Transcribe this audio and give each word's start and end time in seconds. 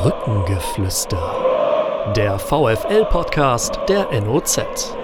Brückengeflüster. 0.00 2.12
Der 2.14 2.38
VFL-Podcast 2.38 3.80
der 3.88 4.08
NOZ. 4.20 4.94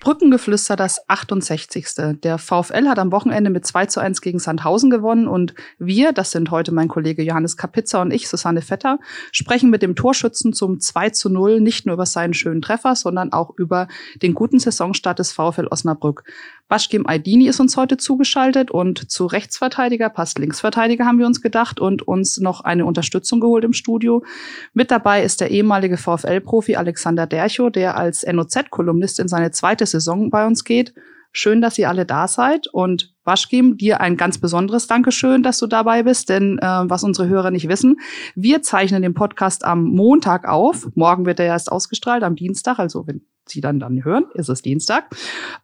Brückengeflüster 0.00 0.76
das 0.76 1.06
68. 1.08 1.86
Der 2.22 2.38
VfL 2.38 2.88
hat 2.88 2.98
am 2.98 3.12
Wochenende 3.12 3.50
mit 3.50 3.66
2 3.66 3.86
zu 3.86 4.00
1 4.00 4.22
gegen 4.22 4.38
Sandhausen 4.38 4.88
gewonnen 4.88 5.28
und 5.28 5.54
wir, 5.78 6.12
das 6.12 6.30
sind 6.30 6.50
heute 6.50 6.72
mein 6.72 6.88
Kollege 6.88 7.22
Johannes 7.22 7.58
Kapitzer 7.58 8.00
und 8.00 8.12
ich, 8.12 8.28
Susanne 8.28 8.62
Vetter, 8.62 8.98
sprechen 9.30 9.68
mit 9.68 9.82
dem 9.82 9.94
Torschützen 9.94 10.54
zum 10.54 10.80
2 10.80 11.10
zu 11.10 11.28
0 11.28 11.60
nicht 11.60 11.84
nur 11.84 11.94
über 11.94 12.06
seinen 12.06 12.32
schönen 12.32 12.62
Treffer, 12.62 12.96
sondern 12.96 13.32
auch 13.32 13.50
über 13.58 13.88
den 14.22 14.32
guten 14.32 14.58
Saisonstart 14.58 15.18
des 15.18 15.32
VfL 15.32 15.68
Osnabrück. 15.70 16.24
Baschkim 16.68 17.06
Aydini 17.06 17.46
ist 17.46 17.60
uns 17.60 17.76
heute 17.76 17.98
zugeschaltet 17.98 18.70
und 18.70 19.10
zu 19.10 19.26
Rechtsverteidiger 19.26 20.08
passt 20.08 20.38
Linksverteidiger, 20.38 21.04
haben 21.04 21.18
wir 21.18 21.26
uns 21.26 21.42
gedacht 21.42 21.78
und 21.78 22.08
uns 22.08 22.38
noch 22.38 22.62
eine 22.62 22.86
Unterstützung 22.86 23.40
geholt 23.40 23.64
im 23.64 23.74
Studio. 23.74 24.24
Mit 24.72 24.90
dabei 24.90 25.22
ist 25.22 25.42
der 25.42 25.50
ehemalige 25.50 25.98
VfL-Profi 25.98 26.76
Alexander 26.76 27.26
Dercho, 27.26 27.68
der 27.68 27.98
als 27.98 28.24
NOZ-Kolumnist 28.24 29.20
in 29.20 29.28
seine 29.28 29.50
zweite 29.50 29.84
Saison 29.84 30.30
bei 30.30 30.46
uns 30.46 30.64
geht. 30.64 30.94
Schön, 31.32 31.60
dass 31.60 31.78
ihr 31.78 31.88
alle 31.88 32.06
da 32.06 32.28
seid 32.28 32.68
und 32.68 33.12
Waschkim, 33.24 33.76
dir 33.76 34.00
ein 34.00 34.16
ganz 34.16 34.38
besonderes 34.38 34.86
Dankeschön, 34.86 35.42
dass 35.42 35.58
du 35.58 35.66
dabei 35.66 36.04
bist, 36.04 36.28
denn 36.28 36.58
äh, 36.60 36.64
was 36.64 37.02
unsere 37.02 37.28
Hörer 37.28 37.50
nicht 37.50 37.68
wissen, 37.68 37.98
wir 38.36 38.62
zeichnen 38.62 39.02
den 39.02 39.14
Podcast 39.14 39.64
am 39.64 39.84
Montag 39.84 40.48
auf. 40.48 40.88
Morgen 40.94 41.26
wird 41.26 41.40
er 41.40 41.46
erst 41.46 41.72
ausgestrahlt, 41.72 42.22
am 42.22 42.36
Dienstag, 42.36 42.78
also 42.78 43.06
wenn 43.06 43.26
Sie 43.46 43.60
dann 43.60 43.78
dann 43.80 44.04
hören, 44.04 44.26
ist 44.34 44.48
es 44.48 44.62
Dienstag. 44.62 45.04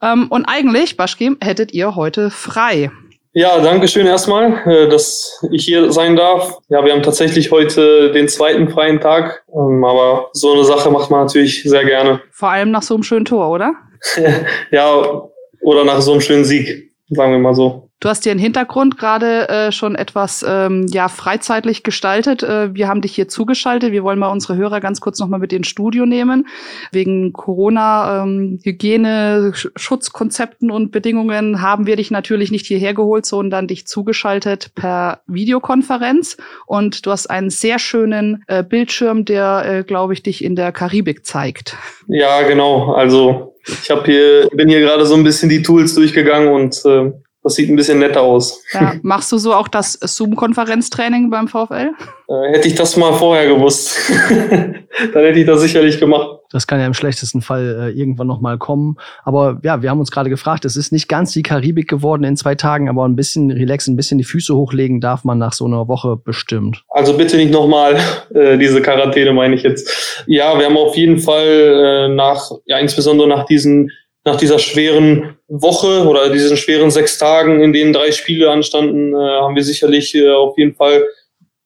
Ähm, 0.02 0.26
und 0.28 0.44
eigentlich, 0.46 0.96
Baschkim, 0.96 1.38
hättet 1.40 1.72
ihr 1.72 1.96
heute 1.96 2.30
frei. 2.30 2.90
Ja, 3.32 3.60
danke 3.60 3.86
schön 3.86 4.06
erstmal, 4.06 4.66
äh, 4.66 4.88
dass 4.88 5.40
ich 5.52 5.64
hier 5.64 5.92
sein 5.92 6.16
darf. 6.16 6.58
Ja, 6.68 6.84
wir 6.84 6.92
haben 6.92 7.02
tatsächlich 7.02 7.52
heute 7.52 8.10
den 8.10 8.26
zweiten 8.28 8.68
freien 8.68 9.00
Tag, 9.00 9.44
ähm, 9.54 9.84
aber 9.84 10.30
so 10.32 10.52
eine 10.52 10.64
Sache 10.64 10.90
macht 10.90 11.12
man 11.12 11.26
natürlich 11.26 11.62
sehr 11.62 11.84
gerne. 11.84 12.20
Vor 12.32 12.50
allem 12.50 12.72
nach 12.72 12.82
so 12.82 12.95
einem 12.95 13.04
schönen 13.04 13.24
Tor, 13.24 13.50
oder? 13.50 13.74
ja, 14.72 15.22
oder 15.62 15.84
nach 15.84 16.00
so 16.00 16.10
einem 16.12 16.20
schönen 16.20 16.44
Sieg, 16.44 16.90
sagen 17.10 17.32
wir 17.32 17.38
mal 17.38 17.54
so. 17.54 17.90
Du 18.01 18.09
hast 18.09 18.24
dir 18.24 18.30
einen 18.30 18.40
Hintergrund 18.40 18.96
gerade 18.96 19.46
äh, 19.51 19.73
schon 19.73 19.95
etwas 19.95 20.43
ähm, 20.48 20.87
ja 20.88 21.09
freizeitlich 21.09 21.82
gestaltet. 21.82 22.43
Äh, 22.43 22.74
wir 22.74 22.88
haben 22.88 23.02
dich 23.02 23.15
hier 23.15 23.29
zugeschaltet. 23.29 23.93
Wir 23.93 24.02
wollen 24.02 24.18
mal 24.18 24.30
unsere 24.30 24.56
Hörer 24.56 24.80
ganz 24.80 25.02
kurz 25.02 25.18
nochmal 25.18 25.38
mit 25.38 25.52
ins 25.52 25.68
Studio 25.68 26.06
nehmen. 26.06 26.48
Wegen 26.93 27.34
Corona, 27.34 28.23
ähm, 28.23 28.59
Hygiene, 28.65 29.52
Schutzkonzepten 29.54 30.71
und 30.71 30.93
Bedingungen 30.93 31.60
haben 31.60 31.87
wir 31.87 31.96
dich 31.96 32.10
natürlich 32.10 32.51
nicht 32.51 32.65
hierher 32.65 32.95
geholt, 32.95 33.26
sondern 33.26 33.66
dich 33.66 33.87
zugeschaltet 33.87 34.74
per 34.74 35.21
Videokonferenz. 35.26 36.38
Und 36.65 37.04
du 37.04 37.10
hast 37.10 37.26
einen 37.26 37.51
sehr 37.51 37.78
schönen 37.78 38.45
äh, 38.46 38.65
Bildschirm, 38.65 39.26
der, 39.26 39.65
äh, 39.66 39.84
glaube 39.84 40.15
ich, 40.15 40.23
dich 40.23 40.43
in 40.43 40.56
der 40.56 40.73
Karibik 40.73 41.26
zeigt. 41.26 41.76
Ja, 42.09 42.40
genau. 42.48 42.95
Also 42.95 43.54
ich 43.66 43.90
habe 43.90 44.04
hier 44.06 44.48
bin 44.54 44.71
hier 44.71 44.80
gerade 44.80 45.04
so 45.04 45.15
ein 45.15 45.23
bisschen 45.23 45.51
die 45.51 45.62
Tools 45.62 45.95
durchgegangen 45.95 46.48
und 46.48 46.82
äh, 46.87 47.12
das 47.51 47.56
sieht 47.56 47.68
ein 47.68 47.76
bisschen 47.76 47.98
netter 47.98 48.23
aus. 48.23 48.62
Ja. 48.73 48.95
Machst 49.02 49.32
du 49.32 49.38
so 49.38 49.52
auch 49.52 49.66
das 49.66 49.98
Zoom-Konferenztraining 50.01 51.30
beim 51.30 51.48
VfL? 51.48 51.90
Äh, 52.29 52.52
hätte 52.52 52.68
ich 52.68 52.76
das 52.76 52.96
mal 52.96 53.12
vorher 53.12 53.52
gewusst, 53.52 53.98
dann 54.30 55.24
hätte 55.24 55.40
ich 55.40 55.46
das 55.46 55.60
sicherlich 55.60 55.98
gemacht. 55.98 56.38
Das 56.52 56.66
kann 56.66 56.80
ja 56.80 56.87
im 56.87 56.95
schlechtesten 56.95 57.43
Fall 57.43 57.93
äh, 57.95 57.98
irgendwann 57.98 58.26
nochmal 58.26 58.59
kommen. 58.59 58.96
Aber 59.24 59.60
ja, 59.62 59.82
wir 59.82 59.90
haben 59.90 60.01
uns 60.01 60.10
gerade 60.10 60.30
gefragt, 60.30 60.65
es 60.65 60.76
ist 60.76 60.93
nicht 60.93 61.09
ganz 61.09 61.32
die 61.32 61.43
Karibik 61.43 61.88
geworden 61.88 62.24
in 62.24 62.37
zwei 62.37 62.54
Tagen, 62.54 62.88
aber 62.88 63.04
ein 63.04 63.16
bisschen 63.16 63.51
relaxen, 63.51 63.95
ein 63.95 63.96
bisschen 63.96 64.19
die 64.19 64.25
Füße 64.25 64.54
hochlegen 64.54 65.00
darf 65.00 65.25
man 65.25 65.38
nach 65.38 65.53
so 65.53 65.66
einer 65.66 65.88
Woche 65.88 66.16
bestimmt. 66.16 66.84
Also 66.88 67.16
bitte 67.16 67.37
nicht 67.37 67.53
nochmal 67.53 67.98
äh, 68.34 68.59
diese 68.59 68.81
Quarantäne, 68.82 69.32
meine 69.32 69.54
ich 69.54 69.62
jetzt. 69.62 70.25
Ja, 70.26 70.59
wir 70.59 70.66
haben 70.66 70.76
auf 70.76 70.97
jeden 70.97 71.19
Fall 71.19 71.47
äh, 71.47 72.09
nach, 72.09 72.50
ja, 72.66 72.78
insbesondere 72.78 73.28
nach 73.28 73.47
diesen 73.47 73.91
nach 74.25 74.36
dieser 74.36 74.58
schweren 74.58 75.38
Woche 75.48 76.06
oder 76.06 76.31
diesen 76.31 76.56
schweren 76.56 76.91
sechs 76.91 77.19
Tagen, 77.19 77.62
in 77.62 77.72
denen 77.72 77.92
drei 77.92 78.12
Spiele 78.12 78.50
anstanden, 78.50 79.14
äh, 79.14 79.16
haben 79.16 79.56
wir 79.56 79.64
sicherlich 79.64 80.14
äh, 80.14 80.31
auf 80.31 80.58
jeden 80.58 80.75
Fall 80.75 81.04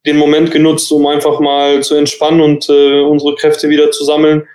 den 0.07 0.17
Moment 0.17 0.51
genutzt, 0.51 0.91
um 0.93 1.07
einfach 1.07 1.41
mal 1.41 1.83
zu 1.83 1.95
entspannen 1.95 2.41
und 2.41 2.69
äh, 2.69 3.01
unsere 3.01 3.35
Kräfte 3.35 3.69
wieder 3.69 3.91
zu 3.91 4.05
sammeln. 4.05 4.47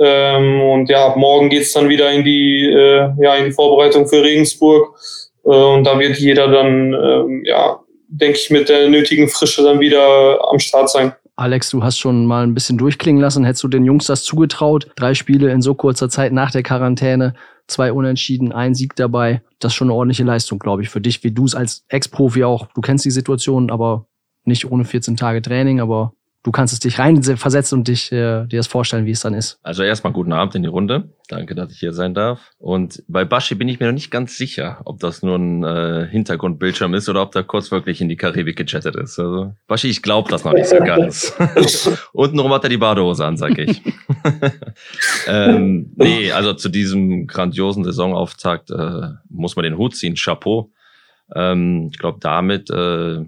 Ähm, 0.00 0.60
und 0.60 0.88
ja, 0.88 1.14
morgen 1.16 1.48
geht's 1.48 1.72
dann 1.72 1.88
wieder 1.88 2.10
in 2.12 2.24
die, 2.24 2.66
äh, 2.66 3.10
ja, 3.20 3.36
in 3.36 3.46
die 3.46 3.52
Vorbereitung 3.52 4.06
für 4.06 4.22
Regensburg. 4.22 4.96
Äh, 5.44 5.48
und 5.48 5.84
da 5.84 5.98
wird 5.98 6.18
jeder 6.18 6.48
dann, 6.48 6.92
ähm, 6.92 7.42
ja, 7.44 7.80
denke 8.08 8.38
ich, 8.38 8.50
mit 8.50 8.68
der 8.68 8.88
nötigen 8.88 9.28
Frische 9.28 9.62
dann 9.62 9.80
wieder 9.80 10.38
am 10.50 10.58
Start 10.58 10.90
sein. 10.90 11.14
Alex, 11.38 11.70
du 11.70 11.84
hast 11.84 11.98
schon 11.98 12.26
mal 12.26 12.42
ein 12.42 12.52
bisschen 12.52 12.78
durchklingen 12.78 13.22
lassen. 13.22 13.44
Hättest 13.44 13.62
du 13.62 13.68
den 13.68 13.84
Jungs 13.84 14.06
das 14.06 14.24
zugetraut? 14.24 14.90
Drei 14.96 15.14
Spiele 15.14 15.52
in 15.52 15.62
so 15.62 15.72
kurzer 15.72 16.10
Zeit 16.10 16.32
nach 16.32 16.50
der 16.50 16.64
Quarantäne, 16.64 17.34
zwei 17.68 17.92
Unentschieden, 17.92 18.50
ein 18.50 18.74
Sieg 18.74 18.96
dabei. 18.96 19.40
Das 19.60 19.70
ist 19.70 19.76
schon 19.76 19.86
eine 19.86 19.94
ordentliche 19.94 20.24
Leistung, 20.24 20.58
glaube 20.58 20.82
ich, 20.82 20.88
für 20.88 21.00
dich, 21.00 21.22
wie 21.22 21.30
du 21.30 21.44
es 21.44 21.54
als 21.54 21.84
Ex-Profi 21.86 22.42
auch. 22.42 22.66
Du 22.74 22.80
kennst 22.80 23.04
die 23.04 23.12
Situation, 23.12 23.70
aber 23.70 24.08
nicht 24.46 24.68
ohne 24.68 24.84
14 24.84 25.16
Tage 25.16 25.40
Training, 25.40 25.78
aber 25.78 26.12
du 26.42 26.52
kannst 26.52 26.72
es 26.72 26.80
dich 26.80 26.98
reinversetzen 26.98 27.78
und 27.78 27.88
dich, 27.88 28.12
äh, 28.12 28.46
dir 28.46 28.58
das 28.58 28.66
vorstellen, 28.66 29.06
wie 29.06 29.10
es 29.10 29.20
dann 29.20 29.34
ist. 29.34 29.58
Also 29.62 29.82
erstmal 29.82 30.12
guten 30.12 30.32
Abend 30.32 30.54
in 30.54 30.62
die 30.62 30.68
Runde. 30.68 31.12
Danke, 31.28 31.54
dass 31.54 31.72
ich 31.72 31.78
hier 31.78 31.92
sein 31.92 32.14
darf. 32.14 32.52
Und 32.58 33.02
bei 33.08 33.24
Baschi 33.24 33.54
bin 33.54 33.68
ich 33.68 33.80
mir 33.80 33.86
noch 33.86 33.92
nicht 33.92 34.10
ganz 34.10 34.36
sicher, 34.36 34.80
ob 34.84 35.00
das 35.00 35.22
nur 35.22 35.36
ein 35.36 35.62
äh, 35.64 36.06
Hintergrundbildschirm 36.08 36.94
ist 36.94 37.08
oder 37.08 37.22
ob 37.22 37.32
da 37.32 37.42
kurz 37.42 37.70
wirklich 37.70 38.00
in 38.00 38.08
die 38.08 38.16
Karibik 38.16 38.56
gechattet 38.56 38.96
ist. 38.96 39.18
Also 39.18 39.52
Baschi, 39.66 39.88
ich 39.88 40.02
glaube 40.02 40.30
das 40.30 40.44
noch 40.44 40.54
nicht 40.54 40.68
so 40.68 40.78
ganz. 40.78 41.34
Untenrum 42.12 42.52
hat 42.52 42.64
er 42.64 42.70
die 42.70 42.78
Badehose 42.78 43.26
an, 43.26 43.36
sag 43.36 43.58
ich. 43.58 43.82
ähm, 45.26 45.92
nee, 45.96 46.32
also 46.32 46.54
zu 46.54 46.68
diesem 46.68 47.26
grandiosen 47.26 47.84
Saisonauftakt 47.84 48.70
äh, 48.70 49.08
muss 49.28 49.56
man 49.56 49.64
den 49.64 49.76
Hut 49.76 49.96
ziehen. 49.96 50.14
Chapeau. 50.14 50.70
Ähm, 51.34 51.90
ich 51.92 51.98
glaube, 51.98 52.18
damit 52.20 52.70
äh, 52.70 53.24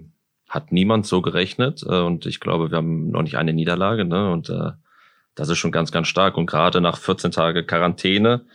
hat 0.51 0.73
niemand 0.73 1.05
so 1.07 1.21
gerechnet. 1.21 1.83
Äh, 1.87 2.01
und 2.01 2.25
ich 2.25 2.39
glaube, 2.39 2.69
wir 2.69 2.77
haben 2.77 3.09
noch 3.09 3.23
nicht 3.23 3.37
eine 3.37 3.53
Niederlage. 3.53 4.05
Ne? 4.05 4.31
Und 4.31 4.49
äh, 4.49 4.71
das 5.33 5.49
ist 5.49 5.57
schon 5.57 5.71
ganz, 5.71 5.91
ganz 5.91 6.07
stark. 6.09 6.37
Und 6.37 6.45
gerade 6.45 6.81
nach 6.81 6.97
14 6.97 7.31
Tage 7.31 7.65
Quarantäne, 7.65 8.45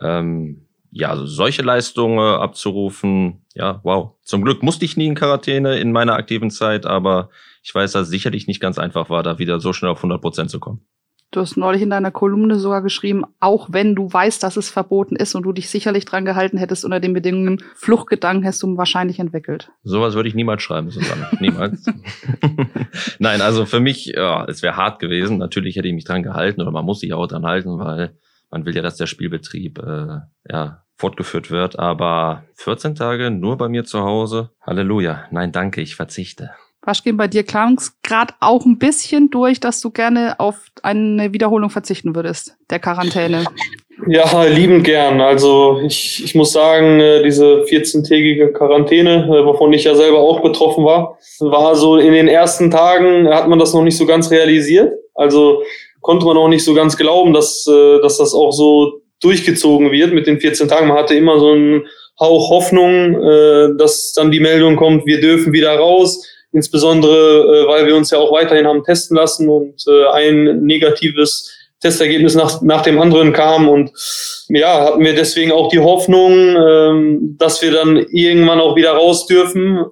ähm, 0.00 0.68
ja, 0.90 1.08
also 1.08 1.24
solche 1.24 1.62
Leistungen 1.62 2.18
abzurufen, 2.18 3.46
ja, 3.54 3.80
wow. 3.82 4.12
Zum 4.22 4.44
Glück 4.44 4.62
musste 4.62 4.84
ich 4.84 4.98
nie 4.98 5.06
in 5.06 5.14
Quarantäne 5.14 5.78
in 5.78 5.90
meiner 5.90 6.16
aktiven 6.16 6.50
Zeit, 6.50 6.84
aber 6.84 7.30
ich 7.62 7.74
weiß, 7.74 7.92
dass 7.92 8.02
es 8.02 8.08
sicherlich 8.10 8.46
nicht 8.46 8.60
ganz 8.60 8.78
einfach 8.78 9.08
war, 9.08 9.22
da 9.22 9.38
wieder 9.38 9.58
so 9.58 9.72
schnell 9.72 9.90
auf 9.90 9.98
100 9.98 10.20
Prozent 10.20 10.50
zu 10.50 10.60
kommen. 10.60 10.84
Du 11.32 11.40
hast 11.40 11.56
neulich 11.56 11.80
in 11.80 11.88
deiner 11.88 12.10
Kolumne 12.10 12.58
sogar 12.58 12.82
geschrieben, 12.82 13.24
auch 13.40 13.68
wenn 13.72 13.94
du 13.94 14.12
weißt, 14.12 14.42
dass 14.42 14.58
es 14.58 14.68
verboten 14.68 15.16
ist 15.16 15.34
und 15.34 15.44
du 15.44 15.52
dich 15.52 15.70
sicherlich 15.70 16.04
dran 16.04 16.26
gehalten 16.26 16.58
hättest 16.58 16.84
unter 16.84 17.00
den 17.00 17.14
Bedingungen, 17.14 17.64
Fluchtgedanken 17.74 18.46
hast 18.46 18.62
du 18.62 18.76
wahrscheinlich 18.76 19.18
entwickelt. 19.18 19.70
Sowas 19.82 20.14
würde 20.14 20.28
ich 20.28 20.34
niemals 20.34 20.62
schreiben, 20.62 20.90
Susanne. 20.90 21.28
niemals. 21.40 21.86
Nein, 23.18 23.40
also 23.40 23.64
für 23.64 23.80
mich, 23.80 24.12
ja, 24.14 24.44
es 24.44 24.62
wäre 24.62 24.76
hart 24.76 24.98
gewesen. 24.98 25.38
Natürlich 25.38 25.76
hätte 25.76 25.88
ich 25.88 25.94
mich 25.94 26.04
dran 26.04 26.22
gehalten 26.22 26.60
oder 26.60 26.70
man 26.70 26.84
muss 26.84 27.00
sich 27.00 27.14
auch 27.14 27.26
dran 27.26 27.46
halten, 27.46 27.78
weil 27.78 28.14
man 28.50 28.66
will 28.66 28.76
ja, 28.76 28.82
dass 28.82 28.98
der 28.98 29.06
Spielbetrieb 29.06 29.78
äh, 29.78 30.18
ja, 30.50 30.82
fortgeführt 30.96 31.50
wird. 31.50 31.78
Aber 31.78 32.44
14 32.56 32.94
Tage 32.94 33.30
nur 33.30 33.56
bei 33.56 33.70
mir 33.70 33.84
zu 33.84 34.00
Hause. 34.00 34.50
Halleluja. 34.60 35.24
Nein, 35.30 35.50
danke, 35.50 35.80
ich 35.80 35.96
verzichte. 35.96 36.50
Waschgehen, 36.84 37.16
bei 37.16 37.28
dir 37.28 37.44
klang 37.44 37.76
es 37.78 37.92
gerade 38.02 38.34
auch 38.40 38.64
ein 38.64 38.78
bisschen 38.78 39.30
durch, 39.30 39.60
dass 39.60 39.80
du 39.80 39.90
gerne 39.90 40.40
auf 40.40 40.56
eine 40.82 41.32
Wiederholung 41.32 41.70
verzichten 41.70 42.16
würdest, 42.16 42.56
der 42.70 42.80
Quarantäne. 42.80 43.44
Ja, 44.08 44.44
liebend 44.44 44.82
gern. 44.82 45.20
Also 45.20 45.80
ich, 45.86 46.24
ich 46.24 46.34
muss 46.34 46.52
sagen, 46.52 46.98
äh, 46.98 47.22
diese 47.22 47.62
14-tägige 47.62 48.52
Quarantäne, 48.52 49.26
äh, 49.26 49.46
wovon 49.46 49.72
ich 49.72 49.84
ja 49.84 49.94
selber 49.94 50.18
auch 50.18 50.40
betroffen 50.40 50.84
war, 50.84 51.18
war 51.38 51.76
so 51.76 51.98
in 51.98 52.12
den 52.12 52.26
ersten 52.26 52.70
Tagen 52.70 53.28
hat 53.28 53.48
man 53.48 53.60
das 53.60 53.74
noch 53.74 53.84
nicht 53.84 53.96
so 53.96 54.04
ganz 54.04 54.30
realisiert. 54.32 54.92
Also 55.14 55.62
konnte 56.00 56.26
man 56.26 56.36
auch 56.36 56.48
nicht 56.48 56.64
so 56.64 56.74
ganz 56.74 56.96
glauben, 56.96 57.32
dass, 57.32 57.64
äh, 57.68 58.00
dass 58.00 58.18
das 58.18 58.34
auch 58.34 58.50
so 58.50 59.02
durchgezogen 59.20 59.92
wird 59.92 60.12
mit 60.12 60.26
den 60.26 60.40
14 60.40 60.66
Tagen. 60.66 60.88
Man 60.88 60.98
hatte 60.98 61.14
immer 61.14 61.38
so 61.38 61.52
einen 61.52 61.86
Hauch 62.18 62.50
Hoffnung, 62.50 63.78
dass 63.78 64.12
dann 64.12 64.30
die 64.30 64.38
Meldung 64.38 64.76
kommt, 64.76 65.06
wir 65.06 65.20
dürfen 65.20 65.52
wieder 65.52 65.74
raus 65.76 66.22
Insbesondere, 66.52 67.64
äh, 67.64 67.68
weil 67.68 67.86
wir 67.86 67.96
uns 67.96 68.10
ja 68.10 68.18
auch 68.18 68.32
weiterhin 68.32 68.66
haben 68.66 68.84
testen 68.84 69.16
lassen 69.16 69.48
und 69.48 69.84
äh, 69.88 70.06
ein 70.12 70.64
negatives 70.64 71.50
Testergebnis 71.82 72.34
nach, 72.34 72.62
nach 72.62 72.82
dem 72.82 73.00
anderen 73.00 73.32
kam. 73.32 73.68
Und 73.68 73.90
ja, 74.48 74.84
hatten 74.84 75.04
wir 75.04 75.14
deswegen 75.14 75.52
auch 75.52 75.68
die 75.68 75.80
Hoffnung, 75.80 76.32
ähm, 76.32 77.36
dass 77.38 77.60
wir 77.60 77.72
dann 77.72 77.96
irgendwann 78.10 78.60
auch 78.60 78.76
wieder 78.76 78.92
raus 78.92 79.26
dürfen. 79.26 79.84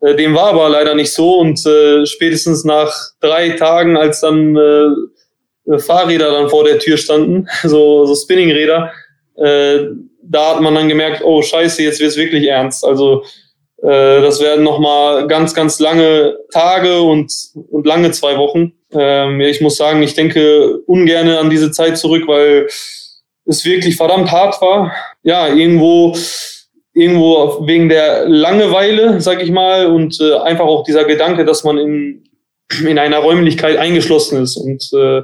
Äh, 0.00 0.14
dem 0.16 0.34
war 0.34 0.50
aber 0.50 0.68
leider 0.68 0.94
nicht 0.94 1.12
so. 1.12 1.38
Und 1.38 1.64
äh, 1.66 2.06
spätestens 2.06 2.64
nach 2.64 2.92
drei 3.20 3.50
Tagen, 3.50 3.96
als 3.96 4.20
dann 4.20 4.56
äh, 4.56 5.78
Fahrräder 5.78 6.32
dann 6.32 6.48
vor 6.48 6.64
der 6.64 6.78
Tür 6.78 6.96
standen, 6.96 7.46
so, 7.62 8.06
so 8.06 8.14
Spinningräder, 8.14 8.92
äh, 9.36 9.86
da 10.22 10.54
hat 10.54 10.62
man 10.62 10.74
dann 10.74 10.88
gemerkt, 10.88 11.22
oh 11.22 11.42
scheiße, 11.42 11.82
jetzt 11.82 12.00
wird's 12.00 12.16
wirklich 12.16 12.46
ernst. 12.46 12.84
Also 12.84 13.24
das 13.86 14.40
werden 14.40 14.64
nochmal 14.64 15.26
ganz, 15.26 15.54
ganz 15.54 15.78
lange 15.78 16.38
Tage 16.50 17.02
und, 17.02 17.30
und 17.70 17.86
lange 17.86 18.12
zwei 18.12 18.38
Wochen. 18.38 18.72
Ähm, 18.92 19.40
ich 19.40 19.60
muss 19.60 19.76
sagen, 19.76 20.02
ich 20.02 20.14
denke 20.14 20.78
ungern 20.86 21.28
an 21.28 21.50
diese 21.50 21.70
Zeit 21.70 21.98
zurück, 21.98 22.24
weil 22.26 22.66
es 23.46 23.64
wirklich 23.64 23.96
verdammt 23.96 24.30
hart 24.30 24.60
war. 24.62 24.92
Ja, 25.22 25.48
irgendwo, 25.48 26.16
irgendwo 26.94 27.66
wegen 27.66 27.88
der 27.88 28.28
Langeweile, 28.28 29.20
sag 29.20 29.42
ich 29.42 29.50
mal, 29.50 29.86
und 29.86 30.18
äh, 30.20 30.36
einfach 30.38 30.64
auch 30.64 30.84
dieser 30.84 31.04
Gedanke, 31.04 31.44
dass 31.44 31.64
man 31.64 31.78
in, 31.78 32.24
in 32.86 32.98
einer 32.98 33.18
Räumlichkeit 33.18 33.76
eingeschlossen 33.76 34.42
ist 34.42 34.56
und 34.56 34.90
äh, 34.98 35.22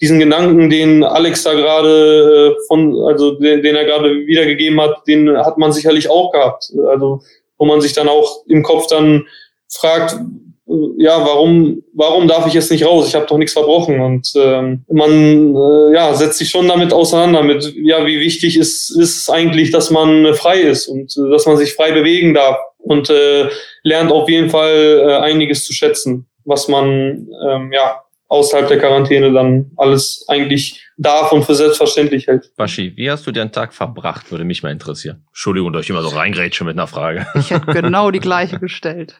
diesen 0.00 0.18
Gedanken, 0.18 0.68
den 0.68 1.04
Alex 1.04 1.44
da 1.44 1.54
gerade 1.54 2.54
äh, 2.58 2.66
von, 2.66 2.94
also 3.06 3.38
den, 3.38 3.62
den 3.62 3.76
er 3.76 3.84
gerade 3.84 4.26
wiedergegeben 4.26 4.80
hat, 4.80 5.06
den 5.06 5.36
hat 5.38 5.56
man 5.56 5.72
sicherlich 5.72 6.10
auch 6.10 6.32
gehabt. 6.32 6.70
Also 6.88 7.22
wo 7.58 7.66
man 7.66 7.80
sich 7.80 7.92
dann 7.92 8.08
auch 8.08 8.44
im 8.46 8.62
Kopf 8.62 8.86
dann 8.88 9.26
fragt, 9.70 10.16
ja, 10.96 11.24
warum, 11.24 11.82
warum 11.92 12.26
darf 12.26 12.46
ich 12.46 12.54
jetzt 12.54 12.70
nicht 12.70 12.86
raus? 12.86 13.08
Ich 13.08 13.14
habe 13.14 13.26
doch 13.26 13.36
nichts 13.36 13.52
verbrochen. 13.52 14.00
Und 14.00 14.32
ähm, 14.36 14.84
man 14.90 15.54
äh, 15.54 15.94
ja, 15.94 16.14
setzt 16.14 16.38
sich 16.38 16.48
schon 16.48 16.68
damit 16.68 16.92
auseinander, 16.92 17.42
mit 17.42 17.74
ja, 17.76 18.04
wie 18.06 18.20
wichtig 18.20 18.56
ist, 18.56 18.90
ist 18.98 19.28
eigentlich, 19.30 19.70
dass 19.70 19.90
man 19.90 20.34
frei 20.34 20.60
ist 20.60 20.88
und 20.88 21.14
äh, 21.16 21.30
dass 21.30 21.46
man 21.46 21.56
sich 21.56 21.74
frei 21.74 21.92
bewegen 21.92 22.34
darf 22.34 22.56
und 22.78 23.10
äh, 23.10 23.48
lernt 23.82 24.10
auf 24.10 24.28
jeden 24.28 24.50
Fall 24.50 25.04
äh, 25.06 25.16
einiges 25.16 25.64
zu 25.66 25.72
schätzen, 25.72 26.26
was 26.44 26.68
man 26.68 27.28
ähm, 27.46 27.72
ja 27.72 28.00
außerhalb 28.28 28.68
der 28.68 28.78
Quarantäne 28.78 29.32
dann 29.32 29.70
alles 29.76 30.24
eigentlich 30.28 30.83
darf 30.96 31.32
und 31.32 31.44
für 31.44 31.54
selbstverständlich 31.54 32.26
hält. 32.26 32.52
Baschi, 32.56 32.92
wie 32.96 33.10
hast 33.10 33.26
du 33.26 33.32
den 33.32 33.52
Tag 33.52 33.74
verbracht? 33.74 34.30
Würde 34.30 34.44
mich 34.44 34.62
mal 34.62 34.70
interessieren. 34.70 35.24
Entschuldigung, 35.28 35.72
dass 35.72 35.84
ich 35.84 35.90
immer 35.90 36.02
so 36.02 36.08
reingrätsche 36.08 36.64
mit 36.64 36.76
einer 36.76 36.86
Frage. 36.86 37.26
Ich 37.38 37.50
hätte 37.50 37.66
genau 37.72 38.10
die 38.10 38.20
gleiche 38.20 38.58
gestellt. 38.58 39.18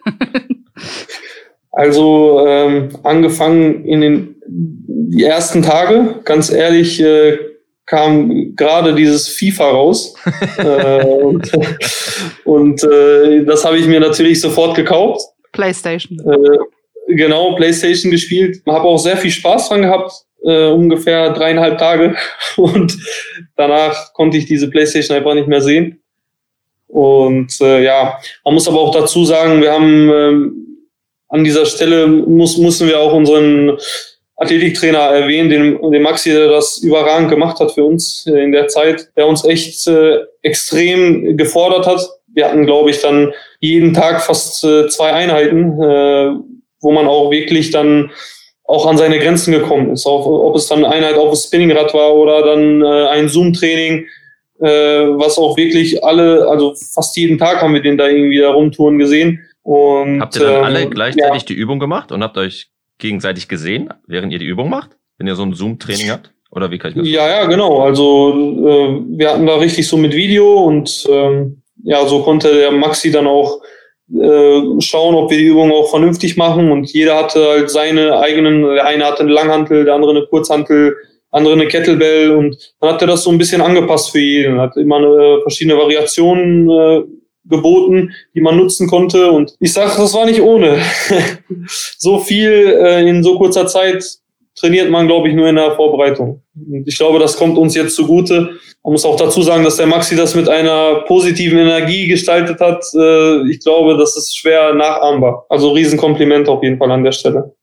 also 1.73 2.45
ähm, 2.47 2.91
angefangen 3.03 3.85
in 3.85 4.01
den 4.01 4.35
die 4.47 5.25
ersten 5.25 5.63
Tage, 5.63 6.21
ganz 6.25 6.51
ehrlich, 6.51 7.01
äh, 7.01 7.39
kam 7.87 8.55
gerade 8.57 8.95
dieses 8.95 9.29
FIFA 9.29 9.71
raus. 9.71 10.15
äh, 10.59 11.05
und 11.05 11.53
und 12.45 12.85
äh, 12.85 13.45
das 13.45 13.65
habe 13.65 13.79
ich 13.79 13.87
mir 13.87 14.01
natürlich 14.01 14.41
sofort 14.41 14.77
gekauft. 14.77 15.27
PlayStation. 15.53 16.19
Äh, 16.21 17.15
genau, 17.15 17.55
PlayStation 17.55 18.11
gespielt. 18.11 18.63
Habe 18.67 18.85
auch 18.85 18.99
sehr 18.99 19.17
viel 19.17 19.31
Spaß 19.31 19.69
dran 19.69 19.83
gehabt, 19.83 20.13
äh, 20.45 20.69
ungefähr 20.69 21.33
dreieinhalb 21.33 21.79
Tage. 21.79 22.17
Und 22.57 22.97
danach 23.57 24.13
konnte 24.13 24.37
ich 24.37 24.47
diese 24.47 24.71
PlayStation 24.71 25.17
einfach 25.17 25.35
nicht 25.35 25.49
mehr 25.49 25.61
sehen. 25.61 26.01
Und 26.87 27.61
äh, 27.61 27.83
ja, 27.83 28.19
man 28.45 28.55
muss 28.55 28.69
aber 28.69 28.81
auch 28.81 28.93
dazu 28.95 29.25
sagen, 29.25 29.61
wir 29.61 29.73
haben 29.73 30.11
ähm, 30.11 30.65
an 31.29 31.43
dieser 31.43 31.67
Stelle 31.67 32.07
muss, 32.07 32.57
müssen 32.59 32.87
wir 32.87 33.01
auch 33.01 33.13
unseren 33.13 33.77
Athletiktrainer 34.37 34.99
erwähnen, 34.99 35.49
den, 35.49 35.91
den 35.91 36.03
Maxi, 36.03 36.31
der 36.31 36.49
das 36.49 36.79
überragend 36.79 37.31
gemacht 37.31 37.59
hat 37.61 37.73
für 37.73 37.85
uns 37.85 38.27
in 38.27 38.53
der 38.53 38.69
Zeit, 38.69 39.09
der 39.17 39.27
uns 39.27 39.45
echt 39.45 39.87
äh, 39.87 40.19
extrem 40.43 41.37
gefordert 41.37 41.87
hat. 41.87 42.01
Wir 42.29 42.47
hatten, 42.47 42.67
glaube 42.67 42.91
ich, 42.91 43.01
dann 43.01 43.33
jeden 43.61 43.95
Tag 43.95 44.23
fast 44.23 44.63
äh, 44.65 44.89
zwei 44.89 45.13
Einheiten, 45.13 45.81
äh, 45.81 46.31
wo 46.81 46.93
man 46.93 47.07
auch 47.07 47.31
wirklich 47.31 47.71
dann 47.71 48.11
auch 48.65 48.87
an 48.87 48.97
seine 48.97 49.19
Grenzen 49.19 49.53
gekommen 49.53 49.93
ist. 49.93 50.07
Auch, 50.07 50.27
ob 50.27 50.57
es 50.57 50.67
dann 50.67 50.85
Einheit 50.85 51.17
auf 51.17 51.31
das 51.31 51.45
Spinningrad 51.45 51.93
war 51.95 52.15
oder 52.15 52.43
dann 52.43 52.83
äh, 52.83 53.07
ein 53.09 53.29
Zoom-Training, 53.29 54.07
äh, 54.61 54.67
was 54.67 55.39
auch 55.39 55.57
wirklich 55.57 56.03
alle, 56.03 56.49
also 56.49 56.75
fast 56.75 57.17
jeden 57.17 57.39
Tag 57.39 57.61
haben 57.61 57.75
wir 57.75 57.83
den 57.83 57.99
da 57.99 58.09
irgendwie 58.09 58.39
da 58.39 58.51
rumtouren 58.51 58.99
gesehen. 58.99 59.41
Und, 59.63 60.21
habt 60.21 60.37
ihr 60.37 60.43
dann 60.43 60.57
ähm, 60.57 60.65
alle 60.65 60.89
gleichzeitig 60.89 61.43
ja. 61.43 61.47
die 61.47 61.55
Übung 61.55 61.79
gemacht 61.79 62.13
und 62.13 62.23
habt 62.23 62.37
euch 62.39 62.69
gegenseitig 62.99 63.49
gesehen, 63.49 63.93
während 64.07 64.33
ihr 64.33 64.39
die 64.39 64.47
Übung 64.47 64.71
macht? 64.71 64.91
Wenn 65.19 65.27
ihr 65.27 65.37
so 65.37 65.43
ein 65.43 65.55
Zoom-Training 65.55 66.11
habt? 66.11 66.31
Oder 66.51 66.71
wie 66.71 66.79
kann 66.79 66.93
ich 66.93 66.97
das 66.97 67.09
Ja, 67.09 67.29
ja, 67.29 67.47
genau. 67.47 67.81
Also 67.81 68.33
äh, 68.33 69.19
wir 69.19 69.31
hatten 69.31 69.47
da 69.47 69.57
richtig 69.57 69.89
so 69.89 69.97
mit 69.97 70.15
Video 70.15 70.65
und 70.65 71.07
ähm, 71.11 71.63
ja, 71.83 72.07
so 72.07 72.23
konnte 72.23 72.55
der 72.55 72.71
Maxi 72.71 73.11
dann 73.11 73.27
auch 73.27 73.61
äh, 74.13 74.81
schauen, 74.81 75.15
ob 75.15 75.31
wir 75.31 75.39
die 75.39 75.47
Übung 75.47 75.73
auch 75.73 75.91
vernünftig 75.91 76.37
machen. 76.37 76.71
Und 76.71 76.93
jeder 76.93 77.17
hatte 77.17 77.47
halt 77.47 77.71
seine 77.71 78.19
eigenen, 78.19 78.63
der 78.63 78.87
eine 78.87 79.05
hatte 79.05 79.23
eine 79.23 79.33
Langhantel, 79.33 79.85
der 79.85 79.95
andere 79.95 80.11
eine 80.13 80.27
Kurzhantel, 80.27 80.97
andere 81.31 81.55
eine 81.55 81.67
Kettlebell 81.67 82.31
und 82.31 82.75
dann 82.81 82.93
hat 82.93 83.01
er 83.01 83.09
das 83.09 83.25
so 83.25 83.31
ein 83.31 83.39
bisschen 83.39 83.61
angepasst 83.61 84.11
für 84.11 84.21
jeden. 84.21 84.61
Hat 84.61 84.77
immer 84.77 84.97
eine, 84.97 85.41
verschiedene 85.43 85.77
Variationen 85.77 86.71
äh, 86.71 87.03
geboten, 87.47 88.13
die 88.35 88.41
man 88.41 88.57
nutzen 88.57 88.87
konnte. 88.87 89.31
Und 89.31 89.55
ich 89.59 89.73
sage, 89.73 89.93
das 89.97 90.15
war 90.15 90.27
nicht 90.27 90.41
ohne. 90.41 90.79
so 91.99 92.19
viel 92.19 92.79
äh, 92.81 93.09
in 93.09 93.23
so 93.23 93.37
kurzer 93.37 93.67
Zeit 93.67 94.05
trainiert 94.57 94.91
man, 94.91 95.07
glaube 95.07 95.29
ich, 95.29 95.35
nur 95.35 95.49
in 95.49 95.57
der 95.57 95.73
Vorbereitung. 95.73 96.43
Und 96.55 96.87
ich 96.87 96.97
glaube, 96.97 97.19
das 97.19 97.37
kommt 97.37 97.59
uns 97.59 97.75
jetzt 97.75 97.97
zugute. 97.97 98.51
Man 98.85 98.93
muss 98.93 99.07
auch 99.07 99.17
dazu 99.17 99.41
sagen, 99.41 99.65
dass 99.65 99.77
der 99.77 99.87
Maxi 99.87 100.15
das 100.15 100.35
mit 100.35 100.47
einer 100.47 101.05
positiven 101.07 101.59
Energie 101.59 102.07
gestaltet 102.07 102.61
hat. 102.61 102.85
Äh, 102.95 103.51
ich 103.51 103.61
glaube, 103.61 103.97
das 103.97 104.15
ist 104.15 104.37
schwer 104.37 104.75
nachahmbar. 104.75 105.47
Also 105.49 105.73
Riesenkompliment 105.73 106.49
auf 106.49 106.63
jeden 106.63 106.77
Fall 106.77 106.91
an 106.91 107.03
der 107.03 107.13
Stelle. 107.13 107.55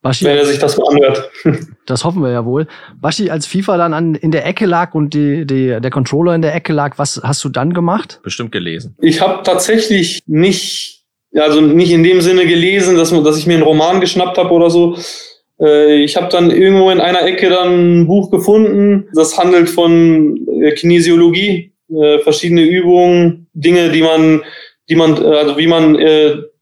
Baschi, 0.00 0.24
wenn 0.24 0.36
er 0.36 0.46
sich 0.46 0.58
das 0.58 0.76
mal 0.76 0.88
anhört. 0.88 1.30
Das 1.84 2.04
hoffen 2.04 2.22
wir 2.22 2.30
ja 2.30 2.44
wohl. 2.44 2.68
Baschi, 3.00 3.28
als 3.28 3.46
FIFA 3.46 3.76
dann 3.76 3.92
an, 3.92 4.14
in 4.14 4.30
der 4.30 4.46
Ecke 4.46 4.66
lag 4.66 4.94
und 4.94 5.14
die, 5.14 5.44
die, 5.44 5.80
der 5.80 5.90
Controller 5.90 6.32
in 6.32 6.40
der 6.40 6.54
Ecke 6.54 6.72
lag, 6.72 6.96
was 6.96 7.20
hast 7.24 7.42
du 7.42 7.48
dann 7.48 7.74
gemacht? 7.74 8.20
Bestimmt 8.22 8.52
gelesen. 8.52 8.96
Ich 9.00 9.20
habe 9.20 9.42
tatsächlich 9.42 10.22
nicht, 10.26 11.04
also 11.34 11.60
nicht 11.60 11.90
in 11.90 12.04
dem 12.04 12.20
Sinne 12.20 12.46
gelesen, 12.46 12.96
dass, 12.96 13.10
dass 13.10 13.36
ich 13.36 13.46
mir 13.48 13.54
einen 13.54 13.64
Roman 13.64 14.00
geschnappt 14.00 14.38
habe 14.38 14.50
oder 14.50 14.70
so. 14.70 14.96
Äh, 15.62 16.02
ich 16.02 16.16
habe 16.16 16.28
dann 16.28 16.50
irgendwo 16.50 16.90
in 16.90 17.00
einer 17.00 17.24
Ecke 17.24 17.48
dann 17.48 18.02
ein 18.02 18.06
Buch 18.06 18.30
gefunden, 18.30 19.08
das 19.14 19.38
handelt 19.38 19.70
von 19.70 20.46
äh, 20.60 20.72
Kinesiologie, 20.72 21.72
äh, 21.90 22.18
verschiedene 22.18 22.62
Übungen, 22.62 23.46
Dinge, 23.54 23.90
die 23.90 24.02
man, 24.02 24.42
die 24.88 24.96
man, 24.96 25.24
also 25.24 25.56
wie 25.56 25.68
man 25.68 25.96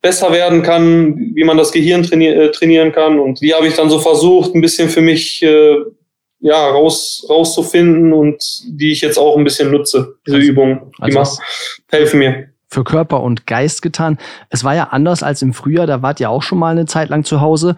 besser 0.02 0.32
werden 0.32 0.62
kann, 0.62 1.16
wie 1.34 1.44
man 1.44 1.56
das 1.56 1.72
Gehirn 1.72 2.02
trainier 2.02 2.52
trainieren 2.52 2.92
kann. 2.92 3.18
Und 3.18 3.40
die 3.40 3.54
habe 3.54 3.66
ich 3.66 3.74
dann 3.74 3.88
so 3.88 3.98
versucht, 3.98 4.54
ein 4.54 4.60
bisschen 4.60 4.88
für 4.88 5.00
mich 5.00 5.40
ja, 5.40 6.68
raus, 6.68 7.26
rauszufinden 7.28 8.12
und 8.12 8.42
die 8.68 8.92
ich 8.92 9.00
jetzt 9.00 9.18
auch 9.18 9.36
ein 9.36 9.44
bisschen 9.44 9.70
nutze, 9.70 10.16
diese 10.26 10.36
also, 10.36 10.48
Übungen. 10.48 10.80
Die 10.98 11.16
also 11.16 11.40
helfen 11.90 12.18
mir 12.18 12.50
für 12.68 12.84
Körper 12.84 13.22
und 13.22 13.46
Geist 13.46 13.82
getan. 13.82 14.16
Es 14.48 14.62
war 14.62 14.76
ja 14.76 14.84
anders 14.90 15.22
als 15.22 15.42
im 15.42 15.52
Frühjahr, 15.52 15.86
da 15.86 16.02
wart 16.02 16.20
ihr 16.20 16.30
auch 16.30 16.42
schon 16.42 16.58
mal 16.58 16.70
eine 16.70 16.86
Zeit 16.86 17.08
lang 17.08 17.24
zu 17.24 17.40
Hause. 17.40 17.76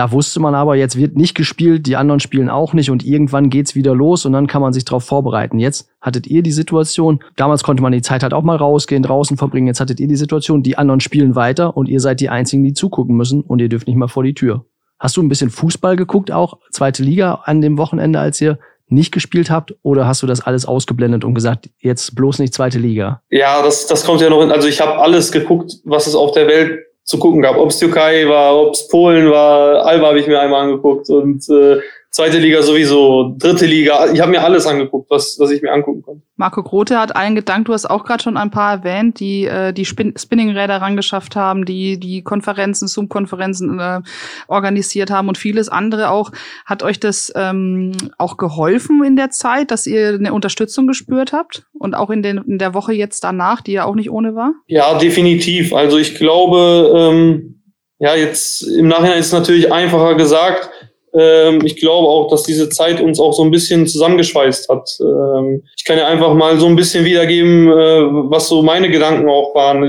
Da 0.00 0.12
wusste 0.12 0.40
man 0.40 0.54
aber, 0.54 0.76
jetzt 0.76 0.96
wird 0.96 1.14
nicht 1.14 1.34
gespielt, 1.34 1.86
die 1.86 1.96
anderen 1.96 2.20
spielen 2.20 2.48
auch 2.48 2.72
nicht 2.72 2.90
und 2.90 3.04
irgendwann 3.04 3.50
geht's 3.50 3.74
wieder 3.74 3.94
los 3.94 4.24
und 4.24 4.32
dann 4.32 4.46
kann 4.46 4.62
man 4.62 4.72
sich 4.72 4.86
darauf 4.86 5.04
vorbereiten. 5.04 5.58
Jetzt 5.58 5.90
hattet 6.00 6.26
ihr 6.26 6.42
die 6.42 6.52
Situation, 6.52 7.22
damals 7.36 7.62
konnte 7.62 7.82
man 7.82 7.92
die 7.92 8.00
Zeit 8.00 8.22
halt 8.22 8.32
auch 8.32 8.42
mal 8.42 8.56
rausgehen, 8.56 9.02
draußen 9.02 9.36
verbringen. 9.36 9.66
Jetzt 9.66 9.78
hattet 9.78 10.00
ihr 10.00 10.08
die 10.08 10.16
Situation, 10.16 10.62
die 10.62 10.78
anderen 10.78 11.00
spielen 11.00 11.34
weiter 11.34 11.76
und 11.76 11.86
ihr 11.86 12.00
seid 12.00 12.20
die 12.20 12.30
Einzigen, 12.30 12.64
die 12.64 12.72
zugucken 12.72 13.14
müssen 13.14 13.42
und 13.42 13.58
ihr 13.58 13.68
dürft 13.68 13.88
nicht 13.88 13.96
mal 13.98 14.08
vor 14.08 14.22
die 14.22 14.32
Tür. 14.32 14.64
Hast 14.98 15.18
du 15.18 15.22
ein 15.22 15.28
bisschen 15.28 15.50
Fußball 15.50 15.96
geguckt, 15.96 16.32
auch 16.32 16.60
zweite 16.70 17.02
Liga 17.02 17.42
an 17.44 17.60
dem 17.60 17.76
Wochenende, 17.76 18.20
als 18.20 18.40
ihr 18.40 18.58
nicht 18.88 19.12
gespielt 19.12 19.50
habt? 19.50 19.74
Oder 19.82 20.06
hast 20.06 20.22
du 20.22 20.26
das 20.26 20.40
alles 20.40 20.64
ausgeblendet 20.64 21.26
und 21.26 21.34
gesagt, 21.34 21.68
jetzt 21.78 22.14
bloß 22.14 22.38
nicht 22.38 22.54
zweite 22.54 22.78
Liga? 22.78 23.20
Ja, 23.28 23.62
das, 23.62 23.86
das 23.86 24.06
kommt 24.06 24.22
ja 24.22 24.30
noch 24.30 24.40
in. 24.40 24.50
Also 24.50 24.66
ich 24.66 24.80
habe 24.80 24.98
alles 24.98 25.30
geguckt, 25.30 25.74
was 25.84 26.06
es 26.06 26.14
auf 26.14 26.32
der 26.32 26.46
Welt 26.46 26.86
zu 27.10 27.18
gucken 27.18 27.42
gab. 27.42 27.56
Ob 27.56 27.70
es 27.70 27.78
Türkei 27.78 28.26
war, 28.28 28.56
ob 28.56 28.74
es 28.74 28.86
Polen 28.86 29.30
war, 29.30 29.84
Alba 29.84 30.08
habe 30.08 30.20
ich 30.20 30.28
mir 30.28 30.40
einmal 30.40 30.62
angeguckt 30.62 31.10
und 31.10 31.48
äh, 31.50 31.80
zweite 32.10 32.38
Liga 32.38 32.62
sowieso, 32.62 33.34
dritte 33.38 33.66
Liga. 33.66 34.12
Ich 34.12 34.20
habe 34.20 34.32
mir 34.32 34.42
alles 34.42 34.66
angeguckt, 34.66 35.10
was, 35.10 35.36
was 35.38 35.50
ich 35.50 35.62
mir 35.62 35.72
angucken 35.72 36.02
konnte. 36.02 36.22
Marco 36.36 36.62
Grote 36.62 36.98
hat 36.98 37.14
allen 37.14 37.34
gedankt, 37.34 37.68
du 37.68 37.72
hast 37.72 37.88
auch 37.88 38.04
gerade 38.04 38.22
schon 38.22 38.36
ein 38.36 38.50
paar 38.50 38.78
erwähnt, 38.78 39.20
die 39.20 39.44
äh, 39.44 39.72
die 39.72 39.84
Spin 39.84 40.14
Spinningräder 40.16 40.76
rangeschafft 40.80 41.36
haben, 41.36 41.64
die 41.64 41.98
die 42.00 42.22
Konferenzen, 42.22 42.88
Zoom-Konferenzen 42.88 43.78
äh, 43.78 44.00
organisiert 44.48 45.10
haben 45.10 45.28
und 45.28 45.38
vieles 45.38 45.68
andere 45.68 46.10
auch. 46.10 46.32
Hat 46.66 46.82
euch 46.82 46.98
das 46.98 47.32
ähm, 47.36 47.92
auch 48.18 48.36
geholfen 48.36 49.04
in 49.04 49.16
der 49.16 49.30
Zeit, 49.30 49.70
dass 49.70 49.86
ihr 49.86 50.14
eine 50.14 50.32
Unterstützung 50.32 50.86
gespürt 50.86 51.32
habt? 51.32 51.66
Und 51.78 51.94
auch 51.94 52.10
in, 52.10 52.22
den, 52.22 52.38
in 52.38 52.58
der 52.58 52.74
Woche 52.74 52.92
jetzt 52.92 53.22
danach, 53.24 53.60
die 53.60 53.72
ja 53.72 53.84
auch 53.84 53.94
nicht 53.94 54.10
ohne 54.10 54.34
war? 54.34 54.52
Ja, 54.66 54.98
definitiv. 54.98 55.72
Also 55.72 55.96
ich 55.98 56.16
glaube, 56.16 56.92
ähm, 56.94 57.62
ja, 57.98 58.16
jetzt 58.16 58.62
im 58.62 58.88
Nachhinein 58.88 59.18
ist 59.18 59.26
es 59.26 59.32
natürlich 59.32 59.70
einfacher 59.70 60.14
gesagt, 60.14 60.70
ich 61.12 61.76
glaube 61.76 62.08
auch, 62.08 62.28
dass 62.28 62.44
diese 62.44 62.68
Zeit 62.68 63.00
uns 63.00 63.18
auch 63.18 63.32
so 63.32 63.42
ein 63.42 63.50
bisschen 63.50 63.86
zusammengeschweißt 63.86 64.68
hat. 64.68 64.96
Ähm, 65.00 65.62
ich 65.76 65.84
kann 65.84 65.98
ja 65.98 66.06
einfach 66.06 66.34
mal 66.34 66.58
so 66.58 66.66
ein 66.66 66.76
bisschen 66.76 67.04
wiedergeben, 67.04 67.68
äh, 67.68 68.30
was 68.30 68.48
so 68.48 68.62
meine 68.62 68.90
Gedanken 68.90 69.28
auch 69.28 69.52
waren. 69.54 69.82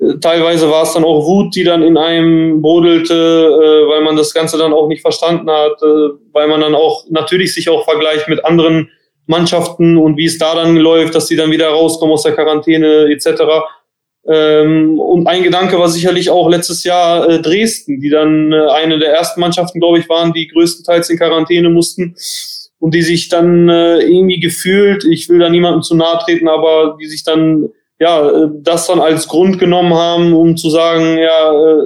Äh, 0.00 0.18
teilweise 0.20 0.68
war 0.70 0.82
es 0.82 0.92
dann 0.92 1.04
auch 1.04 1.24
Wut, 1.24 1.54
die 1.54 1.62
dann 1.62 1.84
in 1.84 1.96
einem 1.96 2.60
brodelte, 2.60 3.14
äh, 3.14 3.88
weil 3.88 4.02
man 4.02 4.16
das 4.16 4.34
Ganze 4.34 4.58
dann 4.58 4.72
auch 4.72 4.88
nicht 4.88 5.02
verstanden 5.02 5.48
hat, 5.48 5.80
weil 6.32 6.48
man 6.48 6.60
dann 6.60 6.74
auch 6.74 7.04
natürlich 7.10 7.54
sich 7.54 7.68
auch 7.68 7.84
vergleicht 7.84 8.28
mit 8.28 8.44
anderen 8.44 8.90
Mannschaften 9.26 9.96
und 9.96 10.16
wie 10.16 10.26
es 10.26 10.38
da 10.38 10.54
dann 10.54 10.76
läuft, 10.76 11.14
dass 11.14 11.26
die 11.26 11.36
dann 11.36 11.50
wieder 11.50 11.68
rauskommen 11.68 12.12
aus 12.12 12.24
der 12.24 12.32
Quarantäne 12.32 13.08
etc. 13.10 13.42
Ähm, 14.26 14.98
und 14.98 15.26
ein 15.26 15.42
Gedanke 15.42 15.78
war 15.78 15.88
sicherlich 15.88 16.30
auch 16.30 16.48
letztes 16.48 16.82
Jahr 16.84 17.28
äh, 17.28 17.42
Dresden, 17.42 18.00
die 18.00 18.08
dann 18.08 18.52
äh, 18.52 18.68
eine 18.70 18.98
der 18.98 19.12
ersten 19.12 19.40
Mannschaften, 19.40 19.80
glaube 19.80 19.98
ich, 19.98 20.08
waren, 20.08 20.32
die 20.32 20.48
größtenteils 20.48 21.10
in 21.10 21.18
Quarantäne 21.18 21.68
mussten 21.68 22.16
und 22.78 22.94
die 22.94 23.02
sich 23.02 23.28
dann 23.28 23.68
äh, 23.68 23.98
irgendwie 24.00 24.40
gefühlt, 24.40 25.04
ich 25.04 25.28
will 25.28 25.38
da 25.38 25.50
niemandem 25.50 25.82
zu 25.82 25.94
nahe 25.94 26.18
treten, 26.24 26.48
aber 26.48 26.96
die 27.00 27.06
sich 27.06 27.22
dann 27.22 27.68
ja 28.00 28.28
äh, 28.30 28.48
das 28.60 28.86
dann 28.86 29.00
als 29.00 29.28
Grund 29.28 29.58
genommen 29.58 29.94
haben, 29.94 30.32
um 30.32 30.56
zu 30.56 30.70
sagen, 30.70 31.18
ja, 31.18 31.52
äh, 31.52 31.82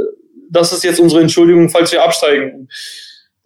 das 0.50 0.72
ist 0.72 0.84
jetzt 0.84 1.00
unsere 1.00 1.20
Entschuldigung, 1.20 1.68
falls 1.70 1.92
wir 1.92 2.02
absteigen. 2.02 2.68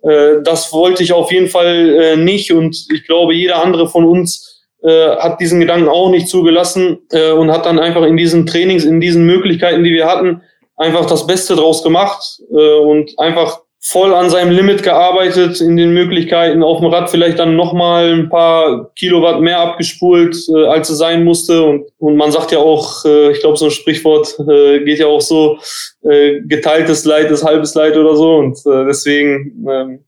Äh, 0.02 0.42
das 0.44 0.72
wollte 0.72 1.02
ich 1.02 1.12
auf 1.12 1.32
jeden 1.32 1.48
Fall 1.48 2.16
nicht 2.18 2.52
und 2.52 2.86
ich 2.92 3.04
glaube, 3.04 3.34
jeder 3.34 3.62
andere 3.62 3.88
von 3.88 4.04
uns 4.04 4.51
äh, 4.82 5.16
hat 5.16 5.40
diesen 5.40 5.60
Gedanken 5.60 5.88
auch 5.88 6.10
nicht 6.10 6.28
zugelassen 6.28 6.98
äh, 7.12 7.32
und 7.32 7.50
hat 7.50 7.66
dann 7.66 7.78
einfach 7.78 8.02
in 8.02 8.16
diesen 8.16 8.46
Trainings, 8.46 8.84
in 8.84 9.00
diesen 9.00 9.24
Möglichkeiten, 9.24 9.84
die 9.84 9.92
wir 9.92 10.06
hatten, 10.06 10.42
einfach 10.76 11.06
das 11.06 11.26
Beste 11.26 11.54
draus 11.54 11.82
gemacht 11.82 12.40
äh, 12.50 12.78
und 12.78 13.18
einfach 13.18 13.60
voll 13.84 14.14
an 14.14 14.30
seinem 14.30 14.52
Limit 14.52 14.84
gearbeitet, 14.84 15.60
in 15.60 15.76
den 15.76 15.92
Möglichkeiten 15.92 16.62
auf 16.62 16.78
dem 16.78 16.86
Rad 16.86 17.10
vielleicht 17.10 17.40
dann 17.40 17.56
nochmal 17.56 18.12
ein 18.12 18.28
paar 18.28 18.92
Kilowatt 18.94 19.40
mehr 19.40 19.58
abgespult, 19.58 20.36
äh, 20.54 20.66
als 20.66 20.88
es 20.88 20.98
sein 20.98 21.24
musste. 21.24 21.64
Und, 21.64 21.86
und 21.98 22.16
man 22.16 22.30
sagt 22.30 22.52
ja 22.52 22.58
auch, 22.58 23.04
äh, 23.04 23.32
ich 23.32 23.40
glaube, 23.40 23.56
so 23.56 23.64
ein 23.64 23.70
Sprichwort 23.72 24.36
äh, 24.48 24.84
geht 24.84 25.00
ja 25.00 25.06
auch 25.06 25.20
so, 25.20 25.58
äh, 26.08 26.40
geteiltes 26.42 27.04
Leid 27.04 27.30
ist 27.32 27.44
halbes 27.44 27.74
Leid 27.74 27.96
oder 27.96 28.14
so. 28.14 28.36
Und 28.36 28.56
äh, 28.66 28.84
deswegen 28.86 29.66
äh, 29.68 29.98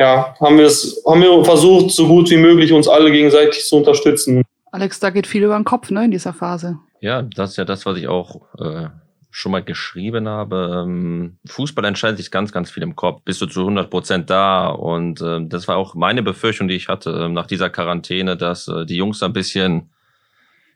ja, 0.00 0.34
haben 0.40 0.56
wir 0.56 0.64
es, 0.64 1.02
haben 1.06 1.20
wir 1.20 1.44
versucht, 1.44 1.90
so 1.90 2.08
gut 2.08 2.30
wie 2.30 2.38
möglich 2.38 2.72
uns 2.72 2.88
alle 2.88 3.12
gegenseitig 3.12 3.66
zu 3.66 3.76
unterstützen. 3.76 4.42
Alex, 4.72 4.98
da 4.98 5.10
geht 5.10 5.26
viel 5.26 5.44
über 5.44 5.54
den 5.56 5.66
Kopf, 5.66 5.90
ne, 5.90 6.06
in 6.06 6.10
dieser 6.10 6.32
Phase. 6.32 6.78
Ja, 7.02 7.20
das 7.20 7.50
ist 7.50 7.56
ja 7.58 7.66
das, 7.66 7.84
was 7.84 7.98
ich 7.98 8.08
auch 8.08 8.40
äh, 8.58 8.86
schon 9.30 9.52
mal 9.52 9.62
geschrieben 9.62 10.26
habe. 10.26 10.84
Ähm, 10.86 11.36
Fußball 11.46 11.84
entscheidet 11.84 12.16
sich 12.16 12.30
ganz, 12.30 12.50
ganz 12.50 12.70
viel 12.70 12.82
im 12.82 12.96
Kopf. 12.96 13.20
Bist 13.26 13.42
du 13.42 13.46
zu 13.46 13.60
100 13.60 13.90
Prozent 13.90 14.30
da? 14.30 14.68
Und 14.68 15.20
äh, 15.20 15.40
das 15.46 15.68
war 15.68 15.76
auch 15.76 15.94
meine 15.94 16.22
Befürchtung, 16.22 16.68
die 16.68 16.76
ich 16.76 16.88
hatte 16.88 17.10
äh, 17.10 17.28
nach 17.28 17.46
dieser 17.46 17.68
Quarantäne, 17.68 18.38
dass 18.38 18.68
äh, 18.68 18.86
die 18.86 18.96
Jungs 18.96 19.22
ein 19.22 19.34
bisschen 19.34 19.90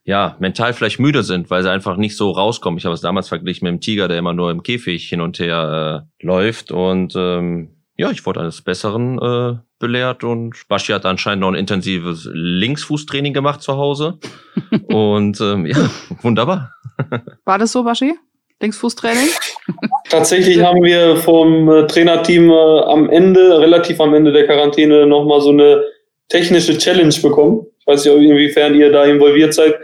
ja, 0.04 0.36
mental 0.38 0.74
vielleicht 0.74 1.00
müde 1.00 1.22
sind, 1.22 1.48
weil 1.48 1.62
sie 1.62 1.70
einfach 1.70 1.96
nicht 1.96 2.18
so 2.18 2.30
rauskommen. 2.30 2.76
Ich 2.76 2.84
habe 2.84 2.94
es 2.94 3.00
damals 3.00 3.28
verglichen 3.28 3.64
mit 3.64 3.72
dem 3.72 3.80
Tiger, 3.80 4.06
der 4.06 4.18
immer 4.18 4.34
nur 4.34 4.50
im 4.50 4.62
Käfig 4.62 5.08
hin 5.08 5.22
und 5.22 5.38
her 5.38 6.04
äh, 6.20 6.26
läuft. 6.26 6.72
Und 6.72 7.14
ähm, 7.16 7.70
ja, 7.96 8.10
ich 8.10 8.26
wurde 8.26 8.40
eines 8.40 8.62
Besseren 8.62 9.18
äh, 9.18 9.58
belehrt 9.78 10.24
und 10.24 10.66
Baschi 10.68 10.92
hat 10.92 11.06
anscheinend 11.06 11.42
noch 11.42 11.48
ein 11.48 11.54
intensives 11.54 12.28
Linksfußtraining 12.32 13.32
gemacht 13.32 13.62
zu 13.62 13.76
Hause. 13.76 14.18
und 14.88 15.40
ähm, 15.40 15.66
ja, 15.66 15.90
wunderbar. 16.22 16.72
War 17.44 17.58
das 17.58 17.72
so, 17.72 17.84
Baschi? 17.84 18.14
Linksfußtraining? 18.60 19.28
Tatsächlich 20.08 20.60
haben 20.60 20.82
wir 20.82 21.16
vom 21.16 21.68
äh, 21.68 21.86
Trainerteam 21.86 22.50
äh, 22.50 22.80
am 22.86 23.10
Ende, 23.10 23.60
relativ 23.60 24.00
am 24.00 24.14
Ende 24.14 24.32
der 24.32 24.46
Quarantäne, 24.46 25.06
nochmal 25.06 25.40
so 25.40 25.50
eine 25.50 25.82
technische 26.28 26.76
Challenge 26.78 27.14
bekommen. 27.22 27.66
Ich 27.78 27.86
weiß 27.86 28.04
nicht, 28.04 28.14
inwiefern 28.14 28.74
ihr 28.74 28.90
da 28.90 29.04
involviert 29.04 29.54
seid. 29.54 29.74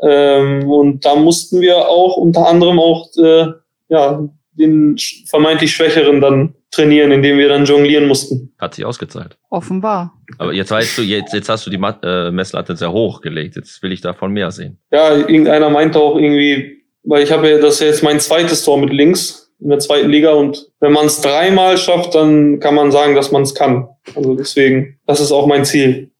Ähm, 0.00 0.68
und 0.70 1.04
da 1.04 1.14
mussten 1.14 1.60
wir 1.60 1.76
auch 1.76 2.16
unter 2.16 2.46
anderem 2.48 2.78
auch 2.78 3.08
äh, 3.16 3.46
ja, 3.88 4.28
den 4.52 4.96
vermeintlich 5.26 5.74
Schwächeren 5.74 6.20
dann 6.20 6.54
trainieren, 6.76 7.10
indem 7.12 7.38
wir 7.38 7.48
dann 7.48 7.64
jonglieren 7.64 8.06
mussten. 8.06 8.52
Hat 8.58 8.74
sich 8.74 8.84
ausgezahlt. 8.84 9.36
Offenbar. 9.50 10.14
Aber 10.38 10.52
jetzt 10.52 10.70
weißt 10.70 10.98
du, 10.98 11.02
jetzt, 11.02 11.32
jetzt 11.34 11.48
hast 11.48 11.66
du 11.66 11.70
die 11.70 11.78
Mat 11.78 12.00
äh, 12.02 12.30
Messlatte 12.30 12.76
sehr 12.76 12.92
hoch 12.92 13.20
gelegt. 13.20 13.56
Jetzt 13.56 13.82
will 13.82 13.92
ich 13.92 14.00
davon 14.00 14.32
mehr 14.32 14.50
sehen. 14.50 14.78
Ja, 14.92 15.16
irgendeiner 15.16 15.70
meinte 15.70 15.98
auch 15.98 16.16
irgendwie, 16.16 16.84
weil 17.02 17.22
ich 17.22 17.32
habe 17.32 17.50
ja, 17.50 17.58
das 17.58 17.74
ist 17.74 17.80
jetzt 17.80 18.02
mein 18.02 18.20
zweites 18.20 18.64
Tor 18.64 18.78
mit 18.78 18.92
links 18.92 19.52
in 19.60 19.70
der 19.70 19.78
zweiten 19.78 20.10
Liga 20.10 20.32
und 20.32 20.70
wenn 20.80 20.92
man 20.92 21.06
es 21.06 21.20
dreimal 21.20 21.78
schafft, 21.78 22.14
dann 22.14 22.60
kann 22.60 22.74
man 22.74 22.92
sagen, 22.92 23.14
dass 23.14 23.32
man 23.32 23.42
es 23.42 23.54
kann. 23.54 23.88
Also 24.14 24.36
deswegen, 24.36 24.98
das 25.06 25.20
ist 25.20 25.32
auch 25.32 25.46
mein 25.46 25.64
Ziel. 25.64 26.10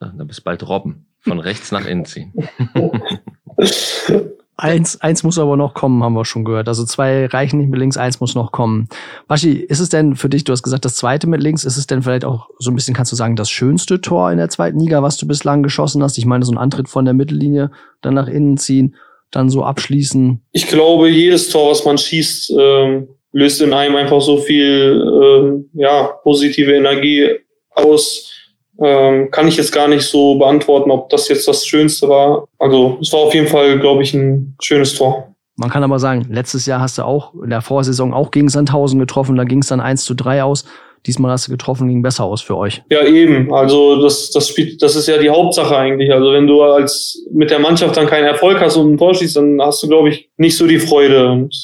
Ja, 0.00 0.12
dann 0.16 0.26
bist 0.26 0.44
bald 0.44 0.66
Robben. 0.66 1.06
Von 1.22 1.38
rechts 1.38 1.70
nach 1.70 1.86
innen 1.86 2.06
ziehen. 2.06 2.32
Eins, 4.60 5.00
eins 5.00 5.22
muss 5.22 5.38
aber 5.38 5.56
noch 5.56 5.72
kommen, 5.72 6.02
haben 6.04 6.12
wir 6.12 6.26
schon 6.26 6.44
gehört. 6.44 6.68
Also 6.68 6.84
zwei 6.84 7.24
reichen 7.26 7.58
nicht 7.58 7.70
mit 7.70 7.80
links, 7.80 7.96
eins 7.96 8.20
muss 8.20 8.34
noch 8.34 8.52
kommen. 8.52 8.88
Baschi, 9.26 9.52
ist 9.52 9.80
es 9.80 9.88
denn 9.88 10.16
für 10.16 10.28
dich, 10.28 10.44
du 10.44 10.52
hast 10.52 10.62
gesagt, 10.62 10.84
das 10.84 10.96
zweite 10.96 11.26
mit 11.26 11.42
links, 11.42 11.64
ist 11.64 11.78
es 11.78 11.86
denn 11.86 12.02
vielleicht 12.02 12.26
auch 12.26 12.48
so 12.58 12.70
ein 12.70 12.74
bisschen, 12.74 12.94
kannst 12.94 13.10
du 13.10 13.16
sagen, 13.16 13.36
das 13.36 13.50
schönste 13.50 14.02
Tor 14.02 14.30
in 14.30 14.36
der 14.36 14.50
zweiten 14.50 14.78
Liga, 14.78 15.02
was 15.02 15.16
du 15.16 15.26
bislang 15.26 15.62
geschossen 15.62 16.02
hast? 16.02 16.18
Ich 16.18 16.26
meine, 16.26 16.44
so 16.44 16.52
ein 16.52 16.58
Antritt 16.58 16.88
von 16.88 17.06
der 17.06 17.14
Mittellinie, 17.14 17.70
dann 18.02 18.14
nach 18.14 18.28
innen 18.28 18.58
ziehen, 18.58 18.96
dann 19.30 19.48
so 19.48 19.64
abschließen. 19.64 20.42
Ich 20.52 20.66
glaube, 20.66 21.08
jedes 21.08 21.48
Tor, 21.48 21.70
was 21.70 21.84
man 21.84 21.96
schießt, 21.96 22.50
äh, 22.50 23.02
löst 23.32 23.62
in 23.62 23.72
einem 23.72 23.96
einfach 23.96 24.20
so 24.20 24.36
viel 24.38 25.64
äh, 25.74 25.80
ja, 25.80 26.04
positive 26.22 26.72
Energie 26.72 27.30
aus 27.74 28.29
ähm, 28.82 29.30
kann 29.30 29.46
ich 29.46 29.56
jetzt 29.56 29.72
gar 29.72 29.88
nicht 29.88 30.02
so 30.02 30.36
beantworten, 30.36 30.90
ob 30.90 31.10
das 31.10 31.28
jetzt 31.28 31.46
das 31.46 31.66
Schönste 31.66 32.08
war. 32.08 32.46
Also 32.58 32.98
es 33.00 33.12
war 33.12 33.20
auf 33.20 33.34
jeden 33.34 33.48
Fall, 33.48 33.78
glaube 33.78 34.02
ich, 34.02 34.14
ein 34.14 34.56
schönes 34.62 34.94
Tor. 34.94 35.34
Man 35.56 35.68
kann 35.68 35.84
aber 35.84 35.98
sagen, 35.98 36.26
letztes 36.30 36.64
Jahr 36.64 36.80
hast 36.80 36.96
du 36.96 37.02
auch 37.02 37.34
in 37.34 37.50
der 37.50 37.60
Vorsaison 37.60 38.14
auch 38.14 38.30
gegen 38.30 38.48
Sandhausen 38.48 38.98
getroffen, 38.98 39.36
da 39.36 39.44
ging 39.44 39.58
es 39.58 39.68
dann 39.68 39.80
1 39.80 40.04
zu 40.04 40.14
3 40.14 40.42
aus. 40.42 40.64
Diesmal 41.06 41.30
hast 41.30 41.48
du 41.48 41.50
getroffen, 41.50 41.88
ging 41.88 42.02
besser 42.02 42.24
aus 42.24 42.42
für 42.42 42.56
euch. 42.58 42.82
Ja, 42.90 43.02
eben. 43.06 43.52
Also 43.54 44.02
das, 44.02 44.30
das 44.30 44.48
spielt, 44.48 44.82
das 44.82 44.96
ist 44.96 45.08
ja 45.08 45.16
die 45.16 45.30
Hauptsache 45.30 45.74
eigentlich. 45.74 46.12
Also 46.12 46.32
wenn 46.32 46.46
du 46.46 46.62
als 46.62 47.24
mit 47.32 47.50
der 47.50 47.58
Mannschaft 47.58 47.96
dann 47.96 48.06
keinen 48.06 48.26
Erfolg 48.26 48.60
hast 48.60 48.76
und 48.76 48.92
ein 48.92 48.98
Tor 48.98 49.14
schießt, 49.14 49.36
dann 49.36 49.62
hast 49.62 49.82
du, 49.82 49.88
glaube 49.88 50.10
ich, 50.10 50.28
nicht 50.36 50.56
so 50.58 50.66
die 50.66 50.78
Freude. 50.78 51.30
Und 51.30 51.54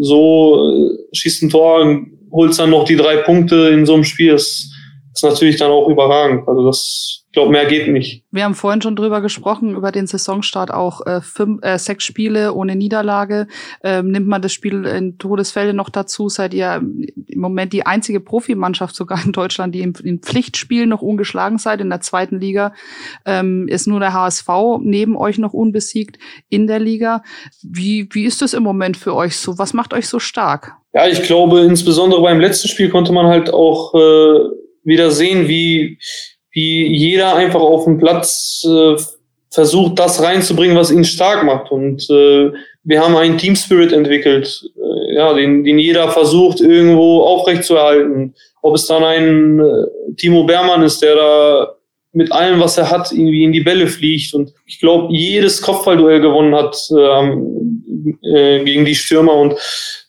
so 0.00 0.70
äh, 0.72 1.16
schießt 1.16 1.42
ein 1.42 1.50
Tor, 1.50 2.00
holst 2.30 2.60
dann 2.60 2.70
noch 2.70 2.84
die 2.84 2.94
drei 2.94 3.16
Punkte 3.16 3.68
in 3.68 3.86
so 3.86 3.94
einem 3.94 4.04
Spiel. 4.04 4.32
Das 4.32 4.70
ist 5.16 5.24
natürlich 5.24 5.56
dann 5.56 5.70
auch 5.70 5.88
überragend. 5.88 6.46
Also 6.46 6.66
das, 6.66 7.24
ich 7.26 7.32
glaube, 7.32 7.50
mehr 7.50 7.66
geht 7.66 7.88
nicht. 7.88 8.22
Wir 8.30 8.44
haben 8.44 8.54
vorhin 8.54 8.82
schon 8.82 8.96
drüber 8.96 9.20
gesprochen, 9.20 9.74
über 9.74 9.92
den 9.92 10.06
Saisonstart 10.06 10.72
auch 10.72 11.04
äh, 11.06 11.20
fünf, 11.20 11.62
äh, 11.62 11.78
sechs 11.78 12.04
Spiele 12.04 12.52
ohne 12.54 12.76
Niederlage. 12.76 13.46
Ähm, 13.82 14.10
nimmt 14.10 14.26
man 14.26 14.42
das 14.42 14.52
Spiel 14.52 14.84
in 14.84 15.18
Todesfälle 15.18 15.74
noch 15.74 15.90
dazu, 15.90 16.28
seid 16.28 16.54
ihr 16.54 16.82
im 17.26 17.40
Moment 17.40 17.72
die 17.72 17.86
einzige 17.86 18.20
Profimannschaft 18.20 18.94
sogar 18.94 19.24
in 19.24 19.32
Deutschland, 19.32 19.74
die 19.74 19.80
im, 19.80 19.94
in 20.02 20.20
Pflichtspielen 20.20 20.88
noch 20.88 21.02
ungeschlagen 21.02 21.58
seid. 21.58 21.80
In 21.80 21.90
der 21.90 22.00
zweiten 22.00 22.38
Liga 22.38 22.74
ähm, 23.24 23.68
ist 23.68 23.86
nur 23.86 24.00
der 24.00 24.12
HSV 24.12 24.48
neben 24.80 25.16
euch 25.16 25.38
noch 25.38 25.52
unbesiegt 25.52 26.18
in 26.48 26.66
der 26.66 26.78
Liga. 26.78 27.22
Wie, 27.62 28.08
wie 28.12 28.24
ist 28.24 28.42
das 28.42 28.54
im 28.54 28.62
Moment 28.62 28.96
für 28.96 29.14
euch 29.14 29.38
so? 29.38 29.58
Was 29.58 29.72
macht 29.72 29.94
euch 29.94 30.08
so 30.08 30.18
stark? 30.18 30.74
Ja, 30.96 31.06
ich 31.06 31.22
glaube, 31.24 31.60
insbesondere 31.60 32.22
beim 32.22 32.40
letzten 32.40 32.68
Spiel 32.68 32.88
konnte 32.88 33.12
man 33.12 33.26
halt 33.26 33.52
auch 33.52 33.92
äh, 33.94 34.38
wieder 34.86 35.10
sehen, 35.10 35.48
wie, 35.48 35.98
wie 36.52 36.86
jeder 36.86 37.36
einfach 37.36 37.60
auf 37.60 37.84
dem 37.84 37.98
Platz 37.98 38.66
äh, 38.66 38.96
versucht, 39.50 39.98
das 39.98 40.22
reinzubringen, 40.22 40.76
was 40.76 40.90
ihn 40.90 41.04
stark 41.04 41.44
macht. 41.44 41.70
Und 41.70 42.08
äh, 42.10 42.52
wir 42.84 43.02
haben 43.02 43.16
einen 43.16 43.38
Team 43.38 43.56
Spirit 43.56 43.92
entwickelt, 43.92 44.62
äh, 44.76 45.14
ja, 45.14 45.34
den, 45.34 45.64
den 45.64 45.78
jeder 45.78 46.08
versucht, 46.10 46.60
irgendwo 46.60 47.22
aufrechtzuerhalten. 47.22 48.34
Ob 48.62 48.74
es 48.74 48.86
dann 48.86 49.04
ein 49.04 49.60
äh, 49.60 50.14
Timo 50.16 50.44
Bermann 50.44 50.82
ist, 50.82 51.02
der 51.02 51.16
da 51.16 51.72
mit 52.12 52.32
allem, 52.32 52.60
was 52.60 52.78
er 52.78 52.90
hat, 52.90 53.12
irgendwie 53.12 53.44
in 53.44 53.52
die 53.52 53.60
Bälle 53.60 53.86
fliegt. 53.88 54.32
Und 54.34 54.52
ich 54.64 54.80
glaube, 54.80 55.12
jedes 55.12 55.60
Kopfballduell 55.60 56.20
gewonnen 56.20 56.54
hat 56.54 56.76
äh, 56.90 58.58
äh, 58.58 58.64
gegen 58.64 58.84
die 58.84 58.94
Stürmer 58.94 59.34
und 59.34 59.54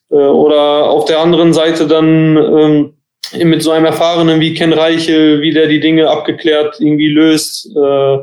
äh, 0.10 0.16
oder 0.16 0.90
auf 0.90 1.06
der 1.06 1.20
anderen 1.20 1.54
Seite 1.54 1.88
dann 1.88 2.38
ähm, 2.38 2.94
mit 3.34 3.64
so 3.64 3.72
einem 3.72 3.86
Erfahrenen 3.86 4.40
wie 4.40 4.54
Ken 4.54 4.74
Reichel, 4.74 5.42
wie 5.42 5.52
der 5.52 5.68
die 5.68 5.80
Dinge 5.80 6.10
abgeklärt 6.10 6.80
irgendwie 6.80 7.10
löst, 7.10 7.70
äh, 7.76 8.18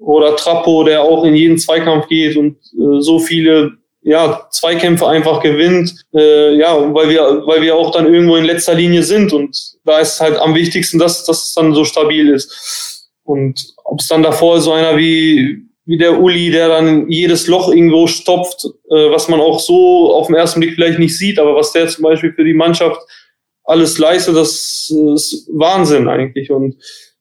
oder 0.00 0.34
Trappo, 0.36 0.84
der 0.84 1.02
auch 1.02 1.24
in 1.24 1.34
jeden 1.34 1.58
Zweikampf 1.58 2.08
geht 2.08 2.36
und 2.36 2.56
äh, 2.72 3.00
so 3.00 3.18
viele 3.18 3.72
ja, 4.02 4.46
Zweikämpfe 4.50 5.06
einfach 5.06 5.42
gewinnt, 5.42 5.94
äh, 6.14 6.54
ja, 6.56 6.94
weil 6.94 7.10
wir, 7.10 7.42
weil 7.46 7.60
wir 7.60 7.76
auch 7.76 7.92
dann 7.92 8.12
irgendwo 8.12 8.36
in 8.36 8.44
letzter 8.44 8.74
Linie 8.74 9.02
sind 9.02 9.32
und 9.32 9.56
da 9.84 9.98
ist 9.98 10.20
halt 10.20 10.38
am 10.38 10.54
wichtigsten, 10.54 10.98
dass, 10.98 11.24
dass 11.26 11.48
es 11.48 11.54
dann 11.54 11.74
so 11.74 11.84
stabil 11.84 12.30
ist. 12.30 13.08
Und 13.24 13.74
ob 13.84 14.00
es 14.00 14.08
dann 14.08 14.22
davor 14.22 14.60
so 14.60 14.72
einer 14.72 14.96
wie, 14.96 15.58
wie 15.84 15.98
der 15.98 16.18
Uli, 16.18 16.50
der 16.50 16.68
dann 16.68 17.10
jedes 17.10 17.46
Loch 17.46 17.68
irgendwo 17.68 18.06
stopft, 18.06 18.64
äh, 18.90 19.10
was 19.10 19.28
man 19.28 19.40
auch 19.40 19.60
so 19.60 20.14
auf 20.14 20.28
den 20.28 20.36
ersten 20.36 20.60
Blick 20.60 20.74
vielleicht 20.74 20.98
nicht 20.98 21.16
sieht, 21.16 21.38
aber 21.38 21.54
was 21.54 21.72
der 21.72 21.86
zum 21.88 22.04
Beispiel 22.04 22.32
für 22.32 22.44
die 22.44 22.54
Mannschaft 22.54 23.00
alles 23.70 23.98
leiste, 23.98 24.32
das 24.32 24.92
ist 25.14 25.48
Wahnsinn 25.52 26.08
eigentlich. 26.08 26.50
Und 26.50 26.76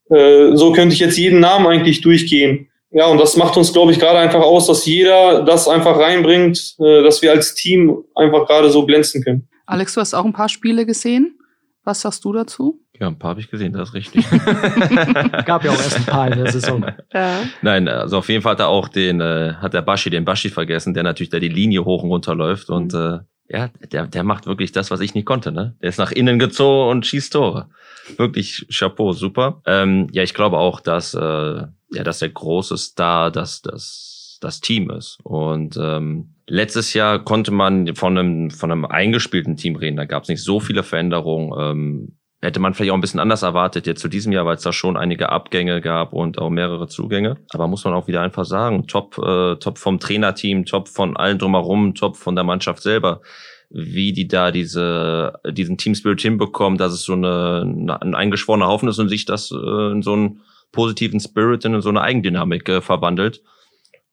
äh, 0.10 0.56
so 0.56 0.72
könnte 0.72 0.94
ich 0.94 1.00
jetzt 1.00 1.18
jeden 1.18 1.40
Namen 1.40 1.68
eigentlich 1.68 2.02
durchgehen. 2.02 2.68
Ja, 2.92 3.06
und 3.06 3.20
das 3.20 3.38
macht 3.38 3.56
uns, 3.56 3.72
glaube 3.72 3.92
ich, 3.92 4.00
gerade 4.00 4.18
einfach 4.18 4.42
aus, 4.42 4.66
dass 4.66 4.86
jeder 4.86 5.44
das 5.44 5.68
einfach 5.68 6.00
reinbringt, 6.00 6.76
äh, 6.80 7.04
dass 7.04 7.22
wir 7.22 7.32
als 7.32 7.54
Team 7.54 8.04
einfach 8.16 8.48
gerade 8.48 8.72
so 8.72 8.86
glänzen 8.86 9.24
können. 9.24 9.48
Alex, 9.68 9.94
du 9.94 10.02
hast 10.02 10.16
auch 10.16 10.26
ein 10.26 10.34
paar 10.34 10.50
Spiele 10.50 10.88
gesehen. 10.88 11.36
Was 11.84 12.02
sagst 12.02 12.26
du 12.26 12.34
dazu? 12.34 12.82
Ja, 13.00 13.08
ein 13.08 13.18
paar 13.18 13.32
habe 13.32 13.40
ich 13.40 13.50
gesehen, 13.50 13.72
das 13.72 13.90
ist 13.90 13.96
richtig. 13.96 14.26
Gab 15.46 15.64
ja 15.64 15.72
auch 15.72 15.78
erst 15.78 15.98
ein 15.98 16.06
paar 16.06 16.32
in 16.32 16.44
der 16.44 16.52
Saison. 16.52 16.86
Ja. 17.14 17.44
Nein, 17.62 17.88
also 17.88 18.18
auf 18.18 18.28
jeden 18.28 18.42
Fall 18.42 18.54
hat 18.54 18.60
er 18.60 18.68
auch 18.68 18.90
den, 18.90 19.22
äh, 19.22 19.54
hat 19.54 19.74
der 19.74 19.82
Bashi, 19.82 20.10
den 20.10 20.26
Bashi 20.26 20.50
vergessen, 20.50 20.94
der 20.94 21.04
natürlich 21.04 21.30
da 21.30 21.40
die 21.40 21.48
Linie 21.48 21.86
hoch 21.86 22.04
und 22.04 22.10
runter 22.10 22.36
läuft 22.36 22.70
und 22.70 22.94
äh, 22.94 23.20
ja, 23.50 23.70
der, 23.92 24.06
der 24.06 24.24
macht 24.24 24.46
wirklich 24.46 24.72
das, 24.72 24.92
was 24.92 25.00
ich 25.02 25.16
nicht 25.16 25.26
konnte, 25.26 25.52
ne? 25.52 25.76
Der 25.82 25.90
ist 25.90 25.98
nach 25.98 26.12
innen 26.12 26.38
gezogen 26.38 26.92
und 26.92 27.06
schießt 27.06 27.34
Tore. 27.34 27.70
Wirklich 28.18 28.68
Chapeau, 28.72 29.12
super. 29.14 29.62
Ähm, 29.66 30.08
ja, 30.12 30.22
ich 30.22 30.36
glaube 30.36 30.58
auch, 30.58 30.80
dass, 30.80 31.16
äh, 31.16 31.20
ja, 31.20 32.04
dass 32.04 32.20
der 32.20 32.30
große 32.30 32.78
Star, 32.78 33.32
dass 33.32 33.62
das, 33.62 34.38
das 34.42 34.62
Team 34.62 34.92
ist. 34.92 35.18
Und 35.24 35.78
ähm, 35.82 36.36
letztes 36.48 36.94
Jahr 36.94 37.24
konnte 37.24 37.52
man 37.52 37.96
von 37.96 38.18
einem, 38.18 38.52
von 38.52 38.72
einem 38.72 38.86
eingespielten 38.86 39.58
Team 39.58 39.76
reden. 39.76 39.98
Da 39.98 40.06
gab 40.06 40.24
es 40.24 40.30
nicht 40.30 40.44
so 40.44 40.60
viele 40.60 40.84
Veränderungen. 40.84 41.54
Ähm, 41.60 42.19
hätte 42.42 42.60
man 42.60 42.74
vielleicht 42.74 42.92
auch 42.92 42.96
ein 42.96 43.02
bisschen 43.02 43.20
anders 43.20 43.42
erwartet 43.42 43.86
jetzt 43.86 44.02
zu 44.02 44.08
diesem 44.08 44.32
Jahr, 44.32 44.46
weil 44.46 44.56
es 44.56 44.62
da 44.62 44.72
schon 44.72 44.98
einige 44.98 45.30
Abgänge 45.30 45.82
gab 45.82 46.14
und 46.14 46.40
auch 46.40 46.50
mehrere 46.50 46.88
Zugänge. 46.88 47.38
Aber 47.50 47.68
muss 47.68 47.84
man 47.84 47.94
auch 47.94 48.08
wieder 48.08 48.22
einfach 48.22 48.46
sagen, 48.46 48.88
top, 48.88 49.18
äh, 49.18 49.56
top 49.58 49.78
vom 49.78 50.00
Trainerteam, 50.00 50.66
top 50.66 50.88
von 50.88 51.18
allen 51.18 51.38
drumherum, 51.38 51.96
top 51.96 52.16
von 52.16 52.36
der 52.36 52.46
Mannschaft 52.46 52.82
selber, 52.82 53.22
wie 53.70 54.14
die 54.14 54.28
da 54.28 54.52
diese 54.52 55.34
diesen 55.48 55.78
Team 55.78 55.96
Spirit 55.96 56.22
hinbekommen, 56.22 56.78
dass 56.78 56.94
es 56.94 57.04
so 57.04 57.14
eine, 57.14 57.62
ein 58.02 58.16
eingeschworener 58.16 58.68
Haufen 58.68 58.90
ist 58.90 59.00
und 59.00 59.10
sich 59.10 59.26
das 59.26 59.52
äh, 59.52 59.92
in 59.92 60.02
so 60.02 60.14
einen 60.14 60.42
positiven 60.72 61.20
Spirit 61.20 61.66
in 61.66 61.82
so 61.82 61.90
eine 61.90 62.02
Eigendynamik 62.02 62.70
äh, 62.70 62.82
verwandelt. 62.82 63.42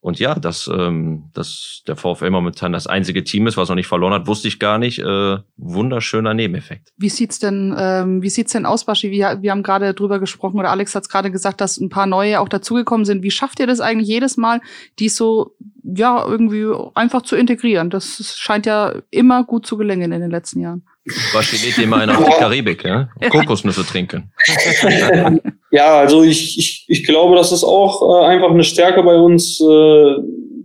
Und 0.07 0.21
ja, 0.21 0.37
dass, 0.37 0.71
ähm, 0.73 1.31
dass 1.35 1.83
der 1.89 1.97
VfL 1.97 2.31
momentan 2.31 2.73
das 2.73 2.87
einzige 2.87 3.25
Team 3.25 3.49
ist, 3.49 3.57
was 3.57 3.71
noch 3.71 3.75
nicht 3.75 3.89
verloren 3.89 4.13
hat, 4.13 4.29
wusste 4.29 4.47
ich 4.47 4.61
gar 4.61 4.79
nicht. 4.79 5.01
Äh, 5.01 5.39
wunderschöner 5.57 6.33
Nebeneffekt. 6.33 6.93
Wie 6.97 7.09
sieht's 7.09 7.41
denn, 7.41 7.75
ähm, 7.77 8.23
wie 8.23 8.31
sieht's 8.31 8.53
denn 8.53 8.67
aus, 8.67 8.85
Baschi? 8.85 9.11
Wir, 9.11 9.43
wir 9.43 9.51
haben 9.51 9.65
gerade 9.65 9.95
drüber 9.95 10.21
gesprochen 10.21 10.61
oder 10.61 10.71
Alex 10.71 10.95
hat 10.95 11.03
es 11.03 11.09
gerade 11.09 11.33
gesagt, 11.33 11.61
dass 11.61 11.79
ein 11.79 11.89
paar 11.89 12.07
neue 12.07 12.39
auch 12.39 12.49
dazugekommen 12.49 13.05
sind. 13.05 13.25
Wie 13.25 13.33
schafft 13.33 13.59
ihr 13.59 13.67
das 13.67 13.81
eigentlich 13.81 14.07
jedes 14.07 14.37
Mal, 14.37 14.61
die 15.01 15.09
so 15.09 15.57
ja 15.83 16.25
irgendwie 16.25 16.67
einfach 16.95 17.23
zu 17.23 17.35
integrieren? 17.35 17.91
Das 17.91 18.37
scheint 18.39 18.65
ja 18.65 18.95
immer 19.11 19.43
gut 19.43 19.67
zu 19.67 19.77
gelingen 19.77 20.13
in 20.13 20.21
den 20.21 20.31
letzten 20.31 20.61
Jahren. 20.61 20.87
Baschi 21.33 21.57
lädt 21.65 21.79
immer 21.79 21.99
einen 21.99 22.17
auf 22.17 22.25
die 22.25 22.33
Karibik, 22.33 22.85
ja? 22.85 23.09
Kokosnüsse 23.31 23.85
trinken. 23.85 24.33
Ja, 25.73 25.99
also 25.99 26.23
ich, 26.23 26.57
ich, 26.59 26.85
ich 26.89 27.05
glaube, 27.05 27.37
das 27.37 27.53
ist 27.53 27.65
auch 27.65 28.23
äh, 28.23 28.27
einfach 28.27 28.51
eine 28.51 28.65
Stärke 28.65 29.03
bei 29.03 29.17
uns, 29.17 29.61
äh, 29.61 30.15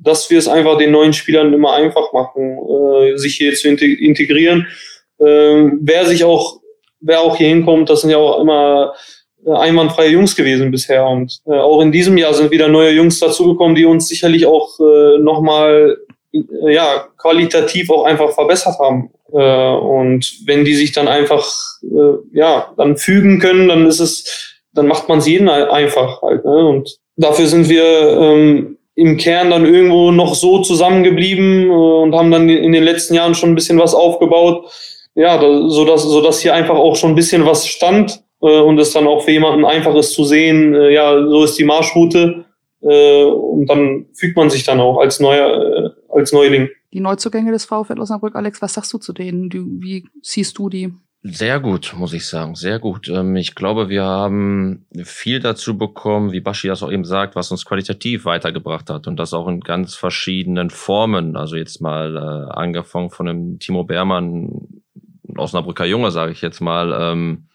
dass 0.01 0.29
wir 0.29 0.37
es 0.37 0.47
einfach 0.47 0.77
den 0.77 0.91
neuen 0.91 1.11
Spielern 1.11 1.53
immer 1.53 1.73
einfach 1.73 2.13
machen, 2.13 2.57
äh, 2.57 3.17
sich 3.17 3.35
hier 3.35 3.53
zu 3.55 3.67
integrieren. 3.67 4.67
Äh, 5.19 5.71
wer 5.81 6.05
sich 6.05 6.23
auch, 6.23 6.61
wer 7.01 7.19
auch 7.21 7.35
hier 7.35 7.49
hinkommt, 7.49 7.89
das 7.89 8.01
sind 8.01 8.11
ja 8.11 8.17
auch 8.17 8.39
immer 8.39 8.93
äh, 9.45 9.51
einwandfreie 9.51 10.11
Jungs 10.11 10.35
gewesen 10.35 10.71
bisher. 10.71 11.05
Und 11.05 11.41
äh, 11.45 11.55
auch 11.55 11.81
in 11.81 11.91
diesem 11.91 12.17
Jahr 12.17 12.33
sind 12.33 12.51
wieder 12.51 12.67
neue 12.67 12.91
Jungs 12.91 13.19
dazugekommen, 13.19 13.75
die 13.75 13.85
uns 13.85 14.07
sicherlich 14.07 14.45
auch 14.45 14.79
äh, 14.79 15.17
nochmal 15.19 15.97
ja, 16.31 17.07
qualitativ 17.17 17.89
auch 17.89 18.05
einfach 18.05 18.31
verbessert 18.31 18.79
haben. 18.79 19.11
Äh, 19.33 19.75
und 19.75 20.39
wenn 20.45 20.65
die 20.65 20.75
sich 20.75 20.91
dann 20.91 21.07
einfach 21.07 21.45
äh, 21.83 22.37
ja, 22.37 22.73
dann 22.77 22.97
fügen 22.97 23.39
können, 23.39 23.67
dann 23.67 23.85
ist 23.85 23.99
es 23.99 24.51
dann 24.73 24.87
macht 24.87 25.09
man 25.09 25.19
es 25.19 25.27
jeden 25.27 25.49
einfach 25.49 26.21
halt. 26.21 26.45
Ne? 26.45 26.67
Und 26.67 26.97
dafür 27.17 27.47
sind 27.47 27.69
wir 27.69 27.83
ähm, 28.19 28.77
im 28.95 29.17
Kern 29.17 29.49
dann 29.49 29.65
irgendwo 29.65 30.11
noch 30.11 30.35
so 30.35 30.59
zusammengeblieben 30.59 31.69
äh, 31.69 31.73
und 31.73 32.15
haben 32.15 32.31
dann 32.31 32.49
in 32.49 32.71
den 32.71 32.83
letzten 32.83 33.13
Jahren 33.13 33.35
schon 33.35 33.49
ein 33.49 33.55
bisschen 33.55 33.79
was 33.79 33.93
aufgebaut. 33.93 34.71
Ja, 35.13 35.41
so 35.41 35.83
dass 35.83 36.03
so 36.03 36.21
dass 36.21 36.39
hier 36.39 36.53
einfach 36.53 36.77
auch 36.77 36.95
schon 36.95 37.11
ein 37.11 37.15
bisschen 37.15 37.45
was 37.45 37.67
stand 37.67 38.23
äh, 38.41 38.59
und 38.59 38.79
es 38.79 38.93
dann 38.93 39.07
auch 39.07 39.23
für 39.23 39.31
jemanden 39.31 39.65
einfach 39.65 39.93
ist 39.95 40.13
zu 40.13 40.23
sehen, 40.23 40.73
äh, 40.73 40.93
ja, 40.93 41.21
so 41.27 41.43
ist 41.43 41.59
die 41.59 41.65
Marschroute 41.65 42.45
äh, 42.81 43.23
und 43.25 43.65
dann 43.67 44.05
fügt 44.13 44.37
man 44.37 44.49
sich 44.49 44.63
dann 44.63 44.79
auch 44.79 44.99
als 44.99 45.19
neuer 45.19 45.93
als 46.13 46.31
Neuling. 46.31 46.69
Die 46.93 46.99
Neuzugänge 46.99 47.51
des 47.51 47.65
VfL 47.65 47.99
Osnabrück, 47.99 48.35
Alex, 48.35 48.61
was 48.61 48.73
sagst 48.73 48.91
du 48.93 48.97
zu 48.97 49.13
denen? 49.13 49.49
Du, 49.49 49.65
wie 49.79 50.07
siehst 50.21 50.57
du 50.57 50.69
die? 50.69 50.93
Sehr 51.23 51.59
gut, 51.59 51.93
muss 51.95 52.13
ich 52.13 52.25
sagen, 52.27 52.55
sehr 52.55 52.79
gut. 52.79 53.07
Ähm, 53.07 53.35
ich 53.35 53.53
glaube, 53.53 53.89
wir 53.89 54.03
haben 54.03 54.87
viel 55.03 55.39
dazu 55.39 55.77
bekommen, 55.77 56.31
wie 56.31 56.41
Baschi 56.41 56.67
das 56.67 56.81
auch 56.81 56.91
eben 56.91 57.05
sagt, 57.05 57.35
was 57.35 57.51
uns 57.51 57.63
qualitativ 57.63 58.25
weitergebracht 58.25 58.89
hat 58.89 59.05
und 59.05 59.17
das 59.17 59.33
auch 59.35 59.47
in 59.47 59.59
ganz 59.59 59.93
verschiedenen 59.93 60.71
Formen. 60.71 61.35
Also 61.35 61.57
jetzt 61.57 61.79
mal 61.79 62.17
äh, 62.17 62.53
angefangen 62.53 63.11
von 63.11 63.27
dem 63.27 63.59
Timo 63.59 63.83
Beermann, 63.83 64.81
Osnabrücker 65.37 65.85
Junge, 65.85 66.09
sage 66.09 66.31
ich 66.31 66.41
jetzt 66.41 66.59
mal, 66.59 66.91
ähm, 66.91 67.45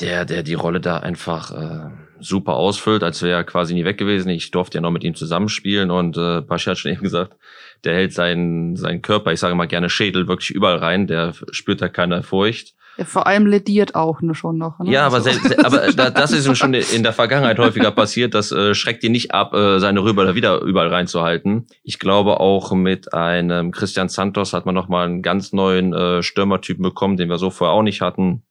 der, 0.00 0.24
der 0.24 0.42
die 0.42 0.54
Rolle 0.54 0.80
da 0.80 0.98
einfach 0.98 1.50
äh, 1.52 1.90
super 2.20 2.54
ausfüllt, 2.54 3.02
als 3.02 3.22
wäre 3.22 3.38
er 3.38 3.44
quasi 3.44 3.74
nie 3.74 3.84
weg 3.84 3.98
gewesen. 3.98 4.28
Ich 4.30 4.50
durfte 4.50 4.78
ja 4.78 4.82
noch 4.82 4.90
mit 4.90 5.04
ihm 5.04 5.14
zusammenspielen 5.14 5.90
und 5.90 6.16
äh, 6.16 6.40
Baschi 6.40 6.70
hat 6.70 6.78
schon 6.78 6.92
eben 6.92 7.02
gesagt, 7.02 7.36
der 7.84 7.94
hält 7.94 8.12
seinen, 8.12 8.76
seinen 8.76 9.02
Körper, 9.02 9.32
ich 9.32 9.40
sage 9.40 9.54
mal 9.54 9.66
gerne 9.66 9.90
Schädel, 9.90 10.26
wirklich 10.26 10.50
überall 10.50 10.78
rein, 10.78 11.06
der 11.06 11.34
spürt 11.50 11.80
da 11.80 11.88
keine 11.88 12.22
Furcht. 12.22 12.74
Ja, 12.96 13.04
vor 13.04 13.26
allem 13.26 13.46
lediert 13.46 13.96
auch 13.96 14.20
ne, 14.20 14.34
schon 14.34 14.56
noch. 14.56 14.78
Ne? 14.78 14.92
Ja, 14.92 15.06
aber, 15.06 15.16
also. 15.16 15.30
selbst, 15.30 15.64
aber 15.64 16.10
das 16.10 16.32
ist 16.32 16.46
ihm 16.46 16.54
schon 16.54 16.74
in 16.74 17.02
der 17.02 17.12
Vergangenheit 17.12 17.58
häufiger 17.58 17.90
passiert. 17.90 18.34
Das 18.34 18.52
äh, 18.52 18.74
schreckt 18.74 19.02
ihn 19.02 19.12
nicht 19.12 19.32
ab, 19.34 19.52
äh, 19.52 19.80
seine 19.80 20.04
Rüber 20.04 20.24
da 20.24 20.34
wieder 20.36 20.60
überall 20.60 20.88
reinzuhalten. 20.88 21.66
Ich 21.82 21.98
glaube 21.98 22.38
auch 22.38 22.72
mit 22.72 23.12
einem 23.12 23.72
Christian 23.72 24.08
Santos 24.08 24.52
hat 24.52 24.64
man 24.64 24.76
nochmal 24.76 25.06
einen 25.06 25.22
ganz 25.22 25.52
neuen 25.52 25.92
äh, 25.92 26.22
Stürmertypen 26.22 26.82
bekommen, 26.82 27.16
den 27.16 27.28
wir 27.28 27.38
so 27.38 27.50
vorher 27.50 27.74
auch 27.74 27.82
nicht 27.82 28.00
hatten. 28.00 28.44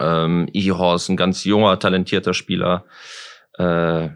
Ähm, 0.00 0.48
Ihorst, 0.52 1.08
ein 1.08 1.16
ganz 1.16 1.44
junger, 1.44 1.78
talentierter 1.78 2.34
Spieler. 2.34 2.84
Äh, 3.58 4.08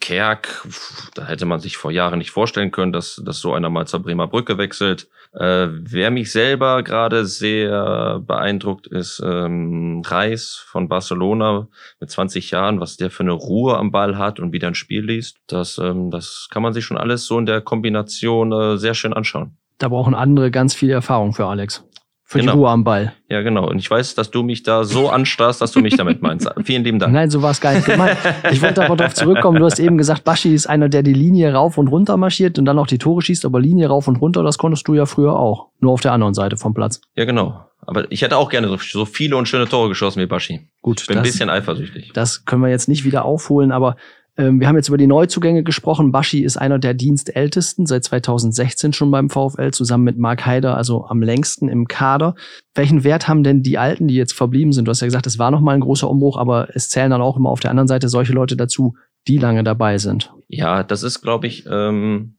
Kerk, 0.00 0.66
da 1.14 1.26
hätte 1.26 1.44
man 1.46 1.60
sich 1.60 1.76
vor 1.76 1.90
Jahren 1.90 2.18
nicht 2.18 2.30
vorstellen 2.30 2.70
können, 2.70 2.92
dass, 2.92 3.20
dass 3.24 3.40
so 3.40 3.54
einer 3.54 3.70
mal 3.70 3.86
zur 3.86 4.00
Bremer 4.00 4.28
Brücke 4.28 4.58
wechselt. 4.58 5.08
Äh, 5.34 5.68
wer 5.70 6.10
mich 6.10 6.30
selber 6.30 6.82
gerade 6.82 7.24
sehr 7.24 8.20
beeindruckt, 8.20 8.86
ist 8.86 9.22
ähm, 9.24 10.02
Reis 10.04 10.62
von 10.66 10.88
Barcelona 10.88 11.68
mit 12.00 12.10
20 12.10 12.50
Jahren, 12.50 12.80
was 12.80 12.96
der 12.96 13.10
für 13.10 13.22
eine 13.22 13.32
Ruhe 13.32 13.76
am 13.78 13.90
Ball 13.90 14.18
hat 14.18 14.40
und 14.40 14.52
wie 14.52 14.58
der 14.58 14.70
ein 14.70 14.74
Spiel 14.74 15.06
liest. 15.06 15.38
Das, 15.46 15.78
ähm, 15.78 16.10
das 16.10 16.48
kann 16.50 16.62
man 16.62 16.74
sich 16.74 16.84
schon 16.84 16.98
alles 16.98 17.24
so 17.24 17.38
in 17.38 17.46
der 17.46 17.60
Kombination 17.62 18.52
äh, 18.52 18.76
sehr 18.76 18.94
schön 18.94 19.14
anschauen. 19.14 19.56
Da 19.78 19.88
brauchen 19.88 20.14
andere 20.14 20.50
ganz 20.50 20.74
viel 20.74 20.90
Erfahrung 20.90 21.32
für 21.32 21.46
Alex. 21.46 21.84
Für 22.32 22.38
genau. 22.38 22.52
die 22.52 22.58
Ruhe 22.60 22.70
am 22.70 22.82
Ball. 22.82 23.12
Ja, 23.28 23.42
genau. 23.42 23.68
Und 23.68 23.78
ich 23.78 23.90
weiß, 23.90 24.14
dass 24.14 24.30
du 24.30 24.42
mich 24.42 24.62
da 24.62 24.84
so 24.84 25.10
anstarrst, 25.10 25.60
dass 25.60 25.70
du 25.70 25.80
mich 25.80 25.96
damit 25.98 26.22
meinst. 26.22 26.48
Vielen 26.64 26.82
lieben 26.82 26.98
Dank. 26.98 27.12
Nein, 27.12 27.28
so 27.28 27.42
war 27.42 27.50
es 27.50 27.60
gar 27.60 27.74
nicht 27.74 27.84
gemeint. 27.84 28.16
Ich 28.50 28.62
wollte 28.62 28.82
aber 28.82 28.96
darauf 28.96 29.12
zurückkommen. 29.12 29.58
Du 29.58 29.66
hast 29.66 29.78
eben 29.78 29.98
gesagt, 29.98 30.24
Baschi 30.24 30.54
ist 30.54 30.66
einer, 30.66 30.88
der 30.88 31.02
die 31.02 31.12
Linie 31.12 31.52
rauf 31.52 31.76
und 31.76 31.88
runter 31.88 32.16
marschiert 32.16 32.58
und 32.58 32.64
dann 32.64 32.78
auch 32.78 32.86
die 32.86 32.96
Tore 32.96 33.20
schießt, 33.20 33.44
aber 33.44 33.60
Linie 33.60 33.88
rauf 33.88 34.08
und 34.08 34.16
runter, 34.16 34.42
das 34.42 34.56
konntest 34.56 34.88
du 34.88 34.94
ja 34.94 35.04
früher 35.04 35.38
auch. 35.38 35.68
Nur 35.80 35.92
auf 35.92 36.00
der 36.00 36.12
anderen 36.12 36.32
Seite 36.32 36.56
vom 36.56 36.72
Platz. 36.72 37.02
Ja, 37.16 37.26
genau. 37.26 37.66
Aber 37.84 38.10
ich 38.10 38.22
hätte 38.22 38.38
auch 38.38 38.48
gerne 38.48 38.68
so, 38.68 38.78
so 38.78 39.04
viele 39.04 39.36
und 39.36 39.46
schöne 39.46 39.68
Tore 39.68 39.90
geschossen 39.90 40.22
wie 40.22 40.26
Baschi. 40.26 40.70
Gut. 40.80 41.02
Ich 41.02 41.06
bin 41.06 41.16
das, 41.16 41.22
ein 41.22 41.30
bisschen 41.30 41.50
eifersüchtig. 41.50 42.12
Das 42.14 42.46
können 42.46 42.62
wir 42.62 42.70
jetzt 42.70 42.88
nicht 42.88 43.04
wieder 43.04 43.26
aufholen, 43.26 43.72
aber 43.72 43.96
wir 44.36 44.66
haben 44.66 44.76
jetzt 44.76 44.88
über 44.88 44.96
die 44.96 45.06
Neuzugänge 45.06 45.62
gesprochen. 45.62 46.10
Baschi 46.10 46.42
ist 46.42 46.56
einer 46.56 46.78
der 46.78 46.94
Dienstältesten, 46.94 47.84
seit 47.84 48.04
2016 48.04 48.94
schon 48.94 49.10
beim 49.10 49.28
VfL, 49.28 49.72
zusammen 49.72 50.04
mit 50.04 50.18
Mark 50.18 50.46
Haider, 50.46 50.76
also 50.76 51.04
am 51.04 51.20
längsten 51.22 51.68
im 51.68 51.86
Kader. 51.86 52.34
Welchen 52.74 53.04
Wert 53.04 53.28
haben 53.28 53.42
denn 53.42 53.62
die 53.62 53.76
Alten, 53.76 54.08
die 54.08 54.14
jetzt 54.14 54.32
verblieben 54.32 54.72
sind? 54.72 54.86
Du 54.86 54.90
hast 54.90 55.00
ja 55.00 55.06
gesagt, 55.06 55.26
es 55.26 55.38
war 55.38 55.50
noch 55.50 55.60
mal 55.60 55.74
ein 55.74 55.80
großer 55.80 56.08
Umbruch, 56.08 56.38
aber 56.38 56.68
es 56.74 56.88
zählen 56.88 57.10
dann 57.10 57.20
auch 57.20 57.36
immer 57.36 57.50
auf 57.50 57.60
der 57.60 57.70
anderen 57.70 57.88
Seite 57.88 58.08
solche 58.08 58.32
Leute 58.32 58.56
dazu, 58.56 58.94
die 59.28 59.36
lange 59.36 59.64
dabei 59.64 59.98
sind. 59.98 60.32
Ja, 60.48 60.82
das 60.82 61.02
ist, 61.02 61.20
glaube 61.20 61.46
ich, 61.46 61.66
ähm, 61.70 62.36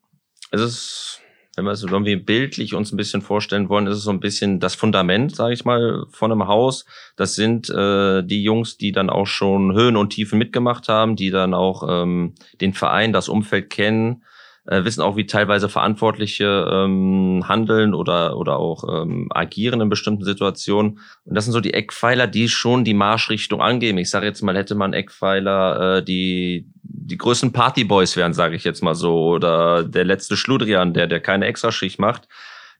es 0.51 0.61
ist 0.61 1.22
wenn 1.55 1.65
wir 1.65 1.71
es 1.71 1.83
irgendwie 1.83 2.15
bildlich 2.15 2.73
uns 2.73 2.91
ein 2.91 2.97
bisschen 2.97 3.21
vorstellen 3.21 3.69
wollen, 3.69 3.85
ist 3.87 3.97
es 3.97 4.03
so 4.03 4.11
ein 4.11 4.19
bisschen 4.19 4.59
das 4.59 4.73
Fundament, 4.73 5.35
sage 5.35 5.53
ich 5.53 5.65
mal, 5.65 6.05
von 6.09 6.31
einem 6.31 6.47
Haus. 6.47 6.85
Das 7.15 7.35
sind 7.35 7.69
äh, 7.69 8.23
die 8.23 8.43
Jungs, 8.43 8.77
die 8.77 8.91
dann 8.91 9.09
auch 9.09 9.27
schon 9.27 9.73
Höhen 9.73 9.95
und 9.95 10.09
Tiefen 10.09 10.39
mitgemacht 10.39 10.89
haben, 10.89 11.15
die 11.15 11.29
dann 11.29 11.53
auch 11.53 11.87
ähm, 11.87 12.33
den 12.59 12.73
Verein, 12.73 13.13
das 13.13 13.29
Umfeld 13.29 13.69
kennen, 13.69 14.23
äh, 14.65 14.83
wissen 14.83 15.01
auch, 15.01 15.15
wie 15.15 15.25
teilweise 15.25 15.69
Verantwortliche 15.69 16.67
ähm, 16.71 17.43
handeln 17.47 17.93
oder, 17.93 18.37
oder 18.37 18.57
auch 18.57 18.83
ähm, 18.89 19.27
agieren 19.31 19.81
in 19.81 19.89
bestimmten 19.89 20.23
Situationen. 20.23 20.99
Und 21.25 21.35
das 21.35 21.45
sind 21.45 21.53
so 21.53 21.59
die 21.59 21.73
Eckpfeiler, 21.73 22.27
die 22.27 22.47
schon 22.47 22.83
die 22.83 22.93
Marschrichtung 22.93 23.61
angeben. 23.61 23.97
Ich 23.97 24.09
sage 24.09 24.25
jetzt 24.25 24.41
mal, 24.41 24.55
hätte 24.55 24.75
man 24.75 24.93
Eckpfeiler, 24.93 25.97
äh, 25.97 26.03
die 26.03 26.67
die 26.83 27.17
größten 27.17 27.51
Partyboys 27.51 28.15
wären, 28.15 28.33
sage 28.33 28.55
ich 28.55 28.63
jetzt 28.63 28.81
mal 28.81 28.95
so, 28.95 29.33
oder 29.33 29.83
der 29.83 30.05
letzte 30.05 30.37
Schludrian, 30.37 30.93
der, 30.93 31.07
der 31.07 31.19
keine 31.19 31.47
Extraschicht 31.47 31.99
macht, 31.99 32.29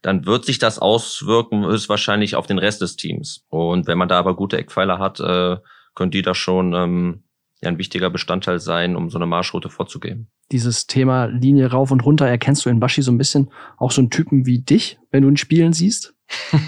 dann 0.00 0.24
wird 0.24 0.44
sich 0.44 0.58
das 0.58 0.78
auswirken 0.78 1.64
höchstwahrscheinlich 1.64 2.36
auf 2.36 2.46
den 2.46 2.58
Rest 2.58 2.80
des 2.80 2.96
Teams. 2.96 3.44
Und 3.48 3.86
wenn 3.86 3.98
man 3.98 4.08
da 4.08 4.18
aber 4.18 4.34
gute 4.34 4.56
Eckpfeiler 4.56 4.98
hat, 4.98 5.20
äh, 5.20 5.56
können 5.94 6.10
die 6.10 6.22
da 6.22 6.34
schon 6.34 6.74
ähm, 6.74 7.23
ja, 7.64 7.70
ein 7.70 7.78
wichtiger 7.78 8.10
Bestandteil 8.10 8.58
sein, 8.58 8.96
um 8.96 9.10
so 9.10 9.18
eine 9.18 9.26
Marschroute 9.26 9.68
vorzugeben. 9.68 10.28
Dieses 10.52 10.86
Thema 10.86 11.26
Linie 11.26 11.70
rauf 11.70 11.90
und 11.90 12.04
runter, 12.04 12.28
erkennst 12.28 12.64
du 12.64 12.70
in 12.70 12.80
Baschi 12.80 13.02
so 13.02 13.10
ein 13.10 13.18
bisschen 13.18 13.50
auch 13.76 13.90
so 13.90 14.00
einen 14.00 14.10
Typen 14.10 14.46
wie 14.46 14.60
dich, 14.60 14.98
wenn 15.10 15.22
du 15.22 15.28
ihn 15.28 15.36
spielen 15.36 15.72
siehst? 15.72 16.14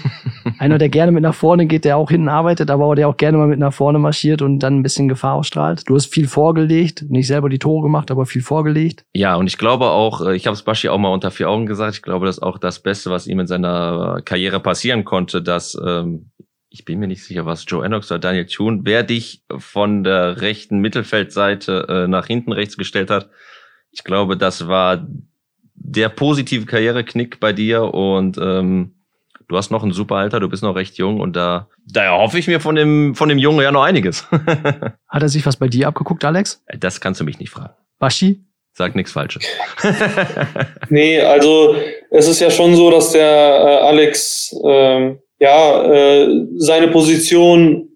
Einer, 0.59 0.77
der 0.77 0.89
gerne 0.89 1.11
mit 1.11 1.23
nach 1.23 1.33
vorne 1.33 1.65
geht, 1.65 1.83
der 1.83 1.97
auch 1.97 2.09
hinten 2.09 2.29
arbeitet, 2.29 2.69
aber 2.69 2.95
der 2.95 3.09
auch 3.09 3.17
gerne 3.17 3.37
mal 3.37 3.47
mit 3.47 3.59
nach 3.59 3.73
vorne 3.73 3.99
marschiert 3.99 4.41
und 4.41 4.59
dann 4.59 4.77
ein 4.77 4.83
bisschen 4.83 5.07
Gefahr 5.07 5.33
ausstrahlt. 5.33 5.83
Du 5.87 5.95
hast 5.95 6.07
viel 6.07 6.27
vorgelegt, 6.27 7.05
nicht 7.09 7.27
selber 7.27 7.49
die 7.49 7.59
Tore 7.59 7.83
gemacht, 7.83 8.11
aber 8.11 8.25
viel 8.25 8.41
vorgelegt. 8.41 9.03
Ja, 9.13 9.35
und 9.35 9.47
ich 9.47 9.57
glaube 9.57 9.87
auch, 9.87 10.25
äh, 10.25 10.35
ich 10.35 10.47
habe 10.47 10.53
es 10.53 10.63
Baschi 10.63 10.89
auch 10.89 10.97
mal 10.97 11.09
unter 11.11 11.31
vier 11.31 11.49
Augen 11.49 11.65
gesagt, 11.65 11.95
ich 11.95 12.01
glaube, 12.01 12.25
das 12.25 12.37
ist 12.37 12.43
auch 12.43 12.57
das 12.59 12.79
Beste, 12.79 13.09
was 13.09 13.27
ihm 13.27 13.39
in 13.39 13.47
seiner 13.47 14.21
Karriere 14.23 14.59
passieren 14.59 15.05
konnte, 15.05 15.41
dass 15.41 15.77
ähm, 15.83 16.31
ich 16.77 16.85
bin 16.85 16.99
mir 16.99 17.07
nicht 17.07 17.23
sicher, 17.23 17.47
was 17.47 17.65
Joe 17.67 17.83
Ennox 17.83 18.11
oder 18.11 18.19
Daniel 18.19 18.45
Thune, 18.45 18.81
wer 18.83 19.01
dich 19.01 19.41
von 19.57 20.03
der 20.03 20.41
rechten 20.41 20.77
Mittelfeldseite 20.77 21.87
äh, 21.89 22.07
nach 22.07 22.27
hinten 22.27 22.51
rechts 22.51 22.77
gestellt 22.77 23.09
hat. 23.09 23.31
Ich 23.89 24.03
glaube, 24.03 24.37
das 24.37 24.67
war 24.67 25.07
der 25.73 26.09
positive 26.09 26.67
Karriereknick 26.67 27.39
bei 27.39 27.51
dir 27.51 27.95
und 27.95 28.37
ähm, 28.37 28.93
du 29.47 29.57
hast 29.57 29.71
noch 29.71 29.83
ein 29.83 29.91
super 29.91 30.17
Alter, 30.17 30.39
du 30.39 30.49
bist 30.49 30.61
noch 30.61 30.75
recht 30.75 30.99
jung 30.99 31.19
und 31.19 31.35
da, 31.35 31.67
da 31.91 32.03
erhoffe 32.03 32.37
ich 32.37 32.47
mir 32.47 32.59
von 32.59 32.75
dem, 32.75 33.15
von 33.15 33.27
dem 33.27 33.39
Jungen 33.39 33.61
ja 33.61 33.71
noch 33.71 33.83
einiges. 33.83 34.27
Hat 35.07 35.23
er 35.23 35.29
sich 35.29 35.47
was 35.47 35.57
bei 35.57 35.67
dir 35.67 35.87
abgeguckt, 35.87 36.23
Alex? 36.25 36.63
Das 36.77 37.01
kannst 37.01 37.19
du 37.19 37.25
mich 37.25 37.39
nicht 37.39 37.49
fragen. 37.49 37.73
Baschi? 37.97 38.43
Sag 38.73 38.95
nichts 38.95 39.11
Falsches. 39.11 39.43
nee, 40.89 41.19
also 41.19 41.75
es 42.11 42.27
ist 42.27 42.39
ja 42.39 42.51
schon 42.51 42.75
so, 42.75 42.91
dass 42.91 43.13
der 43.13 43.25
äh, 43.25 43.87
Alex 43.87 44.53
äh, 44.63 45.15
ja 45.39 45.83
äh, 45.91 46.45
seine 46.57 46.87
Position 46.89 47.89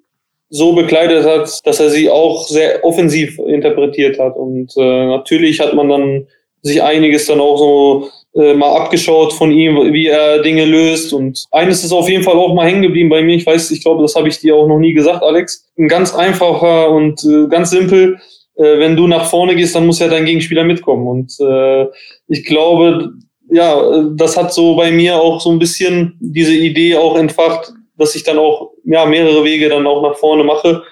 so 0.49 0.73
bekleidet 0.73 1.25
hat, 1.25 1.65
dass 1.65 1.79
er 1.79 1.89
sie 1.89 2.09
auch 2.09 2.47
sehr 2.47 2.83
offensiv 2.83 3.39
interpretiert 3.39 4.19
hat. 4.19 4.35
Und 4.35 4.73
äh, 4.77 5.05
natürlich 5.05 5.59
hat 5.59 5.73
man 5.73 5.89
dann 5.89 6.27
sich 6.61 6.83
einiges 6.83 7.25
dann 7.25 7.39
auch 7.39 7.57
so 7.57 8.09
äh, 8.35 8.53
mal 8.53 8.75
abgeschaut 8.75 9.33
von 9.33 9.51
ihm, 9.51 9.93
wie 9.93 10.07
er 10.07 10.41
Dinge 10.41 10.65
löst. 10.65 11.13
Und 11.13 11.45
eines 11.51 11.83
ist 11.83 11.93
auf 11.93 12.09
jeden 12.09 12.23
Fall 12.23 12.35
auch 12.35 12.53
mal 12.53 12.67
hängen 12.67 12.81
geblieben 12.81 13.09
bei 13.09 13.23
mir. 13.23 13.35
Ich 13.35 13.45
weiß, 13.45 13.71
ich 13.71 13.81
glaube, 13.81 14.01
das 14.01 14.15
habe 14.15 14.27
ich 14.27 14.39
dir 14.39 14.55
auch 14.55 14.67
noch 14.67 14.79
nie 14.79 14.93
gesagt, 14.93 15.23
Alex. 15.23 15.67
Ein 15.77 15.87
ganz 15.87 16.13
einfacher 16.13 16.91
und 16.91 17.23
äh, 17.23 17.47
ganz 17.47 17.71
simpel. 17.71 18.17
Äh, 18.55 18.77
wenn 18.77 18.97
du 18.97 19.07
nach 19.07 19.29
vorne 19.29 19.55
gehst, 19.55 19.75
dann 19.75 19.85
muss 19.85 19.99
ja 19.99 20.09
dein 20.09 20.25
Gegenspieler 20.25 20.65
mitkommen. 20.65 21.07
Und 21.07 21.33
äh, 21.39 21.87
ich 22.27 22.45
glaube, 22.45 23.13
ja, 23.51 24.03
das 24.15 24.37
hat 24.37 24.53
so 24.53 24.75
bei 24.75 24.91
mir 24.91 25.15
auch 25.15 25.39
so 25.41 25.51
ein 25.51 25.59
bisschen 25.59 26.17
diese 26.19 26.53
Idee 26.53 26.95
auch 26.95 27.17
entfacht, 27.17 27.73
dass 27.97 28.15
ich 28.15 28.23
dann 28.23 28.39
auch 28.39 28.71
ja 28.85 29.05
mehrere 29.05 29.43
Wege 29.43 29.69
dann 29.69 29.85
auch 29.85 30.01
nach 30.01 30.17
vorne 30.17 30.43
mache, 30.43 30.83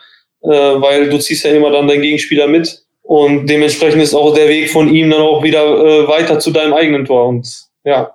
äh, 0.42 0.50
weil 0.50 1.10
du 1.10 1.18
ziehst 1.18 1.46
ja 1.46 1.52
immer 1.52 1.72
dann 1.72 1.88
deinen 1.88 2.02
Gegenspieler 2.02 2.48
mit 2.48 2.84
und 3.10 3.48
dementsprechend 3.48 4.04
ist 4.04 4.14
auch 4.14 4.36
der 4.36 4.48
Weg 4.48 4.70
von 4.70 4.94
ihm 4.94 5.10
dann 5.10 5.22
auch 5.22 5.42
wieder 5.42 5.64
äh, 5.64 6.08
weiter 6.08 6.38
zu 6.38 6.52
deinem 6.52 6.74
eigenen 6.76 7.06
Tor. 7.06 7.28
Und 7.28 7.50
ja, 7.84 8.14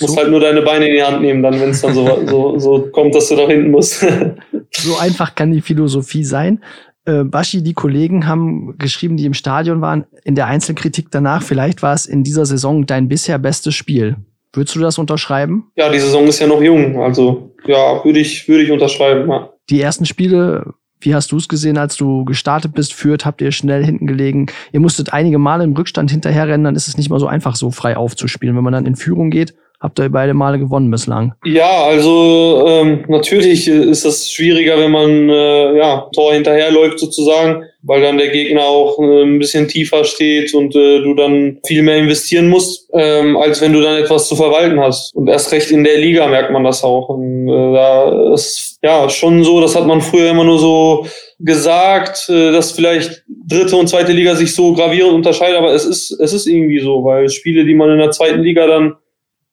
musst 0.00 0.14
so. 0.14 0.18
halt 0.18 0.30
nur 0.30 0.40
deine 0.40 0.62
Beine 0.62 0.88
in 0.88 0.94
die 0.94 1.02
Hand 1.02 1.20
nehmen, 1.20 1.42
dann, 1.42 1.60
wenn 1.60 1.68
es 1.68 1.82
dann 1.82 1.94
so, 1.94 2.26
so, 2.26 2.58
so 2.58 2.88
kommt, 2.90 3.14
dass 3.14 3.28
du 3.28 3.36
da 3.36 3.46
hinten 3.46 3.70
musst. 3.70 4.00
so 4.70 4.96
einfach 4.96 5.34
kann 5.34 5.52
die 5.52 5.60
Philosophie 5.60 6.24
sein. 6.24 6.64
Äh, 7.04 7.24
Baschi, 7.24 7.62
die 7.62 7.72
Kollegen 7.72 8.26
haben 8.26 8.76
geschrieben, 8.78 9.16
die 9.16 9.24
im 9.24 9.34
Stadion 9.34 9.80
waren, 9.80 10.04
in 10.24 10.34
der 10.34 10.46
Einzelkritik 10.46 11.10
danach, 11.10 11.42
vielleicht 11.42 11.82
war 11.82 11.94
es 11.94 12.06
in 12.06 12.24
dieser 12.24 12.46
Saison 12.46 12.86
dein 12.86 13.08
bisher 13.08 13.38
bestes 13.38 13.74
Spiel. 13.74 14.16
Würdest 14.52 14.74
du 14.74 14.80
das 14.80 14.98
unterschreiben? 14.98 15.70
Ja, 15.76 15.90
die 15.90 16.00
Saison 16.00 16.26
ist 16.26 16.40
ja 16.40 16.46
noch 16.46 16.60
jung. 16.60 17.00
Also 17.00 17.54
ja, 17.66 18.04
würde 18.04 18.18
ich, 18.18 18.48
würde 18.48 18.64
ich 18.64 18.70
unterschreiben. 18.72 19.30
Ja. 19.30 19.50
Die 19.70 19.80
ersten 19.80 20.04
Spiele 20.06 20.74
wie 21.00 21.14
hast 21.14 21.32
du 21.32 21.38
es 21.38 21.48
gesehen, 21.48 21.78
als 21.78 21.96
du 21.96 22.24
gestartet 22.24 22.74
bist, 22.74 22.92
führt, 22.92 23.24
habt 23.24 23.40
ihr 23.40 23.52
schnell 23.52 23.84
hinten 23.84 24.06
gelegen? 24.06 24.46
Ihr 24.72 24.80
musstet 24.80 25.12
einige 25.12 25.38
Male 25.38 25.64
im 25.64 25.72
Rückstand 25.72 26.10
hinterherrennen, 26.10 26.64
dann 26.64 26.76
ist 26.76 26.88
es 26.88 26.96
nicht 26.96 27.10
mal 27.10 27.20
so 27.20 27.26
einfach, 27.26 27.56
so 27.56 27.70
frei 27.70 27.96
aufzuspielen. 27.96 28.54
Wenn 28.54 28.64
man 28.64 28.72
dann 28.72 28.86
in 28.86 28.96
Führung 28.96 29.30
geht, 29.30 29.54
habt 29.80 29.98
ihr 29.98 30.10
beide 30.10 30.34
Male 30.34 30.58
gewonnen 30.58 30.90
bislang. 30.90 31.32
Ja, 31.44 31.84
also 31.84 32.64
ähm, 32.68 33.04
natürlich 33.08 33.66
ist 33.66 34.04
das 34.04 34.30
schwieriger, 34.30 34.78
wenn 34.78 34.90
man 34.90 35.28
äh, 35.30 35.78
ja, 35.78 36.08
Tor 36.14 36.34
hinterherläuft 36.34 36.98
sozusagen, 36.98 37.64
weil 37.82 38.02
dann 38.02 38.18
der 38.18 38.28
Gegner 38.28 38.62
auch 38.62 38.98
äh, 38.98 39.22
ein 39.22 39.38
bisschen 39.38 39.68
tiefer 39.68 40.04
steht 40.04 40.52
und 40.54 40.76
äh, 40.76 41.00
du 41.02 41.14
dann 41.14 41.58
viel 41.66 41.82
mehr 41.82 41.96
investieren 41.96 42.50
musst, 42.50 42.90
ähm, 42.92 43.38
als 43.38 43.62
wenn 43.62 43.72
du 43.72 43.80
dann 43.80 43.96
etwas 43.96 44.28
zu 44.28 44.36
verwalten 44.36 44.78
hast. 44.78 45.14
Und 45.14 45.28
erst 45.28 45.50
recht 45.50 45.70
in 45.70 45.82
der 45.82 45.96
Liga 45.96 46.26
merkt 46.26 46.52
man 46.52 46.64
das 46.64 46.84
auch. 46.84 47.08
Und, 47.08 47.48
äh, 47.48 47.72
da 47.72 48.34
ist 48.34 48.78
ja 48.82 49.08
schon 49.08 49.44
so, 49.44 49.62
das 49.62 49.74
hat 49.74 49.86
man 49.86 50.02
früher 50.02 50.30
immer 50.30 50.44
nur 50.44 50.58
so 50.58 51.06
gesagt, 51.38 52.28
äh, 52.28 52.52
dass 52.52 52.72
vielleicht 52.72 53.24
dritte 53.28 53.76
und 53.76 53.88
zweite 53.88 54.12
Liga 54.12 54.36
sich 54.36 54.54
so 54.54 54.74
gravierend 54.74 55.14
unterscheiden, 55.14 55.56
aber 55.56 55.72
es 55.72 55.86
ist, 55.86 56.10
es 56.20 56.34
ist 56.34 56.46
irgendwie 56.46 56.80
so, 56.80 57.02
weil 57.02 57.30
Spiele, 57.30 57.64
die 57.64 57.74
man 57.74 57.90
in 57.90 57.98
der 57.98 58.10
zweiten 58.10 58.42
Liga 58.42 58.66
dann 58.66 58.96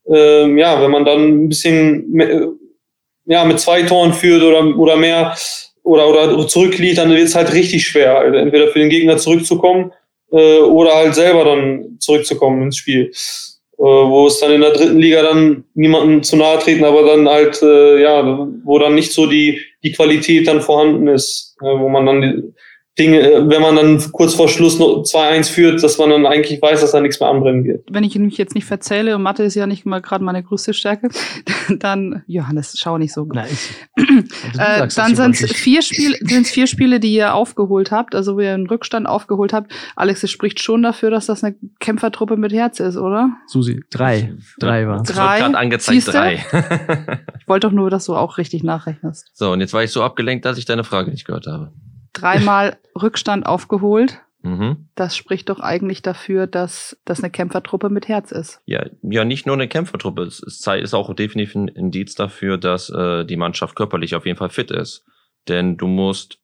ähm, 0.10 0.58
ja, 0.58 0.82
wenn 0.82 0.92
man 0.92 1.06
dann 1.06 1.46
ein 1.46 1.50
bisschen 1.50 2.20
äh, 2.20 2.48
ja, 3.26 3.46
mit 3.46 3.60
zwei 3.60 3.84
Toren 3.84 4.14
führt 4.14 4.44
oder, 4.44 4.78
oder 4.78 4.96
mehr 4.96 5.36
oder, 5.84 6.08
oder 6.10 6.48
zurückliegt, 6.48 6.98
dann 6.98 7.10
wird 7.10 7.28
es 7.28 7.36
halt 7.36 7.54
richtig 7.54 7.86
schwer, 7.86 8.24
entweder 8.24 8.68
für 8.70 8.80
den 8.80 8.90
Gegner 8.90 9.18
zurückzukommen 9.18 9.92
äh, 10.32 10.60
oder 10.60 10.96
halt 10.96 11.16
selber 11.16 11.46
dann 11.46 11.98
zurückzukommen 12.00 12.64
ins 12.64 12.78
Spiel. 12.78 13.12
Äh, 13.80 13.84
wo 13.84 14.26
es 14.26 14.40
dann 14.40 14.52
in 14.52 14.62
der 14.62 14.72
dritten 14.72 14.98
Liga 14.98 15.22
dann 15.22 15.64
niemanden 15.76 16.24
zu 16.24 16.36
nahe 16.36 16.58
treten, 16.58 16.84
aber 16.84 17.04
dann 17.04 17.30
halt, 17.30 17.62
äh, 17.62 18.02
ja, 18.02 18.48
wo 18.64 18.80
dann 18.80 18.96
nicht 18.96 19.14
so 19.14 19.28
die, 19.28 19.62
die 19.84 19.92
Qualität 19.92 20.48
dann 20.48 20.62
vorhanden 20.62 21.08
ist, 21.08 21.56
äh, 21.62 21.66
wo 21.66 21.88
man 21.88 22.08
dann 22.08 22.56
Dinge, 23.00 23.20
äh, 23.20 23.50
wenn 23.50 23.62
man 23.62 23.76
dann 23.76 24.12
kurz 24.12 24.34
vor 24.34 24.50
Schluss 24.50 24.80
noch 24.80 25.04
2-1 25.04 25.50
führt, 25.50 25.84
dass 25.84 25.98
man 25.98 26.10
dann 26.10 26.26
eigentlich 26.26 26.62
weiß, 26.62 26.82
dass 26.82 26.92
da 26.92 27.00
nichts 27.00 27.20
mehr 27.20 27.30
anbrennen 27.30 27.64
wird. 27.64 27.86
Wenn 27.90 28.04
ich 28.04 28.18
mich 28.18 28.38
jetzt 28.38 28.56
nicht 28.56 28.66
verzähle, 28.66 29.16
und 29.16 29.22
Mathe 29.22 29.44
ist 29.44 29.56
ja 29.56 29.68
nicht 29.68 29.86
mal 29.86 30.02
gerade 30.02 30.24
meine 30.24 30.42
größte 30.44 30.74
Stärke, 30.74 31.10
dann, 31.80 32.24
Johannes, 32.28 32.76
schau 32.80 32.98
nicht 32.98 33.14
so 33.14 33.26
gut. 33.26 33.36
Nein, 33.36 33.48
äh, 34.58 34.88
dann 34.96 35.16
sind 35.16 35.42
es 35.42 35.52
vier 35.52 35.82
Spiele, 35.82 36.18
sind's 36.22 36.50
vier 36.50 36.68
Spiele, 36.68 37.00
die 37.00 37.14
ihr 37.14 37.34
aufgeholt 37.34 37.92
habt, 37.92 38.16
also 38.16 38.36
wo 38.36 38.40
ihr 38.40 38.54
einen 38.54 38.68
Rückstand 38.68 39.08
aufgeholt 39.08 39.54
habt. 39.54 39.72
Alex, 39.96 40.24
es 40.24 40.32
spricht 40.32 40.60
schon 40.62 40.82
dafür, 40.82 41.12
dass 41.12 41.28
das 41.28 41.44
eine 41.44 41.56
Kämpfertruppe 41.80 42.36
mit 42.38 42.52
Herz 42.52 42.80
ist, 42.80 42.98
oder? 42.98 43.32
Susi, 43.48 43.82
drei. 43.92 44.34
Drei 44.60 44.88
war 44.88 45.04
Drei. 45.04 45.40
gerade 45.40 45.58
angezeigt, 45.58 46.04
Siehste? 46.04 46.12
drei. 46.12 46.46
ich 47.40 47.48
wollte 47.48 47.68
doch 47.68 47.74
nur, 47.74 47.90
dass 47.90 48.06
du 48.06 48.16
auch 48.16 48.38
richtig 48.38 48.64
nachrechnest. 48.64 49.30
So, 49.34 49.52
und 49.52 49.62
jetzt 49.62 49.74
war 49.74 49.84
ich 49.84 49.92
so 49.92 50.02
abgelenkt, 50.02 50.46
dass 50.46 50.58
ich 50.58 50.66
deine 50.66 50.84
Frage 50.84 51.12
nicht 51.12 51.26
gehört 51.26 51.48
habe 51.48 51.72
dreimal 52.22 52.78
Rückstand 53.02 53.46
aufgeholt. 53.46 54.22
Mhm. 54.44 54.88
Das 54.96 55.16
spricht 55.16 55.50
doch 55.50 55.60
eigentlich 55.60 56.02
dafür, 56.02 56.48
dass 56.48 56.98
das 57.06 57.22
eine 57.22 57.32
Kämpfertruppe 57.32 57.90
mit 57.90 58.08
Herz 58.08 58.32
ist. 58.32 58.62
Ja, 58.66 58.86
ja, 59.02 59.26
nicht 59.26 59.46
nur 59.46 59.56
eine 59.56 59.68
Kämpfertruppe. 59.68 60.24
Es 60.24 60.40
ist 60.40 60.94
auch 60.94 61.14
definitiv 61.14 61.56
ein 61.56 61.68
Indiz 61.68 62.16
dafür, 62.16 62.58
dass 62.58 62.90
äh, 62.90 63.26
die 63.26 63.38
Mannschaft 63.38 63.76
körperlich 63.76 64.16
auf 64.16 64.26
jeden 64.26 64.38
Fall 64.38 64.50
fit 64.50 64.72
ist. 64.72 65.06
Denn 65.48 65.78
du 65.78 65.88
musst 65.88 66.40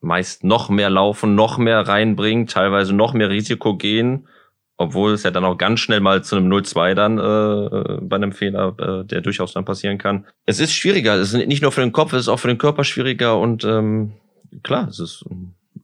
meist 0.00 0.44
noch 0.44 0.68
mehr 0.68 0.90
laufen, 0.90 1.34
noch 1.34 1.58
mehr 1.58 1.80
reinbringen, 1.80 2.46
teilweise 2.46 2.92
noch 2.92 3.12
mehr 3.14 3.30
Risiko 3.30 3.76
gehen, 3.76 4.28
obwohl 4.76 5.12
es 5.12 5.22
ja 5.22 5.30
dann 5.30 5.44
auch 5.44 5.56
ganz 5.56 5.80
schnell 5.80 6.00
mal 6.00 6.24
zu 6.24 6.36
einem 6.36 6.52
0-2 6.52 6.94
dann 6.94 7.18
äh, 7.18 7.22
äh, 7.22 7.98
bei 8.02 8.16
einem 8.16 8.32
Fehler, 8.32 8.74
äh, 8.78 9.04
der 9.06 9.20
durchaus 9.20 9.52
dann 9.52 9.64
passieren 9.64 9.98
kann. 9.98 10.26
Es 10.44 10.58
ist 10.58 10.72
schwieriger, 10.72 11.14
es 11.14 11.32
ist 11.32 11.46
nicht 11.46 11.62
nur 11.62 11.72
für 11.72 11.82
den 11.82 11.92
Kopf, 11.92 12.12
es 12.12 12.22
ist 12.22 12.28
auch 12.28 12.40
für 12.40 12.48
den 12.48 12.58
Körper 12.58 12.82
schwieriger 12.84 13.38
und 13.38 13.64
ähm, 13.64 14.14
klar, 14.62 14.88
es 14.88 14.98
ist, 14.98 15.24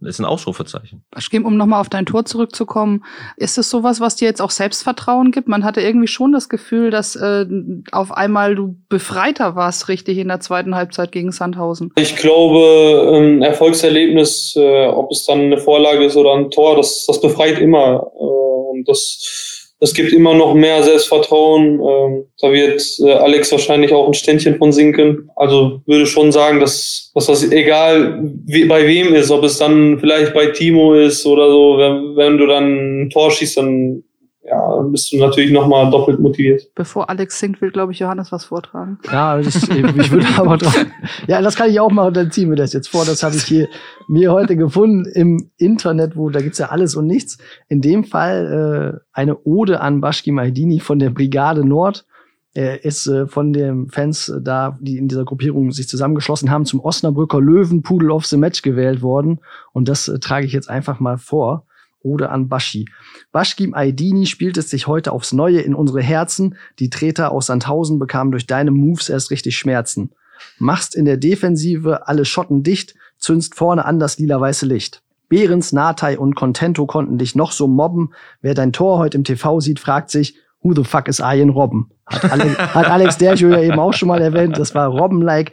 ist 0.01 0.19
ein 0.19 0.25
Ausrufezeichen. 0.25 1.03
Um 1.45 1.57
nochmal 1.57 1.81
auf 1.81 1.89
dein 1.89 2.07
Tor 2.07 2.25
zurückzukommen, 2.25 3.05
ist 3.37 3.59
es 3.59 3.71
sowas, 3.71 4.01
was 4.01 4.17
dir 4.17 4.27
jetzt 4.27 4.41
auch 4.41 4.51
Selbstvertrauen 4.51 5.31
gibt? 5.31 5.49
Man 5.49 5.65
hatte 5.65 5.81
irgendwie 5.81 6.07
schon 6.07 6.33
das 6.33 6.49
Gefühl, 6.49 6.91
dass 6.91 7.17
äh, 7.17 7.47
auf 7.93 8.13
einmal 8.13 8.55
du 8.55 8.77
befreiter 8.89 9.57
warst, 9.57 9.89
richtig 9.89 10.19
in 10.19 10.29
der 10.29 10.41
zweiten 10.41 10.75
Halbzeit 10.75 11.13
gegen 11.13 11.33
Sandhausen. 11.33 11.93
Ich 11.97 12.17
glaube, 12.17 13.13
ein 13.17 13.43
Erfolgserlebnis, 13.43 14.55
äh, 14.57 14.87
ob 14.87 15.11
es 15.11 15.25
dann 15.25 15.41
eine 15.41 15.59
Vorlage 15.59 16.05
ist 16.05 16.17
oder 16.17 16.35
ein 16.35 16.51
Tor, 16.51 16.77
das, 16.77 17.05
das 17.07 17.21
befreit 17.21 17.59
immer. 17.59 18.11
Äh, 18.15 18.49
und 18.79 18.89
das 18.89 19.58
es 19.81 19.95
gibt 19.95 20.13
immer 20.13 20.35
noch 20.35 20.55
mehr 20.55 20.83
Selbstvertrauen. 20.83 21.81
Ähm, 21.81 22.25
da 22.41 22.53
wird 22.53 22.83
äh, 23.01 23.13
Alex 23.13 23.53
wahrscheinlich 23.53 23.93
auch 23.93 24.07
ein 24.07 24.15
Ständchen 24.15 24.57
von 24.57 24.73
sinken. 24.73 25.31
Also 25.37 25.81
würde 25.87 26.07
schon 26.07 26.33
sagen, 26.33 26.59
dass, 26.59 27.13
dass 27.15 27.27
das 27.27 27.51
egal 27.51 28.21
wie, 28.47 28.65
bei 28.65 28.87
wem 28.87 29.15
ist, 29.15 29.31
ob 29.31 29.45
es 29.45 29.59
dann 29.59 29.99
vielleicht 30.01 30.35
bei 30.35 30.47
Timo 30.47 30.95
ist 30.95 31.25
oder 31.27 31.49
so, 31.51 31.79
wenn, 31.79 32.17
wenn 32.17 32.39
du 32.39 32.47
dann 32.47 33.03
ein 33.03 33.11
Tor 33.11 33.31
schießt, 33.31 33.59
dann 33.59 34.03
ja, 34.51 34.83
bist 34.83 35.13
du 35.13 35.19
natürlich 35.19 35.51
nochmal 35.51 35.91
doppelt 35.91 36.21
motiviert. 36.21 36.71
Bevor 36.75 37.11
Alex 37.11 37.39
singt, 37.39 37.61
will, 37.61 37.71
glaube 37.71 37.93
ich, 37.93 37.99
Johannes 37.99 38.33
was 38.33 38.45
vortragen. 38.45 38.99
Ja, 39.11 39.39
ich, 39.39 39.49
ich 39.49 40.11
würde 40.11 40.27
aber 40.37 40.57
drauf. 40.57 40.87
Ja, 41.27 41.43
das 41.43 41.57
kann 41.57 41.71
ich 41.71 41.81
auch 41.81 41.91
machen, 41.91 42.15
dann 42.15 42.31
ziehen 42.31 42.49
wir 42.49 42.57
das 42.57 42.73
jetzt 42.73 42.89
vor. 42.89 43.05
Das 43.05 43.23
habe 43.23 43.37
ich 43.37 43.45
hier 43.45 43.69
mir 44.09 44.33
heute 44.33 44.57
gefunden 44.57 45.05
im 45.13 45.51
Internet, 45.57 46.17
wo 46.17 46.31
da 46.31 46.41
gibt's 46.41 46.59
ja 46.59 46.67
alles 46.67 46.95
und 46.95 47.07
nichts. 47.07 47.39
In 47.69 47.81
dem 47.81 48.05
Fall 48.05 48.97
äh, 48.97 49.01
eine 49.13 49.39
Ode 49.45 49.81
an 49.81 50.01
Bashki 50.01 50.33
Mahdini 50.33 50.81
von 50.81 50.99
der 50.99 51.11
Brigade 51.11 51.67
Nord. 51.67 52.07
Er 52.55 52.85
ist 52.85 53.07
äh, 53.07 53.27
von 53.27 53.53
den 53.53 53.89
Fans 53.91 54.29
äh, 54.29 54.41
da, 54.41 54.79
die 54.81 54.97
in 54.97 55.09
dieser 55.09 55.25
Gruppierung 55.25 55.71
sich 55.73 55.89
zusammengeschlossen 55.89 56.51
haben, 56.51 56.65
zum 56.65 56.81
Osnabrücker 56.81 57.41
Löwenpudel 57.41 58.11
of 58.11 58.27
the 58.27 58.39
Match 58.39 58.63
gewählt 58.63 59.03
worden. 59.03 59.41
Und 59.73 59.89
das 59.89 60.09
äh, 60.09 60.19
trage 60.19 60.47
ich 60.47 60.53
jetzt 60.53 60.71
einfach 60.71 61.01
mal 61.01 61.19
vor 61.19 61.68
oder 62.09 62.33
an 62.33 62.49
Bashi. 62.49 62.87
Bashkim 63.33 63.75
Aydini 63.75 64.27
spielt 64.27 64.57
es 64.57 64.71
sich 64.71 64.87
heute 64.87 65.13
aufs 65.13 65.33
Neue 65.33 65.61
in 65.61 65.75
unsere 65.75 66.03
Herzen. 66.03 66.57
Die 66.79 66.91
Treter 66.91 67.33
aus 67.33 67.47
Sandhausen 67.47 67.99
bekamen 67.99 68.33
durch 68.33 68.47
deine 68.47 68.71
Moves 68.71 69.09
erst 69.09 69.31
richtig 69.31 69.57
Schmerzen. 69.57 70.11
machst 70.59 70.95
in 70.95 71.05
der 71.05 71.17
Defensive 71.17 72.07
alle 72.07 72.25
Schotten 72.25 72.63
dicht, 72.63 72.95
zündst 73.19 73.55
vorne 73.55 73.85
an 73.85 73.99
das 73.99 74.19
lila-weiße 74.19 74.67
Licht. 74.67 75.03
Behrens, 75.29 75.73
Natai 75.73 76.19
und 76.19 76.37
Contento 76.37 76.87
konnten 76.87 77.19
dich 77.19 77.35
noch 77.35 77.53
so 77.53 77.67
mobben. 77.67 78.11
Wer 78.41 78.55
dein 78.55 78.73
Tor 78.73 78.99
heute 78.99 79.19
im 79.19 79.25
TV 79.25 79.61
sieht, 79.61 79.79
fragt 79.79 80.11
sich, 80.11 80.37
who 80.63 80.75
the 80.75 80.85
fuck 80.85 81.09
is 81.09 81.21
Ian 81.21 81.51
Robben? 81.51 81.91
Hat, 82.09 82.31
Ale 82.31 82.57
hat 82.57 82.91
Alex 82.91 83.19
Derjo 83.19 83.49
ja 83.49 83.61
eben 83.61 83.79
auch 83.79 83.93
schon 83.93 84.09
mal 84.09 84.21
erwähnt. 84.21 84.59
Das 84.59 84.75
war 84.75 84.89
Robben-like. 84.89 85.53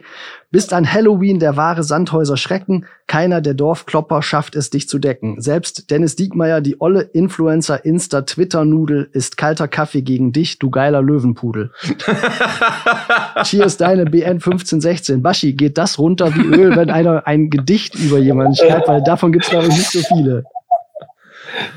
Bist 0.50 0.72
an 0.72 0.90
Halloween 0.90 1.38
der 1.38 1.56
wahre 1.56 1.82
Sandhäuser 1.82 2.36
Schrecken. 2.36 2.86
Keiner 3.06 3.40
der 3.40 3.54
Dorfklopper 3.54 4.22
schafft 4.22 4.54
es, 4.56 4.70
dich 4.70 4.88
zu 4.88 4.98
decken. 4.98 5.40
Selbst 5.40 5.90
Dennis 5.90 6.16
Diekmeyer, 6.16 6.60
die 6.60 6.80
olle 6.80 7.02
Influencer 7.02 7.84
Insta 7.84 8.22
Twitter 8.22 8.64
Nudel, 8.64 9.08
ist 9.12 9.36
kalter 9.36 9.68
Kaffee 9.68 10.02
gegen 10.02 10.32
dich, 10.32 10.58
du 10.58 10.70
geiler 10.70 11.02
Löwenpudel. 11.02 11.72
Cheers, 13.42 13.76
deine 13.76 14.06
BN 14.06 14.34
1516. 14.34 15.20
Baschi, 15.20 15.52
geht 15.52 15.76
das 15.78 15.98
runter 15.98 16.34
wie 16.34 16.46
Öl, 16.46 16.76
wenn 16.76 16.90
einer 16.90 17.26
ein 17.26 17.50
Gedicht 17.50 17.94
über 17.96 18.18
jemanden 18.18 18.54
schreibt, 18.54 18.88
weil 18.88 19.02
davon 19.02 19.32
gibt's 19.32 19.50
glaube 19.50 19.66
ich 19.66 19.76
nicht 19.76 19.90
so 19.90 20.00
viele. 20.14 20.44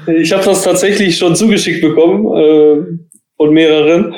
Ich 0.07 0.31
habe 0.31 0.43
das 0.45 0.63
tatsächlich 0.63 1.17
schon 1.17 1.35
zugeschickt 1.35 1.81
bekommen 1.81 2.25
äh, 2.35 2.99
von 3.37 3.53
mehreren. 3.53 4.15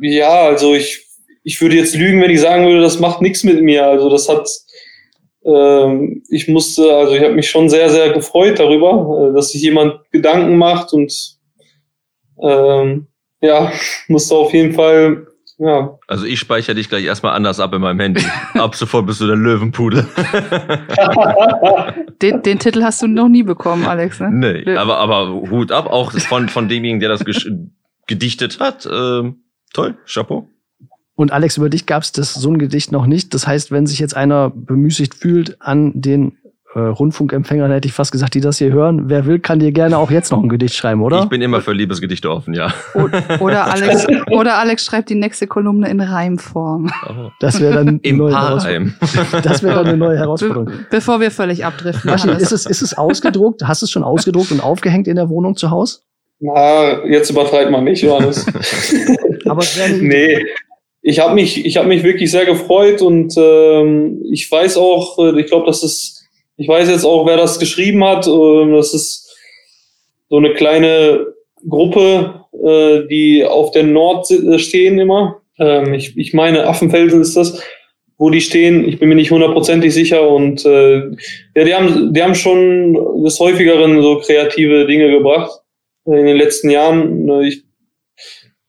Ja, 0.00 0.46
also 0.46 0.74
ich 0.74 1.06
ich 1.46 1.60
würde 1.60 1.76
jetzt 1.76 1.94
lügen, 1.94 2.20
wenn 2.20 2.32
ich 2.32 2.40
sagen 2.40 2.66
würde, 2.66 2.80
das 2.80 2.98
macht 2.98 3.22
nichts 3.22 3.44
mit 3.44 3.62
mir. 3.62 3.86
Also 3.86 4.10
das 4.10 4.28
hat, 4.28 4.50
ähm, 5.44 6.24
ich 6.28 6.48
musste, 6.48 6.92
also 6.92 7.14
ich 7.14 7.22
habe 7.22 7.34
mich 7.34 7.48
schon 7.48 7.68
sehr, 7.68 7.88
sehr 7.88 8.12
gefreut 8.12 8.58
darüber, 8.58 9.30
äh, 9.30 9.32
dass 9.32 9.50
sich 9.50 9.62
jemand 9.62 10.00
Gedanken 10.10 10.58
macht 10.58 10.92
und 10.92 11.12
ähm, 12.42 13.06
ja, 13.40 13.70
musste 14.08 14.34
auf 14.34 14.52
jeden 14.52 14.74
Fall, 14.74 15.28
ja. 15.58 15.96
Also 16.08 16.26
ich 16.26 16.40
speichere 16.40 16.74
dich 16.74 16.88
gleich 16.88 17.04
erstmal 17.04 17.36
anders 17.36 17.60
ab 17.60 17.72
in 17.74 17.80
meinem 17.80 18.00
Handy. 18.00 18.24
ab 18.54 18.74
sofort 18.74 19.06
bist 19.06 19.20
du 19.20 19.28
der 19.28 19.36
Löwenpudel. 19.36 20.04
den, 22.22 22.42
den 22.42 22.58
Titel 22.58 22.82
hast 22.82 23.02
du 23.02 23.06
noch 23.06 23.28
nie 23.28 23.44
bekommen, 23.44 23.86
Alex, 23.86 24.18
ne? 24.18 24.30
Nee, 24.32 24.76
aber, 24.76 24.98
aber 24.98 25.28
Hut 25.48 25.70
ab, 25.70 25.86
auch 25.86 26.10
von, 26.10 26.48
von 26.48 26.68
demjenigen, 26.68 26.98
der 26.98 27.10
das 27.10 27.24
gedichtet 28.08 28.58
hat. 28.58 28.88
Ähm, 28.92 29.44
toll, 29.76 29.96
Chapeau. 30.06 30.48
Und 31.14 31.32
Alex, 31.32 31.56
über 31.56 31.70
dich 31.70 31.86
gab 31.86 32.02
es 32.02 32.12
das 32.12 32.34
so 32.34 32.50
ein 32.50 32.58
Gedicht 32.58 32.92
noch 32.92 33.06
nicht. 33.06 33.32
Das 33.32 33.46
heißt, 33.46 33.70
wenn 33.70 33.86
sich 33.86 33.98
jetzt 33.98 34.16
einer 34.16 34.50
bemüßigt 34.50 35.14
fühlt 35.14 35.56
an 35.62 35.92
den 35.94 36.36
äh, 36.74 36.78
Rundfunkempfängern, 36.78 37.70
hätte 37.70 37.88
ich 37.88 37.94
fast 37.94 38.12
gesagt, 38.12 38.34
die 38.34 38.42
das 38.42 38.58
hier 38.58 38.70
hören, 38.70 39.08
wer 39.08 39.24
will, 39.24 39.38
kann 39.38 39.58
dir 39.58 39.72
gerne 39.72 39.96
auch 39.96 40.10
jetzt 40.10 40.30
noch 40.30 40.42
ein 40.42 40.50
Gedicht 40.50 40.74
schreiben, 40.74 41.02
oder? 41.02 41.22
Ich 41.22 41.28
bin 41.30 41.40
immer 41.40 41.62
für 41.62 41.72
Liebesgedichte 41.72 42.30
offen, 42.30 42.52
ja. 42.52 42.70
Oder 43.40 43.66
Alex, 43.72 44.06
oder 44.30 44.58
Alex 44.58 44.84
schreibt 44.84 45.08
die 45.08 45.14
nächste 45.14 45.46
Kolumne 45.46 45.88
in 45.88 46.02
Reimform. 46.02 46.92
Oh. 47.08 47.30
Das 47.40 47.60
wäre 47.60 47.82
dann 47.82 47.98
Im 48.00 48.18
neue 48.18 48.32
Paarheim. 48.32 48.94
Das 49.42 49.62
wäre 49.62 49.76
dann 49.76 49.86
eine 49.86 49.96
neue 49.96 50.18
Herausforderung. 50.18 50.66
Be 50.66 50.72
bevor 50.90 51.20
wir 51.20 51.30
völlig 51.30 51.64
abdriften. 51.64 52.10
Maschi, 52.10 52.28
ist 52.30 52.52
es, 52.52 52.66
ist 52.66 52.82
es 52.82 52.92
ausgedruckt? 52.92 53.62
Hast 53.66 53.80
du 53.80 53.86
es 53.86 53.90
schon 53.90 54.04
ausgedruckt 54.04 54.52
und 54.52 54.60
aufgehängt 54.60 55.08
in 55.08 55.16
der 55.16 55.30
Wohnung 55.30 55.56
zu 55.56 55.70
Hause? 55.70 56.00
Na, 56.38 57.06
jetzt 57.06 57.30
übertreibt 57.30 57.70
man 57.70 57.84
nicht, 57.84 58.02
Johannes. 58.02 58.44
Aber 59.48 59.62
es 59.62 59.78
nee, 60.00 60.44
ich 61.08 61.20
habe 61.20 61.34
mich, 61.34 61.64
ich 61.64 61.76
habe 61.76 61.86
mich 61.86 62.02
wirklich 62.02 62.32
sehr 62.32 62.46
gefreut 62.46 63.00
und 63.00 63.32
ähm, 63.36 64.24
ich 64.32 64.50
weiß 64.50 64.76
auch, 64.76 65.18
äh, 65.20 65.40
ich 65.40 65.46
glaube, 65.46 65.66
das 65.66 65.84
ist, 65.84 66.26
ich 66.56 66.66
weiß 66.66 66.88
jetzt 66.88 67.04
auch, 67.04 67.26
wer 67.26 67.36
das 67.36 67.60
geschrieben 67.60 68.02
hat. 68.02 68.26
Äh, 68.26 68.72
das 68.72 68.92
ist 68.92 69.32
so 70.28 70.38
eine 70.38 70.52
kleine 70.54 71.26
Gruppe, 71.68 72.40
äh, 72.52 73.06
die 73.08 73.44
auf 73.44 73.70
der 73.70 73.84
Nord 73.84 74.28
äh, 74.32 74.58
stehen 74.58 74.98
immer. 74.98 75.42
Ähm, 75.60 75.94
ich, 75.94 76.16
ich 76.16 76.34
meine, 76.34 76.66
Affenfelsen 76.66 77.20
ist 77.20 77.36
das, 77.36 77.62
wo 78.18 78.30
die 78.30 78.40
stehen. 78.40 78.88
Ich 78.88 78.98
bin 78.98 79.08
mir 79.08 79.14
nicht 79.14 79.30
hundertprozentig 79.30 79.94
sicher 79.94 80.28
und 80.28 80.64
äh, 80.64 81.02
ja, 81.54 81.64
die 81.64 81.74
haben, 81.74 82.14
die 82.14 82.22
haben 82.22 82.34
schon 82.34 83.22
des 83.22 83.38
häufigeren 83.38 84.02
so 84.02 84.18
kreative 84.18 84.86
Dinge 84.86 85.10
gebracht 85.10 85.60
in 86.04 86.26
den 86.26 86.36
letzten 86.36 86.70
Jahren. 86.70 87.42
Ich 87.42 87.65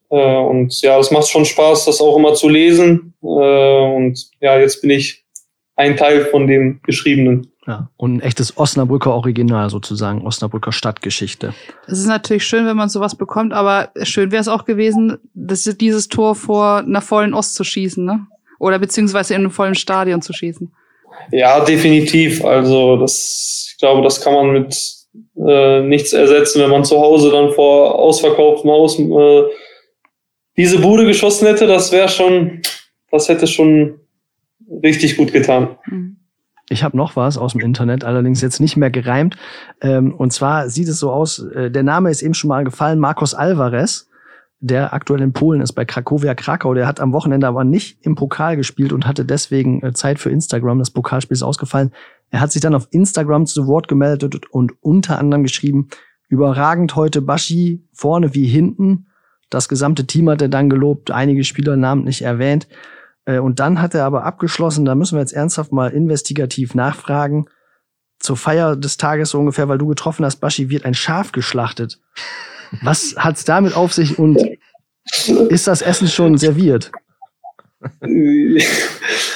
äh, 0.09 0.37
und 0.37 0.81
ja, 0.81 0.97
es 0.99 1.11
macht 1.11 1.27
schon 1.27 1.45
Spaß, 1.45 1.85
das 1.85 2.01
auch 2.01 2.17
immer 2.17 2.33
zu 2.33 2.49
lesen. 2.49 3.13
Äh, 3.21 3.25
und 3.25 4.29
ja, 4.39 4.57
jetzt 4.59 4.81
bin 4.81 4.91
ich 4.91 5.25
ein 5.75 5.97
Teil 5.97 6.25
von 6.25 6.47
dem 6.47 6.81
Geschriebenen. 6.83 7.51
Ja, 7.67 7.89
und 7.97 8.15
ein 8.15 8.21
echtes 8.21 8.57
Osnabrücker 8.57 9.13
Original 9.13 9.69
sozusagen, 9.69 10.25
Osnabrücker 10.25 10.71
Stadtgeschichte. 10.71 11.53
Es 11.85 11.99
ist 11.99 12.07
natürlich 12.07 12.45
schön, 12.45 12.65
wenn 12.65 12.77
man 12.77 12.87
sowas 12.87 13.15
bekommt, 13.15 13.51
aber 13.51 13.89
schön 14.03 14.31
wäre 14.31 14.39
es 14.39 14.47
auch 14.47 14.63
gewesen, 14.63 15.17
das, 15.33 15.63
dieses 15.63 16.07
Tor 16.07 16.35
vor 16.35 16.77
einer 16.77 17.01
vollen 17.01 17.33
Ost 17.33 17.55
zu 17.55 17.65
schießen, 17.65 18.05
ne? 18.05 18.25
Oder 18.59 18.79
beziehungsweise 18.79 19.33
in 19.33 19.41
einem 19.41 19.51
vollen 19.51 19.75
Stadion 19.75 20.21
zu 20.21 20.31
schießen. 20.31 20.71
Ja, 21.31 21.63
definitiv. 21.63 22.43
Also 22.43 22.97
das, 22.97 23.69
ich 23.71 23.77
glaube, 23.77 24.01
das 24.01 24.21
kann 24.21 24.33
man 24.33 24.51
mit 24.51 24.75
äh, 25.45 25.81
nichts 25.81 26.13
ersetzen, 26.13 26.61
wenn 26.61 26.71
man 26.71 26.85
zu 26.85 26.97
Hause 26.97 27.31
dann 27.31 27.51
vor 27.51 27.95
ausverkauftem 27.95 28.71
Haus 28.71 28.97
äh, 28.97 29.43
diese 30.57 30.79
Bude 30.79 31.05
geschossen 31.05 31.47
hätte, 31.47 31.67
das 31.67 31.91
wäre 31.91 32.09
schon, 32.09 32.61
das 33.11 33.29
hätte 33.29 33.47
schon 33.47 33.99
richtig 34.83 35.17
gut 35.17 35.31
getan. 35.31 35.77
Mhm. 35.85 36.17
Ich 36.69 36.83
habe 36.83 36.97
noch 36.97 37.15
was 37.15 37.37
aus 37.37 37.53
dem 37.53 37.61
Internet, 37.61 38.03
allerdings 38.03 38.41
jetzt 38.41 38.59
nicht 38.59 38.75
mehr 38.75 38.89
gereimt. 38.89 39.37
Ähm, 39.81 40.13
und 40.13 40.33
zwar 40.33 40.69
sieht 40.69 40.89
es 40.89 40.99
so 40.99 41.11
aus, 41.11 41.39
äh, 41.39 41.71
der 41.71 41.83
Name 41.83 42.11
ist 42.11 42.21
eben 42.21 42.33
schon 42.33 42.49
mal 42.49 42.65
gefallen, 42.65 42.99
Marcos 42.99 43.33
Alvarez, 43.33 44.09
der 44.59 44.93
aktuell 44.93 45.21
in 45.21 45.33
Polen 45.33 45.61
ist 45.61 45.73
bei 45.73 45.85
Krakowia 45.85 46.35
Krakau. 46.35 46.73
Der 46.73 46.87
hat 46.87 46.99
am 46.99 47.13
Wochenende 47.13 47.47
aber 47.47 47.63
nicht 47.63 47.99
im 48.01 48.15
Pokal 48.15 48.57
gespielt 48.57 48.91
und 48.91 49.07
hatte 49.07 49.23
deswegen 49.23 49.81
äh, 49.81 49.93
Zeit 49.93 50.19
für 50.19 50.29
Instagram. 50.29 50.79
Das 50.79 50.91
Pokalspiel 50.91 51.35
ist 51.35 51.43
ausgefallen. 51.43 51.91
Er 52.31 52.41
hat 52.41 52.51
sich 52.51 52.61
dann 52.61 52.75
auf 52.75 52.87
Instagram 52.91 53.45
zu 53.45 53.67
Wort 53.67 53.87
gemeldet 53.87 54.47
und 54.51 54.73
unter 54.81 55.19
anderem 55.19 55.43
geschrieben, 55.43 55.87
überragend 56.27 56.95
heute 56.95 57.21
Baschi, 57.21 57.87
vorne 57.93 58.33
wie 58.33 58.47
hinten. 58.47 59.06
Das 59.49 59.69
gesamte 59.69 60.05
Team 60.05 60.29
hat 60.29 60.41
er 60.41 60.49
dann 60.49 60.69
gelobt, 60.69 61.11
einige 61.11 61.43
Spieler 61.43 61.77
namentlich 61.77 62.21
erwähnt. 62.21 62.67
Äh, 63.25 63.39
und 63.39 63.59
dann 63.59 63.81
hat 63.81 63.93
er 63.93 64.05
aber 64.05 64.23
abgeschlossen, 64.23 64.85
da 64.85 64.95
müssen 64.95 65.15
wir 65.15 65.21
jetzt 65.21 65.33
ernsthaft 65.33 65.71
mal 65.71 65.91
investigativ 65.91 66.75
nachfragen. 66.75 67.45
Zur 68.19 68.35
Feier 68.35 68.75
des 68.75 68.97
Tages 68.97 69.29
so 69.29 69.39
ungefähr, 69.39 69.69
weil 69.69 69.77
du 69.77 69.87
getroffen 69.87 70.25
hast, 70.25 70.37
Baschi, 70.37 70.69
wird 70.69 70.85
ein 70.85 70.95
Schaf 70.95 71.31
geschlachtet. 71.31 71.99
Was 72.81 73.15
hat's 73.17 73.45
damit 73.45 73.75
auf 73.75 73.93
sich 73.93 74.17
und 74.17 74.43
ist 75.49 75.67
das 75.67 75.81
Essen 75.81 76.07
schon 76.07 76.37
serviert? 76.37 76.91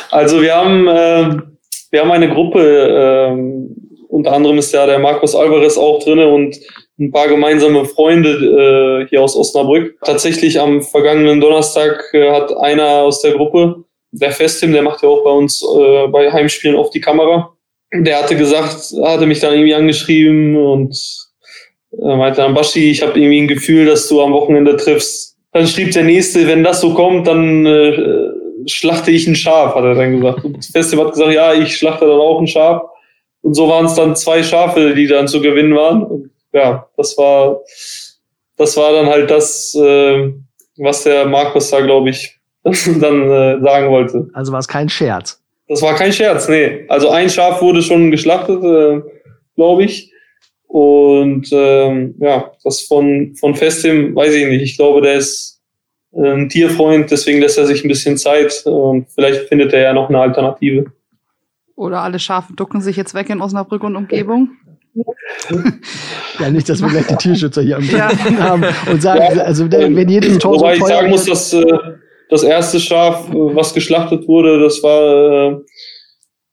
Also 0.10 0.42
wir 0.42 0.56
haben, 0.56 0.88
äh, 0.88 1.42
wir 1.92 2.02
haben 2.02 2.12
eine 2.12 2.34
Gruppe, 2.34 2.60
äh, 2.60 4.06
unter 4.10 4.34
anderem 4.34 4.58
ist 4.58 4.74
ja 4.74 4.86
der 4.86 5.00
Markus 5.00 5.36
Alvarez 5.36 5.78
auch 5.78 6.04
drinne 6.04 6.28
und 6.28 6.58
ein 7.00 7.12
paar 7.12 7.28
gemeinsame 7.28 7.86
Freunde 7.86 9.04
äh, 9.04 9.08
hier 9.10 9.22
aus 9.22 9.36
Osnabrück. 9.36 9.98
Tatsächlich 10.04 10.60
am 10.60 10.82
vergangenen 10.84 11.42
Donnerstag 11.42 12.04
äh, 12.14 12.32
hat 12.32 12.56
einer 12.58 13.02
aus 13.04 13.22
der 13.22 13.34
Gruppe, 13.34 13.84
der 14.12 14.32
Festim, 14.32 14.74
der 14.74 14.84
macht 14.84 15.02
ja 15.02 15.10
auch 15.10 15.24
bei 15.24 15.32
uns 15.32 15.64
äh, 15.64 16.08
bei 16.08 16.32
Heimspielen 16.32 16.76
oft 16.76 16.94
die 16.94 17.02
Kamera, 17.02 17.54
der 17.94 18.20
hatte 18.20 18.36
gesagt, 18.36 18.94
hatte 19.04 19.26
mich 19.26 19.40
dann 19.40 19.54
irgendwie 19.54 19.76
angeschrieben 19.76 20.56
und 20.56 20.96
äh, 21.94 22.16
meinte 22.16 22.42
dann, 22.42 22.54
Baschi, 22.54 22.92
ich 22.92 23.02
habe 23.02 23.20
irgendwie 23.20 23.42
ein 23.42 23.48
Gefühl, 23.48 23.86
dass 23.86 24.08
du 24.08 24.22
am 24.22 24.32
Wochenende 24.32 24.78
triffst. 24.78 25.38
Dann 25.52 25.68
schrieb 25.68 25.92
der 25.92 26.04
Nächste, 26.04 26.48
wenn 26.48 26.64
das 26.64 26.80
so 26.80 26.94
kommt, 26.94 27.28
dann 27.28 27.66
äh, 27.66 28.30
schlachte 28.66 29.12
ich 29.12 29.28
ein 29.28 29.36
Schaf, 29.36 29.76
hat 29.76 29.84
er 29.84 29.96
dann 29.96 30.18
gesagt. 30.18 30.46
Und 30.46 30.64
Festim 30.64 31.00
hat 31.00 31.12
gesagt, 31.12 31.34
ja, 31.34 31.54
ich 31.54 31.76
schlachte 31.76 32.06
dann 32.06 32.20
auch 32.20 32.40
ein 32.40 32.48
Schaf. 32.48 32.84
Und 33.42 33.56
so 33.56 33.68
waren 33.68 33.86
es 33.86 33.96
dann 33.96 34.16
zwei 34.16 34.44
Schafe, 34.44 34.94
die 34.96 35.08
dann 35.08 35.28
zu 35.28 35.42
gewinnen 35.42 35.76
waren. 35.76 36.04
Und 36.04 36.31
ja, 36.54 36.88
das 36.98 37.18
war, 37.18 37.62
das 38.58 38.78
war 38.78 38.94
dann 38.94 39.08
halt 39.08 39.30
das, 39.30 39.76
äh, 39.76 40.34
was 40.78 41.04
der 41.04 41.26
Markus 41.26 41.70
da, 41.70 41.82
glaube 41.82 42.10
ich, 42.10 42.40
dann 42.64 43.30
äh, 43.30 43.60
sagen 43.62 43.90
wollte. 43.90 44.30
Also 44.34 44.52
war 44.52 44.60
es 44.60 44.68
kein 44.68 44.90
Scherz. 44.90 45.42
Das 45.68 45.82
war 45.82 45.96
kein 45.96 46.12
Scherz, 46.12 46.50
nee. 46.50 46.86
Also 46.90 47.10
ein 47.10 47.30
Schaf 47.30 47.62
wurde 47.62 47.82
schon 47.82 48.12
geschlachtet, 48.12 48.64
äh, 48.64 49.02
glaube 49.56 49.84
ich. 49.84 50.12
Und 50.68 51.50
ähm, 51.52 52.16
ja, 52.20 52.52
das 52.64 52.82
von, 52.82 53.36
von 53.36 53.56
Festim 53.56 54.16
weiß 54.16 54.34
ich 54.34 54.48
nicht. 54.48 54.62
Ich 54.62 54.78
glaube, 54.78 55.02
der 55.02 55.16
ist 55.16 55.62
äh, 56.14 56.32
ein 56.32 56.50
Tierfreund, 56.50 57.12
deswegen 57.12 57.40
lässt 57.40 57.58
er 57.58 57.66
sich 57.66 57.84
ein 57.84 57.88
bisschen 57.88 58.18
Zeit 58.18 58.64
und 58.66 59.10
vielleicht 59.10 59.48
findet 59.48 59.74
er 59.74 59.82
ja 59.82 59.94
noch 59.94 60.10
eine 60.10 60.20
Alternative. 60.20 60.92
Oder 61.76 62.02
alle 62.02 62.20
Schafe 62.20 62.54
ducken 62.54 62.82
sich 62.82 62.96
jetzt 62.96 63.14
weg 63.14 63.30
in 63.30 63.42
Osnabrück 63.42 63.84
und 63.84 63.96
Umgebung 63.96 64.50
ja, 66.40 66.50
nicht, 66.50 66.68
dass 66.68 66.82
wir 66.82 66.90
gleich 66.90 67.08
die 67.08 67.16
Tierschützer 67.16 67.62
hier 67.62 67.78
am 67.78 67.84
ja. 67.84 68.12
haben 68.40 68.66
und 68.92 69.02
sagen, 69.02 69.40
also 69.40 69.72
wenn 69.72 70.10
jedes 70.10 70.38
Tor 70.40 70.56
Wobei 70.56 70.76
so 70.76 70.82
ich 70.82 70.88
sagen 70.88 71.10
muss, 71.10 71.26
dass 71.26 71.54
äh, 71.54 71.66
das 72.30 72.44
erste 72.44 72.80
Schaf, 72.80 73.30
äh, 73.30 73.34
was 73.34 73.74
geschlachtet 73.74 74.28
wurde, 74.28 74.60
das 74.60 74.82
war 74.84 75.52
äh, 75.52 75.58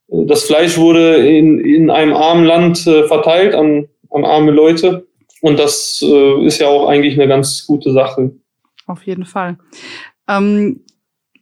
das 0.09 0.45
Fleisch 0.45 0.79
wurde 0.79 1.17
in, 1.17 1.61
in 1.61 1.91
einem 1.91 2.15
armen 2.15 2.45
Land 2.45 2.87
äh, 2.87 3.05
verteilt 3.05 3.55
an, 3.55 3.89
an 4.11 4.25
arme 4.25 4.51
Leute. 4.51 5.07
Und 5.43 5.59
das 5.59 6.03
äh, 6.03 6.45
ist 6.45 6.59
ja 6.59 6.67
auch 6.67 6.89
eigentlich 6.89 7.15
eine 7.15 7.29
ganz 7.29 7.67
gute 7.67 7.93
Sache. 7.93 8.33
Auf 8.87 9.03
jeden 9.05 9.27
Fall. 9.27 9.59
Ähm, 10.27 10.81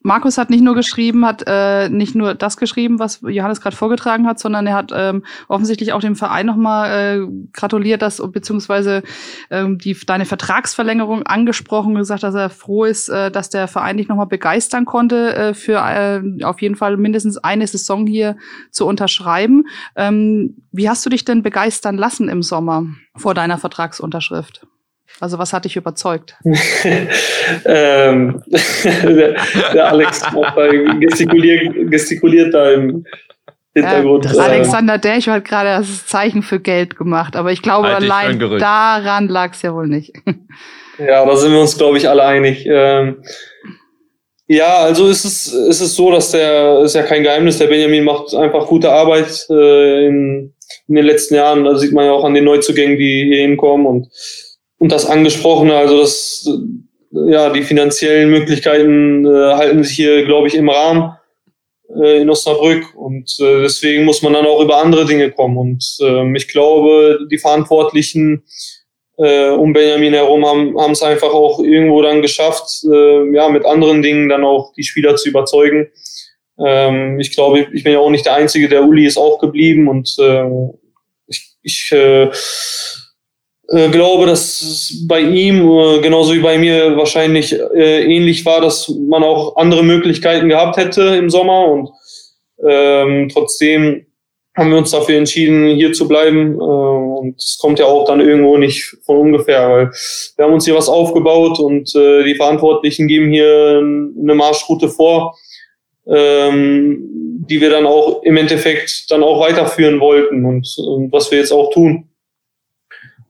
Markus 0.07 0.39
hat 0.39 0.51
nicht 0.51 0.63
nur 0.63 0.77
geschrieben, 0.77 1.27
hat 1.27 1.43
äh, 1.49 1.89
nicht 1.89 2.15
nur 2.15 2.37
das 2.37 2.57
geschrieben, 2.57 3.01
was 3.01 3.23
Johannes 3.23 3.61
gerade 3.61 3.75
vorgetragen 3.75 4.29
hat, 4.29 4.39
sondern 4.39 4.65
er 4.69 4.75
hat 4.75 4.93
ähm, 4.95 5.25
offensichtlich 5.49 5.93
auch 5.93 6.01
dem 6.01 6.15
Verein 6.15 6.47
nochmal 6.47 7.25
äh, 7.25 7.27
gratuliert, 7.53 8.03
dass 8.03 8.23
beziehungsweise 8.31 9.03
ähm, 9.51 9.79
die 9.79 9.97
deine 10.07 10.25
Vertragsverlängerung 10.25 11.25
angesprochen 11.25 11.95
und 11.95 11.99
gesagt, 11.99 12.23
dass 12.23 12.37
er 12.37 12.51
froh 12.51 12.85
ist, 12.85 13.09
äh, 13.09 13.33
dass 13.33 13.51
der 13.51 13.67
Verein 13.67 13.97
dich 13.97 14.07
nochmal 14.07 14.29
begeistern 14.29 14.85
konnte, 14.85 15.35
äh, 15.35 15.55
für 15.55 15.79
äh, 15.79 16.45
auf 16.45 16.63
jeden 16.63 16.77
Fall 16.77 16.97
mindestens 16.97 17.37
eine 17.39 17.67
Saison 17.67 18.07
hier 18.07 18.37
zu 18.71 18.87
unterschreiben. 18.87 19.65
Ähm, 19.97 20.55
wie 20.71 20.89
hast 20.89 21.05
du 21.05 21.11
dich 21.11 21.25
denn 21.25 21.43
begeistern 21.43 21.97
lassen 21.97 22.29
im 22.29 22.45
Sommer 22.45 22.87
vor 23.17 23.35
deiner 23.35 23.59
Vertragsunterschrift? 23.59 24.69
Also 25.21 25.39
was 25.39 25.53
hat 25.53 25.65
dich 25.65 25.77
überzeugt? 25.77 26.37
ähm, 27.65 28.43
der, 28.47 29.37
der, 29.73 29.89
Alex 29.89 30.23
gestikuliert, 31.01 31.91
gestikuliert 31.91 32.53
da 32.53 32.73
im 32.73 33.05
Hintergrund. 33.75 34.25
Ja, 34.27 34.43
Alexander 34.43 34.99
Derch 34.99 35.29
hat 35.29 35.45
gerade 35.45 35.79
das 35.79 36.07
Zeichen 36.07 36.43
für 36.43 36.61
Geld 36.61 36.97
gemacht, 36.97 37.37
aber 37.37 37.53
ich 37.53 37.63
glaube, 37.63 37.89
halt 37.89 38.03
allein 38.03 38.39
daran 38.59 39.29
lag 39.29 39.53
es 39.53 39.63
ja 39.63 39.75
wohl 39.75 39.87
nicht. 39.87 40.13
ja, 40.99 41.25
da 41.25 41.37
sind 41.37 41.53
wir 41.53 41.61
uns, 41.61 41.77
glaube 41.77 41.99
ich, 41.99 42.09
alle 42.09 42.25
einig. 42.25 42.67
Ähm, 42.67 43.23
ja, 44.49 44.77
also 44.79 45.09
ist 45.09 45.25
es, 45.25 45.53
ist 45.53 45.81
es 45.81 45.97
so, 45.97 46.11
dass 46.13 46.31
der, 46.31 46.81
ist 46.81 46.95
ja 46.95 47.03
kein 47.03 47.25
Geheimnis, 47.25 47.59
der 47.59 47.67
Benjamin 47.67 48.05
macht 48.05 48.33
einfach 48.35 48.67
gute 48.67 48.93
Arbeit 48.93 49.45
äh, 49.51 50.07
in, 50.07 50.55
in 50.87 50.95
den 50.95 51.05
letzten 51.05 51.35
Jahren. 51.35 51.65
Da 51.65 51.77
sieht 51.77 51.93
man 51.93 52.05
ja 52.05 52.13
auch 52.13 52.25
an 52.25 52.35
den 52.35 52.45
Neuzugängen, 52.45 52.97
die 52.97 53.25
hier 53.25 53.43
hinkommen 53.43 53.87
und 53.87 54.09
und 54.79 54.93
das 54.93 55.07
angesprochene, 55.07 55.77
also 55.77 55.99
das, 56.01 56.49
ja, 57.11 57.51
die 57.51 57.63
finanziellen 57.63 58.31
Möglichkeiten 58.31 59.25
äh, 59.25 59.55
halten 59.55 59.83
sich 59.83 59.97
hier, 59.97 60.25
glaube 60.25 60.49
ich, 60.49 60.55
im 60.55 60.69
Rahmen 60.69 61.13
äh, 61.95 62.21
in 62.21 62.31
Osnabrück. 62.31 62.95
Und 62.95 63.37
äh, 63.41 63.63
deswegen 63.63 64.05
muss 64.05 64.23
man 64.23 64.35
dann 64.35 64.47
auch 64.47 64.61
über 64.61 64.79
andere 64.79 65.07
Dinge 65.07 65.31
kommen. 65.31 65.57
Und 65.57 65.97
äh, 66.01 66.37
ich 66.37 66.49
glaube, 66.49 67.21
die 67.31 67.39
Verantwortlichen 67.39 68.45
äh, 69.19 69.49
um 69.49 69.73
Benjamin 69.73 70.13
herum 70.13 70.45
haben 70.45 70.93
es 70.93 71.03
einfach 71.03 71.33
auch 71.33 71.61
irgendwo 71.61 72.03
dann 72.03 72.21
geschafft, 72.21 72.85
äh, 72.85 73.35
ja, 73.35 73.49
mit 73.49 73.65
anderen 73.65 74.03
Dingen 74.03 74.29
dann 74.29 74.45
auch 74.45 74.75
die 74.75 74.85
Spieler 74.85 75.17
zu 75.17 75.31
überzeugen. 75.31 75.89
Ähm, 76.59 77.19
ich 77.19 77.35
glaube, 77.35 77.67
ich 77.73 77.83
bin 77.83 77.93
ja 77.95 77.99
auch 77.99 78.11
nicht 78.11 78.27
der 78.27 78.35
Einzige, 78.35 78.69
der 78.69 78.85
Uli 78.85 79.07
ist 79.07 79.17
auch 79.17 79.39
geblieben. 79.39 79.89
Und 79.89 80.17
äh, 80.19 80.45
ich, 81.29 81.57
ich 81.63 81.93
äh, 81.93 82.31
äh, 83.69 83.89
glaube, 83.89 84.27
dass 84.27 84.61
es 84.61 85.07
bei 85.09 85.21
ihm, 85.21 85.69
äh, 85.69 86.01
genauso 86.01 86.35
wie 86.35 86.41
bei 86.41 86.59
mir, 86.59 86.97
wahrscheinlich 86.97 87.53
äh, 87.53 88.05
ähnlich 88.05 88.45
war, 88.47 88.61
dass 88.61 88.89
man 88.89 89.25
auch 89.25 89.57
andere 89.57 89.83
Möglichkeiten 89.83 90.49
gehabt 90.49 90.77
hätte 90.77 91.03
im 91.17 91.31
Sommer. 91.31 91.67
Und 91.67 91.91
ähm, 92.65 93.29
trotzdem 93.33 94.07
haben 94.57 94.71
wir 94.71 94.79
uns 94.79 94.91
dafür 94.91 95.19
entschieden, 95.19 95.75
hier 95.75 95.93
zu 95.93 96.07
bleiben. 96.07 96.55
Äh, 96.55 96.59
und 96.63 97.37
es 97.39 97.59
kommt 97.61 97.79
ja 97.79 97.87
auch 97.87 98.05
dann 98.05 98.21
irgendwo 98.21 98.57
nicht 98.57 98.97
von 99.05 99.17
ungefähr, 99.17 99.69
weil 99.69 99.91
wir 100.37 100.45
haben 100.45 100.55
uns 100.55 100.65
hier 100.65 100.77
was 100.77 100.89
aufgebaut 100.89 101.59
und 101.59 101.95
äh, 101.97 102.25
die 102.25 102.37
Verantwortlichen 102.37 103.09
geben 103.09 103.31
hier 103.31 103.79
eine 103.79 104.35
Marschroute 104.35 104.89
vor, 104.89 105.37
ähm, 106.07 106.99
die 107.49 107.61
wir 107.61 107.71
dann 107.71 107.87
auch 107.87 108.23
im 108.23 108.37
Endeffekt 108.37 109.11
dann 109.11 109.23
auch 109.23 109.41
weiterführen 109.41 109.99
wollten 109.99 110.45
und, 110.45 110.69
und 110.79 111.13
was 111.13 111.31
wir 111.31 111.39
jetzt 111.39 111.53
auch 111.53 111.73
tun. 111.73 112.09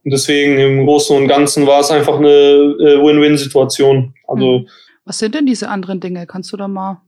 Und 0.07 0.11
deswegen 0.11 0.57
im 0.57 0.85
Großen 0.85 1.17
und 1.17 1.27
Ganzen 1.27 1.67
war 1.67 1.81
es 1.81 1.91
einfach 1.91 2.15
eine 2.15 2.29
äh, 2.29 3.03
Win-Win-Situation. 3.03 4.13
Also 4.25 4.59
hm. 4.59 4.67
Was 5.03 5.19
sind 5.19 5.35
denn 5.35 5.45
diese 5.45 5.67
anderen 5.67 5.99
Dinge? 5.99 6.25
Kannst 6.25 6.53
du 6.53 6.55
da 6.55 6.69
mal. 6.69 7.01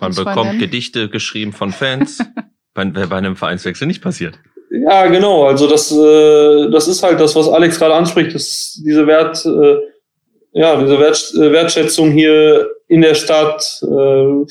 Man 0.00 0.14
bekommt 0.14 0.46
nennen? 0.46 0.60
Gedichte 0.60 1.08
geschrieben 1.08 1.52
von 1.52 1.72
Fans. 1.72 2.20
bei, 2.74 2.84
bei 2.84 3.16
einem 3.16 3.34
Vereinswechsel 3.34 3.88
nicht 3.88 4.00
passiert. 4.00 4.38
Ja, 4.70 5.08
genau. 5.08 5.48
Also 5.48 5.66
das, 5.66 5.90
äh, 5.90 6.70
das 6.70 6.86
ist 6.86 7.02
halt 7.02 7.18
das, 7.18 7.34
was 7.34 7.48
Alex 7.48 7.80
gerade 7.80 7.94
anspricht. 7.94 8.32
Das, 8.32 8.80
diese 8.80 9.08
Wert, 9.08 9.44
äh, 9.44 9.78
ja, 10.52 10.80
diese 10.80 11.00
Wert, 11.00 11.32
äh, 11.34 11.50
Wertschätzung 11.50 12.12
hier 12.12 12.68
in 12.86 13.00
der 13.00 13.16
Stadt. 13.16 13.82
Äh, 13.82 14.44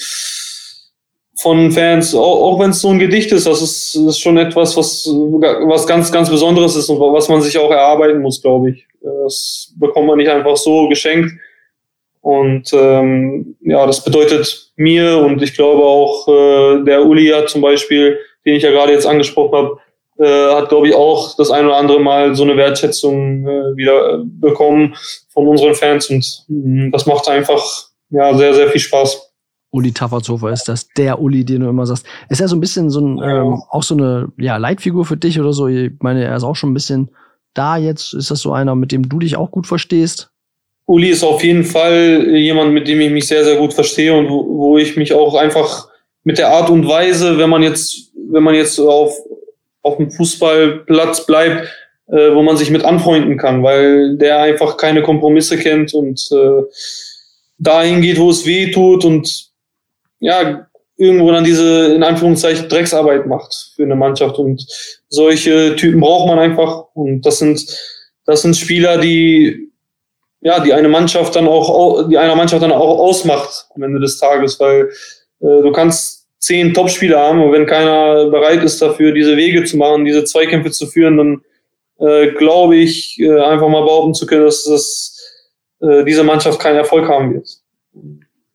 von 1.37 1.71
Fans, 1.71 2.15
auch, 2.15 2.59
wenn 2.59 2.69
es 2.69 2.81
so 2.81 2.89
ein 2.89 2.99
Gedicht 2.99 3.31
ist, 3.31 3.45
das 3.45 3.61
ist, 3.61 3.95
ist 3.95 4.19
schon 4.19 4.37
etwas, 4.37 4.77
was, 4.77 5.05
was 5.05 5.85
ganz, 5.85 6.11
ganz 6.11 6.29
Besonderes 6.29 6.75
ist 6.75 6.89
und 6.89 6.99
was 6.99 7.27
man 7.27 7.41
sich 7.41 7.57
auch 7.57 7.71
erarbeiten 7.71 8.21
muss, 8.21 8.41
glaube 8.41 8.71
ich. 8.71 8.87
Das 9.01 9.73
bekommt 9.77 10.07
man 10.07 10.17
nicht 10.17 10.29
einfach 10.29 10.55
so 10.55 10.87
geschenkt. 10.87 11.31
Und 12.21 12.73
ähm, 12.73 13.55
ja, 13.61 13.85
das 13.85 14.03
bedeutet 14.03 14.71
mir 14.77 15.19
und 15.19 15.43
ich 15.43 15.53
glaube 15.53 15.83
auch 15.83 16.27
äh, 16.27 16.83
der 16.83 17.05
Uli 17.05 17.27
hat 17.27 17.49
zum 17.49 17.61
Beispiel, 17.61 18.17
den 18.45 18.55
ich 18.55 18.63
ja 18.63 18.71
gerade 18.71 18.93
jetzt 18.93 19.05
angesprochen 19.05 19.55
habe, 19.55 19.77
äh, 20.17 20.55
hat, 20.55 20.69
glaube 20.69 20.87
ich, 20.87 20.95
auch 20.95 21.35
das 21.35 21.51
ein 21.51 21.65
oder 21.67 21.77
andere 21.77 21.99
Mal 21.99 22.33
so 22.33 22.41
eine 22.41 22.57
Wertschätzung 22.57 23.47
äh, 23.47 23.75
wieder 23.77 24.23
bekommen 24.25 24.95
von 25.29 25.47
unseren 25.47 25.75
Fans 25.75 26.09
und 26.09 26.45
mh, 26.47 26.89
das 26.91 27.05
macht 27.05 27.29
einfach 27.29 27.63
ja 28.09 28.35
sehr, 28.35 28.55
sehr 28.55 28.69
viel 28.69 28.81
Spaß. 28.81 29.24
Uli 29.75 29.91
Taffertshofer 29.91 30.51
ist 30.51 30.69
das, 30.69 30.87
der 30.97 31.19
Uli, 31.19 31.43
den 31.43 31.59
du 31.59 31.69
immer 31.69 31.85
sagst. 31.85 32.05
Ist 32.29 32.39
er 32.39 32.47
so 32.47 32.55
ein 32.55 32.61
bisschen 32.61 32.89
so 32.89 33.01
ein, 33.01 33.21
ähm, 33.21 33.61
auch 33.69 33.83
so 33.83 33.93
eine 33.93 34.29
ja, 34.37 34.55
Leitfigur 34.55 35.03
für 35.03 35.17
dich 35.17 35.37
oder 35.37 35.51
so? 35.51 35.67
Ich 35.67 35.91
meine, 35.99 36.23
er 36.23 36.37
ist 36.37 36.43
auch 36.43 36.55
schon 36.55 36.71
ein 36.71 36.73
bisschen 36.73 37.09
da 37.53 37.75
jetzt. 37.75 38.13
Ist 38.13 38.31
das 38.31 38.39
so 38.39 38.53
einer, 38.53 38.73
mit 38.75 38.93
dem 38.93 39.09
du 39.09 39.19
dich 39.19 39.35
auch 39.35 39.51
gut 39.51 39.67
verstehst? 39.67 40.29
Uli 40.85 41.09
ist 41.09 41.23
auf 41.23 41.43
jeden 41.43 41.65
Fall 41.65 42.25
jemand, 42.35 42.71
mit 42.71 42.87
dem 42.87 43.01
ich 43.01 43.11
mich 43.11 43.27
sehr, 43.27 43.43
sehr 43.43 43.57
gut 43.57 43.73
verstehe 43.73 44.13
und 44.13 44.29
wo, 44.29 44.45
wo 44.47 44.77
ich 44.77 44.95
mich 44.95 45.13
auch 45.13 45.35
einfach 45.35 45.89
mit 46.23 46.37
der 46.37 46.49
Art 46.49 46.69
und 46.69 46.87
Weise, 46.87 47.37
wenn 47.37 47.49
man 47.49 47.61
jetzt, 47.61 48.11
wenn 48.29 48.43
man 48.43 48.55
jetzt 48.55 48.79
auf, 48.79 49.13
auf 49.81 49.97
dem 49.97 50.09
Fußballplatz 50.09 51.25
bleibt, 51.25 51.67
äh, 52.07 52.33
wo 52.33 52.43
man 52.43 52.55
sich 52.55 52.69
mit 52.69 52.85
anfreunden 52.85 53.37
kann, 53.37 53.61
weil 53.61 54.15
der 54.17 54.39
einfach 54.39 54.77
keine 54.77 55.01
Kompromisse 55.01 55.57
kennt 55.57 55.93
und 55.93 56.29
äh, 56.31 56.63
dahin 57.57 58.01
geht, 58.01 58.19
wo 58.19 58.29
es 58.29 58.45
weh 58.45 58.71
tut 58.71 59.03
und 59.03 59.53
ja, 60.25 60.67
irgendwo 60.97 61.31
dann 61.31 61.43
diese, 61.43 61.93
in 61.93 62.03
Anführungszeichen, 62.03 62.67
Drecksarbeit 62.67 63.27
macht 63.27 63.73
für 63.75 63.83
eine 63.83 63.95
Mannschaft. 63.95 64.39
Und 64.39 64.65
solche 65.07 65.75
Typen 65.75 66.01
braucht 66.01 66.27
man 66.27 66.39
einfach. 66.39 66.85
Und 66.93 67.21
das 67.25 67.39
sind, 67.39 67.65
das 68.25 68.41
sind 68.41 68.57
Spieler, 68.57 68.97
die, 68.97 69.71
ja, 70.41 70.59
die 70.59 70.73
eine 70.73 70.87
Mannschaft 70.87 71.35
dann 71.35 71.47
auch, 71.47 72.07
die 72.09 72.17
einer 72.17 72.35
Mannschaft 72.35 72.63
dann 72.63 72.71
auch 72.71 72.99
ausmacht 72.99 73.67
am 73.75 73.83
Ende 73.83 73.99
des 73.99 74.17
Tages, 74.17 74.59
weil 74.59 74.89
äh, 75.41 75.61
du 75.61 75.71
kannst 75.71 76.27
zehn 76.39 76.73
Topspieler 76.73 77.19
haben 77.19 77.41
und 77.41 77.51
wenn 77.51 77.65
keiner 77.65 78.25
bereit 78.29 78.63
ist 78.63 78.81
dafür, 78.81 79.11
diese 79.11 79.35
Wege 79.35 79.63
zu 79.63 79.77
machen, 79.77 80.05
diese 80.05 80.23
Zweikämpfe 80.23 80.71
zu 80.71 80.85
führen, 80.85 81.17
dann 81.17 81.41
äh, 81.99 82.31
glaube 82.33 82.75
ich, 82.75 83.19
äh, 83.19 83.39
einfach 83.41 83.67
mal 83.67 83.83
behaupten 83.83 84.13
zu 84.13 84.27
können, 84.27 84.45
dass, 84.45 84.63
dass 84.63 85.33
äh, 85.81 86.03
diese 86.03 86.23
Mannschaft 86.23 86.59
keinen 86.59 86.77
Erfolg 86.77 87.07
haben 87.07 87.33
wird. 87.33 87.47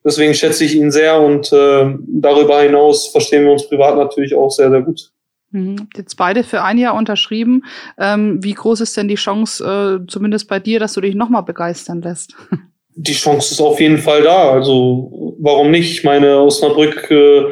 Deswegen 0.04 0.34
schätze 0.34 0.64
ich 0.64 0.74
ihn 0.74 0.90
sehr 0.90 1.20
und 1.20 1.52
äh, 1.52 1.94
darüber 2.06 2.60
hinaus 2.60 3.08
verstehen 3.08 3.44
wir 3.44 3.52
uns 3.52 3.68
privat 3.68 3.96
natürlich 3.96 4.34
auch 4.34 4.50
sehr, 4.50 4.70
sehr 4.70 4.82
gut. 4.82 5.12
Mhm. 5.50 5.88
Jetzt 5.96 6.16
beide 6.16 6.44
für 6.44 6.62
ein 6.62 6.78
Jahr 6.78 6.94
unterschrieben. 6.94 7.64
Ähm, 7.98 8.42
wie 8.42 8.54
groß 8.54 8.80
ist 8.80 8.96
denn 8.96 9.08
die 9.08 9.16
Chance, 9.16 9.64
äh, 9.64 10.06
zumindest 10.10 10.48
bei 10.48 10.60
dir, 10.60 10.80
dass 10.80 10.94
du 10.94 11.00
dich 11.00 11.14
nochmal 11.14 11.42
begeistern 11.42 12.02
lässt? 12.02 12.34
Die 12.96 13.12
Chance 13.12 13.54
ist 13.54 13.60
auf 13.60 13.80
jeden 13.80 13.98
Fall 13.98 14.22
da. 14.22 14.50
Also 14.50 15.36
warum 15.38 15.70
nicht? 15.70 15.90
Ich 15.92 16.04
meine, 16.04 16.40
Osnabrück 16.40 17.10
äh, 17.10 17.44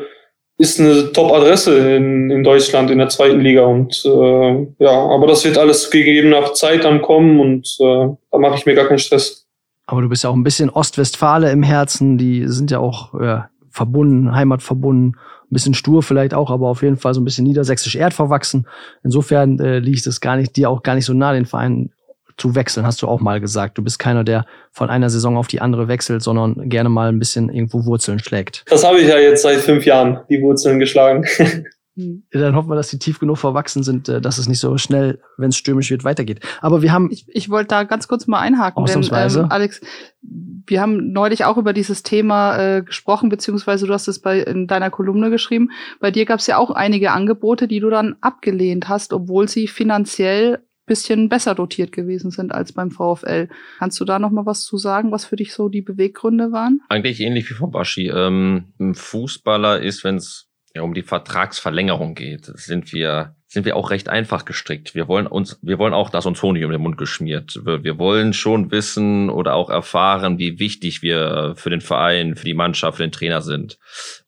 ist 0.58 0.80
eine 0.80 1.12
Top-Adresse 1.12 1.96
in, 1.96 2.30
in 2.30 2.42
Deutschland 2.42 2.90
in 2.90 2.98
der 2.98 3.08
zweiten 3.08 3.40
Liga 3.40 3.64
und 3.64 4.02
äh, 4.04 4.66
ja, 4.84 4.90
aber 4.90 5.28
das 5.28 5.44
wird 5.44 5.56
alles 5.56 5.90
gegeben 5.90 6.30
nach 6.30 6.52
Zeit 6.52 6.84
dann 6.84 7.00
kommen 7.00 7.38
und 7.38 7.76
äh, 7.80 8.08
da 8.30 8.38
mache 8.38 8.56
ich 8.56 8.66
mir 8.66 8.74
gar 8.74 8.88
keinen 8.88 8.98
Stress. 8.98 9.47
Aber 9.88 10.02
du 10.02 10.10
bist 10.10 10.22
ja 10.22 10.28
auch 10.28 10.36
ein 10.36 10.44
bisschen 10.44 10.68
Ostwestfale 10.68 11.50
im 11.50 11.62
Herzen. 11.62 12.18
Die 12.18 12.46
sind 12.46 12.70
ja 12.70 12.78
auch 12.78 13.14
ja, 13.18 13.48
verbunden, 13.70 14.34
heimatverbunden. 14.34 15.16
Ein 15.16 15.48
bisschen 15.48 15.72
stur 15.72 16.02
vielleicht 16.02 16.34
auch, 16.34 16.50
aber 16.50 16.68
auf 16.68 16.82
jeden 16.82 16.98
Fall 16.98 17.14
so 17.14 17.22
ein 17.22 17.24
bisschen 17.24 17.44
niedersächsisch 17.44 17.96
erdverwachsen. 17.96 18.66
Insofern 19.02 19.58
äh, 19.60 19.78
liegt 19.78 20.06
es 20.06 20.20
gar 20.20 20.36
nicht, 20.36 20.54
dir 20.56 20.68
auch 20.68 20.82
gar 20.82 20.94
nicht 20.94 21.06
so 21.06 21.14
nah, 21.14 21.32
den 21.32 21.46
Verein 21.46 21.90
zu 22.36 22.54
wechseln, 22.54 22.84
hast 22.84 23.00
du 23.00 23.08
auch 23.08 23.20
mal 23.20 23.40
gesagt. 23.40 23.78
Du 23.78 23.82
bist 23.82 23.98
keiner, 23.98 24.24
der 24.24 24.44
von 24.72 24.90
einer 24.90 25.08
Saison 25.08 25.38
auf 25.38 25.48
die 25.48 25.62
andere 25.62 25.88
wechselt, 25.88 26.22
sondern 26.22 26.68
gerne 26.68 26.90
mal 26.90 27.08
ein 27.08 27.18
bisschen 27.18 27.48
irgendwo 27.48 27.86
Wurzeln 27.86 28.18
schlägt. 28.18 28.64
Das 28.68 28.84
habe 28.84 28.98
ich 28.98 29.08
ja 29.08 29.18
jetzt 29.18 29.42
seit 29.42 29.60
fünf 29.60 29.86
Jahren, 29.86 30.20
die 30.28 30.42
Wurzeln 30.42 30.78
geschlagen. 30.78 31.24
Hm. 31.98 32.22
Dann 32.30 32.54
hoffen 32.54 32.70
wir, 32.70 32.76
dass 32.76 32.90
die 32.90 33.00
tief 33.00 33.18
genug 33.18 33.38
verwachsen 33.38 33.82
sind, 33.82 34.08
äh, 34.08 34.20
dass 34.20 34.38
es 34.38 34.48
nicht 34.48 34.60
so 34.60 34.78
schnell, 34.78 35.20
wenn 35.36 35.48
es 35.48 35.56
stürmisch 35.56 35.90
wird, 35.90 36.04
weitergeht. 36.04 36.40
Aber 36.60 36.80
wir 36.80 36.92
haben. 36.92 37.10
Ich, 37.10 37.26
ich 37.28 37.50
wollte 37.50 37.68
da 37.68 37.82
ganz 37.82 38.06
kurz 38.06 38.28
mal 38.28 38.38
einhaken, 38.38 38.84
denn 38.84 39.02
ähm, 39.02 39.46
Alex, 39.48 39.80
wir 40.22 40.80
haben 40.80 41.12
neulich 41.12 41.44
auch 41.44 41.56
über 41.56 41.72
dieses 41.72 42.04
Thema 42.04 42.56
äh, 42.56 42.82
gesprochen, 42.82 43.30
beziehungsweise 43.30 43.88
du 43.88 43.92
hast 43.92 44.06
es 44.06 44.20
bei 44.20 44.38
in 44.38 44.68
deiner 44.68 44.90
Kolumne 44.90 45.28
geschrieben. 45.30 45.70
Bei 45.98 46.12
dir 46.12 46.24
gab 46.24 46.38
es 46.38 46.46
ja 46.46 46.56
auch 46.56 46.70
einige 46.70 47.10
Angebote, 47.10 47.66
die 47.66 47.80
du 47.80 47.90
dann 47.90 48.14
abgelehnt 48.20 48.88
hast, 48.88 49.12
obwohl 49.12 49.48
sie 49.48 49.66
finanziell 49.66 50.60
bisschen 50.86 51.28
besser 51.28 51.54
dotiert 51.54 51.92
gewesen 51.92 52.30
sind 52.30 52.50
als 52.50 52.72
beim 52.72 52.90
VfL. 52.90 53.48
Kannst 53.78 54.00
du 54.00 54.06
da 54.06 54.18
noch 54.18 54.30
mal 54.30 54.46
was 54.46 54.64
zu 54.64 54.78
sagen, 54.78 55.12
was 55.12 55.26
für 55.26 55.36
dich 55.36 55.52
so 55.52 55.68
die 55.68 55.82
Beweggründe 55.82 56.50
waren? 56.50 56.80
Eigentlich 56.88 57.20
ähnlich 57.20 57.50
wie 57.50 57.54
von 57.54 57.70
Baschi. 57.70 58.08
Ähm, 58.08 58.72
ein 58.80 58.94
Fußballer 58.94 59.82
ist, 59.82 60.02
wenn 60.02 60.16
es 60.16 60.47
ja, 60.74 60.82
um 60.82 60.94
die 60.94 61.02
Vertragsverlängerung 61.02 62.14
geht, 62.14 62.44
sind 62.44 62.92
wir 62.92 63.34
sind 63.50 63.64
wir 63.64 63.76
auch 63.76 63.90
recht 63.90 64.10
einfach 64.10 64.44
gestrickt. 64.44 64.94
Wir 64.94 65.08
wollen 65.08 65.26
uns, 65.26 65.58
wir 65.62 65.78
wollen 65.78 65.94
auch, 65.94 66.10
dass 66.10 66.26
uns 66.26 66.42
Honig 66.42 66.66
um 66.66 66.70
den 66.70 66.82
Mund 66.82 66.98
geschmiert 66.98 67.64
wird. 67.64 67.82
Wir 67.82 67.98
wollen 67.98 68.34
schon 68.34 68.70
wissen 68.70 69.30
oder 69.30 69.54
auch 69.54 69.70
erfahren, 69.70 70.38
wie 70.38 70.58
wichtig 70.58 71.00
wir 71.00 71.54
für 71.56 71.70
den 71.70 71.80
Verein, 71.80 72.36
für 72.36 72.44
die 72.44 72.52
Mannschaft, 72.52 72.98
für 72.98 73.04
den 73.04 73.12
Trainer 73.12 73.40
sind. 73.40 73.78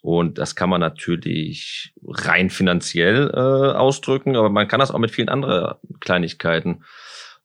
Und 0.01 0.39
das 0.39 0.57
kann 0.57 0.71
man 0.71 0.81
natürlich 0.81 1.93
rein 2.03 2.49
finanziell 2.49 3.31
äh, 3.35 3.77
ausdrücken, 3.77 4.37
aber 4.37 4.49
man 4.49 4.69
kann 4.69 4.81
das 4.81 4.91
auch 4.91 4.99
mit 4.99 5.11
vielen 5.11 5.29
anderen 5.29 5.75
Kleinigkeiten. 6.01 6.83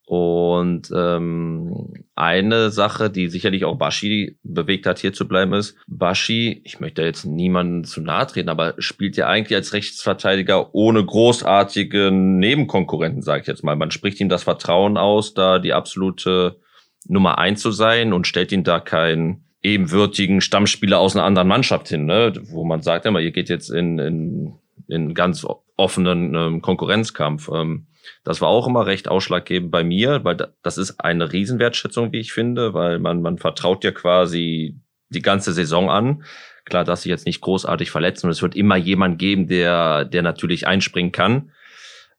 Und 0.05 0.91
ähm, 0.95 2.05
eine 2.13 2.69
Sache, 2.69 3.09
die 3.09 3.27
sicherlich 3.27 3.65
auch 3.65 3.75
Bashi 3.75 4.37
bewegt 4.43 4.85
hat, 4.85 4.99
hier 4.99 5.13
zu 5.13 5.27
bleiben, 5.27 5.53
ist, 5.53 5.75
Bashi, 5.87 6.61
ich 6.63 6.79
möchte 6.79 7.01
jetzt 7.01 7.25
niemanden 7.25 7.85
zu 7.85 8.01
nahe 8.01 8.27
treten, 8.27 8.49
aber 8.49 8.75
spielt 8.77 9.17
ja 9.17 9.27
eigentlich 9.27 9.55
als 9.55 9.73
Rechtsverteidiger 9.73 10.75
ohne 10.75 11.03
großartige 11.03 12.11
Nebenkonkurrenten, 12.11 13.23
sage 13.23 13.41
ich 13.41 13.47
jetzt 13.47 13.63
mal. 13.63 13.75
Man 13.75 13.89
spricht 13.89 14.19
ihm 14.19 14.29
das 14.29 14.43
Vertrauen 14.43 14.97
aus, 14.97 15.33
da 15.33 15.57
die 15.57 15.73
absolute 15.73 16.59
Nummer 17.07 17.39
eins 17.39 17.61
zu 17.61 17.71
sein 17.71 18.13
und 18.13 18.27
stellt 18.27 18.51
ihn 18.51 18.63
da 18.63 18.79
keinen 18.79 19.45
ebenwürdigen 19.63 20.41
Stammspieler 20.41 20.99
aus 20.99 21.15
einer 21.15 21.25
anderen 21.25 21.47
Mannschaft 21.47 21.87
hin, 21.87 22.05
ne? 22.05 22.33
wo 22.51 22.63
man 22.63 22.83
sagt 22.83 23.07
immer, 23.07 23.19
ihr 23.19 23.31
geht 23.31 23.49
jetzt 23.49 23.71
in, 23.71 23.97
in, 23.97 24.53
in 24.87 25.15
ganz 25.15 25.45
offenen 25.75 26.35
ähm, 26.35 26.61
Konkurrenzkampf. 26.61 27.49
Ähm, 27.51 27.87
das 28.25 28.41
war 28.41 28.49
auch 28.49 28.67
immer 28.67 28.87
recht 28.87 29.07
ausschlaggebend 29.07 29.71
bei 29.71 29.83
mir, 29.83 30.23
weil 30.23 30.35
das 30.63 30.77
ist 30.77 30.99
eine 30.99 31.31
Riesenwertschätzung, 31.31 32.11
wie 32.11 32.19
ich 32.19 32.33
finde, 32.33 32.73
weil 32.73 32.97
man, 32.99 33.21
man 33.21 33.37
vertraut 33.37 33.83
ja 33.83 33.91
quasi 33.91 34.75
die 35.09 35.21
ganze 35.21 35.53
Saison 35.53 35.91
an. 35.91 36.23
Klar, 36.65 36.83
dass 36.83 37.03
sie 37.03 37.09
jetzt 37.09 37.27
nicht 37.27 37.41
großartig 37.41 37.91
verletzen 37.91 38.25
und 38.25 38.31
es 38.31 38.41
wird 38.41 38.55
immer 38.55 38.75
jemand 38.75 39.19
geben, 39.19 39.47
der, 39.47 40.05
der 40.05 40.23
natürlich 40.23 40.65
einspringen 40.65 41.11
kann. 41.11 41.51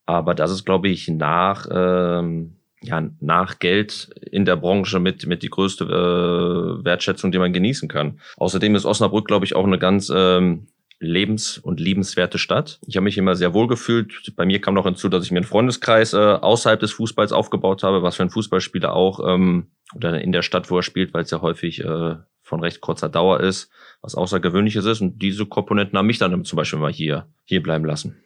Aber 0.06 0.34
das 0.36 0.52
ist, 0.52 0.64
glaube 0.64 0.88
ich, 0.88 1.08
nach, 1.08 1.66
ähm, 1.68 2.54
ja, 2.82 3.10
nach 3.18 3.58
Geld 3.58 4.10
in 4.30 4.44
der 4.44 4.54
Branche 4.54 5.00
mit, 5.00 5.26
mit 5.26 5.42
die 5.42 5.50
größte 5.50 5.86
äh, 5.86 6.84
Wertschätzung, 6.84 7.32
die 7.32 7.38
man 7.38 7.52
genießen 7.52 7.88
kann. 7.88 8.20
Außerdem 8.36 8.76
ist 8.76 8.86
Osnabrück, 8.86 9.26
glaube 9.26 9.44
ich, 9.44 9.56
auch 9.56 9.66
eine 9.66 9.80
ganz 9.80 10.12
ähm, 10.14 10.68
lebens- 10.98 11.58
und 11.58 11.80
liebenswerte 11.80 12.38
Stadt. 12.38 12.80
Ich 12.86 12.96
habe 12.96 13.04
mich 13.04 13.18
immer 13.18 13.34
sehr 13.34 13.52
wohl 13.52 13.66
gefühlt. 13.66 14.32
Bei 14.36 14.46
mir 14.46 14.60
kam 14.60 14.74
noch 14.74 14.86
hinzu, 14.86 15.08
dass 15.08 15.24
ich 15.24 15.30
mir 15.30 15.38
einen 15.38 15.46
Freundeskreis 15.46 16.14
äh, 16.14 16.16
außerhalb 16.16 16.80
des 16.80 16.92
Fußballs 16.92 17.32
aufgebaut 17.32 17.82
habe, 17.82 18.02
was 18.02 18.16
für 18.16 18.22
ein 18.22 18.30
Fußballspieler 18.30 18.94
auch 18.94 19.20
ähm, 19.26 19.66
oder 19.94 20.20
in 20.20 20.32
der 20.32 20.42
Stadt, 20.42 20.70
wo 20.70 20.78
er 20.78 20.82
spielt, 20.82 21.14
weil 21.14 21.22
es 21.22 21.30
ja 21.30 21.42
häufig 21.42 21.84
äh, 21.84 22.16
von 22.42 22.60
recht 22.60 22.80
kurzer 22.80 23.08
Dauer 23.08 23.40
ist, 23.40 23.70
was 24.00 24.14
Außergewöhnliches 24.14 24.84
ist. 24.84 25.00
Und 25.00 25.20
diese 25.20 25.46
Komponenten 25.46 25.98
haben 25.98 26.06
mich 26.06 26.18
dann 26.18 26.44
zum 26.44 26.56
Beispiel 26.56 26.78
mal 26.78 26.92
hier, 26.92 27.26
hier 27.44 27.62
bleiben 27.62 27.84
lassen. 27.84 28.16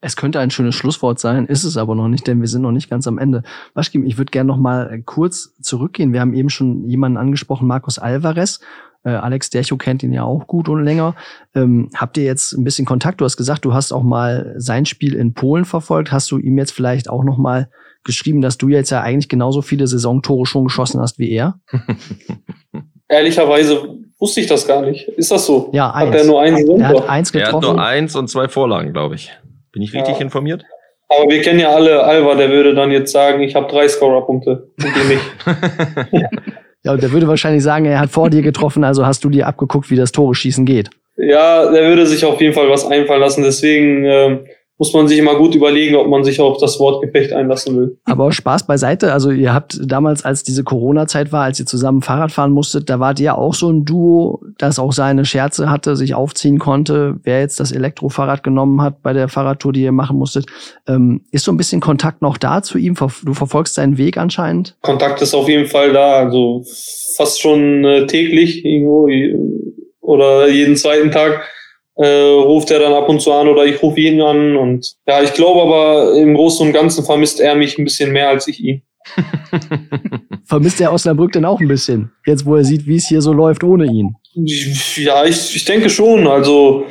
Es 0.00 0.16
könnte 0.16 0.38
ein 0.38 0.50
schönes 0.50 0.74
Schlusswort 0.74 1.18
sein, 1.18 1.46
ist 1.46 1.64
es 1.64 1.78
aber 1.78 1.94
noch 1.94 2.08
nicht, 2.08 2.26
denn 2.26 2.40
wir 2.40 2.48
sind 2.48 2.60
noch 2.60 2.72
nicht 2.72 2.90
ganz 2.90 3.06
am 3.06 3.16
Ende. 3.16 3.42
Waschkim, 3.72 4.04
ich 4.04 4.18
würde 4.18 4.30
gerne 4.30 4.48
noch 4.48 4.58
mal 4.58 5.02
kurz 5.06 5.54
zurückgehen. 5.62 6.12
Wir 6.12 6.20
haben 6.20 6.34
eben 6.34 6.50
schon 6.50 6.84
jemanden 6.90 7.16
angesprochen, 7.16 7.66
Markus 7.66 7.98
Alvarez. 7.98 8.60
Äh, 9.04 9.10
Alex 9.10 9.50
Dercho 9.50 9.76
kennt 9.76 10.02
ihn 10.02 10.12
ja 10.12 10.24
auch 10.24 10.46
gut 10.46 10.68
und 10.68 10.82
länger. 10.84 11.14
Ähm, 11.54 11.90
habt 11.94 12.16
ihr 12.16 12.24
jetzt 12.24 12.52
ein 12.52 12.64
bisschen 12.64 12.86
Kontakt? 12.86 13.20
Du 13.20 13.24
hast 13.24 13.36
gesagt, 13.36 13.64
du 13.64 13.74
hast 13.74 13.92
auch 13.92 14.02
mal 14.02 14.54
sein 14.56 14.86
Spiel 14.86 15.14
in 15.14 15.34
Polen 15.34 15.64
verfolgt. 15.64 16.10
Hast 16.10 16.30
du 16.30 16.38
ihm 16.38 16.56
jetzt 16.58 16.72
vielleicht 16.72 17.08
auch 17.10 17.22
noch 17.24 17.36
mal 17.38 17.68
geschrieben, 18.04 18.40
dass 18.40 18.58
du 18.58 18.68
jetzt 18.68 18.90
ja 18.90 19.00
eigentlich 19.00 19.28
genauso 19.28 19.62
viele 19.62 19.86
Saisontore 19.86 20.46
schon 20.46 20.64
geschossen 20.64 21.00
hast 21.00 21.18
wie 21.18 21.30
er? 21.30 21.58
Ehrlicherweise 23.08 23.98
wusste 24.18 24.40
ich 24.40 24.46
das 24.46 24.66
gar 24.66 24.82
nicht. 24.82 25.06
Ist 25.08 25.30
das 25.30 25.46
so? 25.46 25.70
Ja, 25.72 25.90
eins. 25.92 26.08
Hat 26.10 26.16
er 26.20 26.24
nur 26.24 26.40
einen 26.40 26.80
Er 26.80 26.88
hat 26.88 27.08
eins 27.08 27.32
getroffen. 27.32 27.62
Er 27.62 27.68
hat 27.68 27.76
nur 27.76 27.84
eins 27.84 28.16
und 28.16 28.28
zwei 28.28 28.48
Vorlagen, 28.48 28.92
glaube 28.92 29.14
ich. 29.16 29.30
Bin 29.72 29.82
ich 29.82 29.92
richtig 29.92 30.16
Ja. 30.16 30.22
informiert? 30.22 30.64
Aber 31.08 31.30
wir 31.30 31.42
kennen 31.42 31.60
ja 31.60 31.68
alle 31.68 32.02
Alva, 32.02 32.34
der 32.34 32.48
würde 32.48 32.74
dann 32.74 32.90
jetzt 32.90 33.12
sagen, 33.12 33.42
ich 33.42 33.54
habe 33.54 33.70
drei 33.70 33.86
Scorer-Punkte 33.86 34.68
und 34.78 34.86
die 34.96 35.14
nicht. 35.14 36.42
Ja, 36.84 36.92
und 36.92 37.02
der 37.02 37.12
würde 37.12 37.26
wahrscheinlich 37.26 37.62
sagen, 37.62 37.86
er 37.86 37.98
hat 37.98 38.10
vor 38.10 38.30
dir 38.30 38.42
getroffen, 38.42 38.84
also 38.84 39.06
hast 39.06 39.24
du 39.24 39.30
dir 39.30 39.46
abgeguckt, 39.46 39.90
wie 39.90 39.96
das 39.96 40.12
Tore 40.12 40.34
schießen 40.34 40.66
geht. 40.66 40.90
Ja, 41.16 41.70
der 41.70 41.88
würde 41.88 42.06
sich 42.06 42.24
auf 42.24 42.40
jeden 42.40 42.52
Fall 42.52 42.68
was 42.68 42.86
einfallen 42.86 43.20
lassen. 43.20 43.42
Deswegen 43.42 44.04
ähm, 44.04 44.46
muss 44.84 44.92
man 44.92 45.08
sich 45.08 45.18
immer 45.18 45.36
gut 45.36 45.54
überlegen, 45.54 45.96
ob 45.96 46.08
man 46.08 46.24
sich 46.24 46.42
auf 46.42 46.58
das 46.58 46.78
Wortgefecht 46.78 47.32
einlassen 47.32 47.74
will. 47.74 47.98
Aber 48.04 48.30
Spaß 48.32 48.66
beiseite. 48.66 49.14
Also 49.14 49.30
ihr 49.30 49.54
habt 49.54 49.80
damals, 49.82 50.26
als 50.26 50.42
diese 50.42 50.62
Corona-Zeit 50.62 51.32
war, 51.32 51.44
als 51.44 51.58
ihr 51.58 51.64
zusammen 51.64 52.02
Fahrrad 52.02 52.32
fahren 52.32 52.52
musstet, 52.52 52.90
da 52.90 53.00
wart 53.00 53.18
ihr 53.18 53.38
auch 53.38 53.54
so 53.54 53.70
ein 53.70 53.86
Duo, 53.86 54.42
das 54.58 54.78
auch 54.78 54.92
seine 54.92 55.24
Scherze 55.24 55.70
hatte, 55.70 55.96
sich 55.96 56.14
aufziehen 56.14 56.58
konnte, 56.58 57.16
wer 57.22 57.40
jetzt 57.40 57.60
das 57.60 57.72
Elektrofahrrad 57.72 58.42
genommen 58.42 58.82
hat 58.82 59.02
bei 59.02 59.14
der 59.14 59.28
Fahrradtour, 59.28 59.72
die 59.72 59.84
ihr 59.84 59.92
machen 59.92 60.18
musstet. 60.18 60.44
Ähm, 60.86 61.22
ist 61.30 61.46
so 61.46 61.52
ein 61.52 61.56
bisschen 61.56 61.80
Kontakt 61.80 62.20
noch 62.20 62.36
da 62.36 62.60
zu 62.60 62.76
ihm? 62.76 62.94
Du 62.94 63.32
verfolgst 63.32 63.76
seinen 63.76 63.96
Weg 63.96 64.18
anscheinend? 64.18 64.76
Kontakt 64.82 65.22
ist 65.22 65.32
auf 65.32 65.48
jeden 65.48 65.66
Fall 65.66 65.94
da, 65.94 66.16
also 66.16 66.62
fast 67.16 67.40
schon 67.40 67.86
äh, 67.86 68.06
täglich 68.06 68.66
irgendwo 68.66 69.08
äh, 69.08 69.34
oder 70.02 70.46
jeden 70.48 70.76
zweiten 70.76 71.10
Tag 71.10 71.42
äh, 71.96 72.06
ruft 72.06 72.70
er 72.70 72.80
dann 72.80 72.92
ab 72.92 73.08
und 73.08 73.20
zu 73.20 73.32
an 73.32 73.48
oder 73.48 73.64
ich 73.64 73.82
rufe 73.82 74.00
ihn 74.00 74.20
an 74.20 74.56
und 74.56 74.94
ja, 75.06 75.22
ich 75.22 75.32
glaube 75.32 75.62
aber 75.62 76.14
im 76.16 76.34
Großen 76.34 76.66
und 76.66 76.72
Ganzen 76.72 77.04
vermisst 77.04 77.40
er 77.40 77.54
mich 77.54 77.78
ein 77.78 77.84
bisschen 77.84 78.12
mehr 78.12 78.28
als 78.28 78.48
ich 78.48 78.60
ihn. 78.60 78.82
Vermisst 80.46 80.80
er 80.80 80.92
Osnabrück 80.92 81.32
denn 81.32 81.44
auch 81.44 81.60
ein 81.60 81.68
bisschen? 81.68 82.10
Jetzt, 82.26 82.46
wo 82.46 82.56
er 82.56 82.64
sieht, 82.64 82.86
wie 82.86 82.96
es 82.96 83.06
hier 83.06 83.20
so 83.20 83.32
läuft 83.32 83.62
ohne 83.62 83.84
ihn. 83.84 84.16
Ja, 84.34 85.24
ich, 85.24 85.54
ich 85.54 85.64
denke 85.64 85.90
schon. 85.90 86.26
Also 86.26 86.86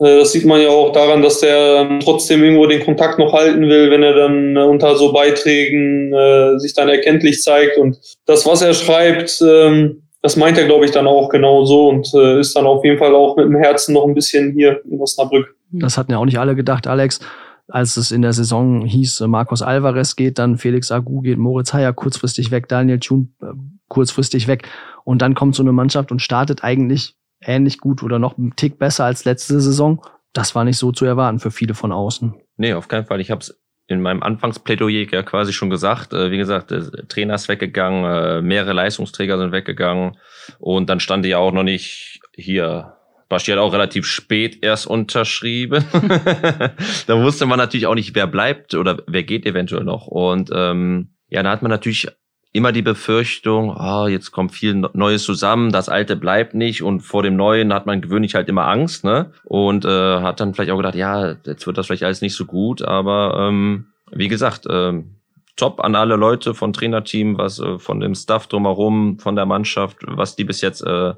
äh, 0.00 0.18
das 0.18 0.32
sieht 0.32 0.44
man 0.44 0.60
ja 0.60 0.68
auch 0.68 0.92
daran, 0.92 1.22
dass 1.22 1.40
der 1.40 1.84
dann 1.84 2.00
trotzdem 2.00 2.42
irgendwo 2.42 2.66
den 2.66 2.84
Kontakt 2.84 3.18
noch 3.18 3.32
halten 3.32 3.68
will, 3.68 3.90
wenn 3.90 4.02
er 4.02 4.14
dann 4.14 4.56
äh, 4.56 4.60
unter 4.60 4.96
so 4.96 5.12
Beiträgen 5.12 6.12
äh, 6.12 6.58
sich 6.58 6.74
dann 6.74 6.88
erkenntlich 6.88 7.42
zeigt. 7.42 7.78
Und 7.78 7.98
das, 8.26 8.44
was 8.46 8.62
er 8.62 8.74
schreibt, 8.74 9.42
ähm, 9.42 10.02
das 10.22 10.36
meint 10.36 10.56
er, 10.56 10.66
glaube 10.66 10.84
ich, 10.84 10.92
dann 10.92 11.06
auch 11.06 11.28
genau 11.28 11.64
so 11.64 11.88
und 11.88 12.08
äh, 12.14 12.38
ist 12.38 12.54
dann 12.56 12.64
auf 12.64 12.84
jeden 12.84 12.98
Fall 12.98 13.14
auch 13.14 13.36
mit 13.36 13.46
dem 13.46 13.56
Herzen 13.56 13.92
noch 13.92 14.06
ein 14.06 14.14
bisschen 14.14 14.52
hier 14.52 14.80
in 14.84 15.00
Osnabrück. 15.00 15.56
Das 15.72 15.98
hatten 15.98 16.12
ja 16.12 16.18
auch 16.18 16.24
nicht 16.24 16.38
alle 16.38 16.54
gedacht, 16.54 16.86
Alex. 16.86 17.20
Als 17.68 17.96
es 17.96 18.10
in 18.10 18.22
der 18.22 18.32
Saison 18.32 18.84
hieß, 18.84 19.22
äh, 19.22 19.26
Marcos 19.26 19.62
Alvarez 19.62 20.14
geht, 20.14 20.38
dann 20.38 20.58
Felix 20.58 20.92
Agu 20.92 21.22
geht, 21.22 21.38
Moritz 21.38 21.72
Heyer 21.72 21.92
kurzfristig 21.92 22.50
weg, 22.50 22.68
Daniel 22.68 23.00
Thun 23.00 23.34
äh, 23.42 23.46
kurzfristig 23.88 24.46
weg. 24.46 24.68
Und 25.04 25.22
dann 25.22 25.34
kommt 25.34 25.56
so 25.56 25.62
eine 25.62 25.72
Mannschaft 25.72 26.12
und 26.12 26.20
startet 26.20 26.62
eigentlich 26.62 27.16
ähnlich 27.40 27.78
gut 27.78 28.02
oder 28.02 28.18
noch 28.18 28.38
einen 28.38 28.54
Tick 28.54 28.78
besser 28.78 29.04
als 29.04 29.24
letzte 29.24 29.60
Saison. 29.60 30.00
Das 30.32 30.54
war 30.54 30.64
nicht 30.64 30.78
so 30.78 30.92
zu 30.92 31.04
erwarten 31.04 31.40
für 31.40 31.50
viele 31.50 31.74
von 31.74 31.92
außen. 31.92 32.34
Nee, 32.56 32.74
auf 32.74 32.88
keinen 32.88 33.06
Fall. 33.06 33.20
Ich 33.20 33.30
habe 33.30 33.40
es 33.40 33.61
in 33.92 34.02
meinem 34.02 34.22
Anfangsplädoyer 34.22 35.06
ja 35.10 35.22
quasi 35.22 35.52
schon 35.52 35.70
gesagt. 35.70 36.12
Äh, 36.12 36.30
wie 36.30 36.38
gesagt, 36.38 36.70
der 36.70 37.08
Trainer 37.08 37.34
ist 37.34 37.48
weggegangen, 37.48 38.04
äh, 38.04 38.42
mehrere 38.42 38.72
Leistungsträger 38.72 39.38
sind 39.38 39.52
weggegangen 39.52 40.18
und 40.58 40.90
dann 40.90 41.00
stand 41.00 41.24
ja 41.26 41.38
auch 41.38 41.52
noch 41.52 41.62
nicht 41.62 42.20
hier. 42.34 42.94
Basti 43.28 43.50
hat 43.50 43.58
auch 43.58 43.72
relativ 43.72 44.04
spät 44.04 44.62
erst 44.62 44.86
unterschrieben. 44.86 45.84
da 47.06 47.22
wusste 47.22 47.46
man 47.46 47.58
natürlich 47.58 47.86
auch 47.86 47.94
nicht, 47.94 48.14
wer 48.14 48.26
bleibt 48.26 48.74
oder 48.74 49.02
wer 49.06 49.22
geht 49.22 49.46
eventuell 49.46 49.84
noch. 49.84 50.06
Und 50.06 50.50
ähm, 50.54 51.14
ja, 51.30 51.42
da 51.42 51.50
hat 51.50 51.62
man 51.62 51.70
natürlich 51.70 52.08
immer 52.52 52.72
die 52.72 52.82
Befürchtung, 52.82 53.74
ah, 53.76 54.08
jetzt 54.08 54.30
kommt 54.30 54.52
viel 54.52 54.74
Neues 54.92 55.24
zusammen, 55.24 55.72
das 55.72 55.88
Alte 55.88 56.16
bleibt 56.16 56.54
nicht 56.54 56.82
und 56.82 57.00
vor 57.00 57.22
dem 57.22 57.34
Neuen 57.34 57.72
hat 57.72 57.86
man 57.86 58.02
gewöhnlich 58.02 58.34
halt 58.34 58.48
immer 58.48 58.68
Angst, 58.68 59.04
ne? 59.04 59.32
Und 59.44 59.84
äh, 59.86 60.20
hat 60.20 60.40
dann 60.40 60.52
vielleicht 60.52 60.70
auch 60.70 60.76
gedacht, 60.76 60.94
ja, 60.94 61.36
jetzt 61.46 61.66
wird 61.66 61.78
das 61.78 61.86
vielleicht 61.86 62.04
alles 62.04 62.20
nicht 62.20 62.36
so 62.36 62.44
gut, 62.44 62.82
aber 62.82 63.48
ähm, 63.48 63.86
wie 64.10 64.28
gesagt, 64.28 64.66
ähm, 64.68 65.16
top 65.56 65.80
an 65.80 65.94
alle 65.94 66.16
Leute 66.16 66.54
von 66.54 66.74
Trainerteam, 66.74 67.38
was 67.38 67.58
äh, 67.58 67.78
von 67.78 68.00
dem 68.00 68.14
Staff 68.14 68.46
drumherum, 68.46 69.18
von 69.18 69.34
der 69.34 69.46
Mannschaft, 69.46 69.98
was 70.06 70.36
die 70.36 70.44
bis 70.44 70.60
jetzt 70.60 70.82
äh, 70.82 71.14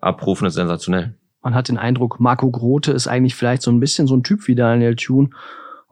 abrufen, 0.00 0.46
ist 0.46 0.54
sensationell. 0.54 1.14
Man 1.42 1.54
hat 1.54 1.68
den 1.68 1.78
Eindruck, 1.78 2.20
Marco 2.20 2.50
Grote 2.50 2.92
ist 2.92 3.08
eigentlich 3.08 3.34
vielleicht 3.34 3.62
so 3.62 3.70
ein 3.72 3.80
bisschen 3.80 4.06
so 4.06 4.16
ein 4.16 4.22
Typ 4.22 4.46
wie 4.46 4.54
Daniel 4.54 4.94
Thune. 4.94 5.30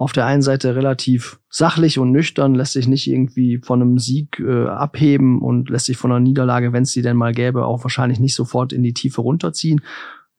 Auf 0.03 0.11
der 0.13 0.27
einen 0.27 0.43
Seite 0.43 0.75
relativ 0.75 1.39
sachlich 1.49 2.01
und 2.01 2.11
nüchtern, 2.11 2.57
lässt 2.57 2.73
sich 2.73 2.89
nicht 2.89 3.09
irgendwie 3.09 3.59
von 3.59 3.81
einem 3.81 3.99
Sieg 4.01 4.41
äh, 4.41 4.67
abheben 4.67 5.41
und 5.41 5.71
lässt 5.71 5.87
sich 5.87 5.97
von 5.97 6.11
einer 6.11 6.19
Niederlage, 6.19 6.73
wenn 6.73 6.83
es 6.83 6.91
die 6.91 7.03
denn 7.03 7.17
mal 7.17 7.33
gäbe, 7.33 7.67
auch 7.67 7.85
wahrscheinlich 7.85 8.19
nicht 8.19 8.35
sofort 8.35 8.73
in 8.73 8.83
die 8.83 8.95
Tiefe 8.95 9.21
runterziehen. 9.21 9.81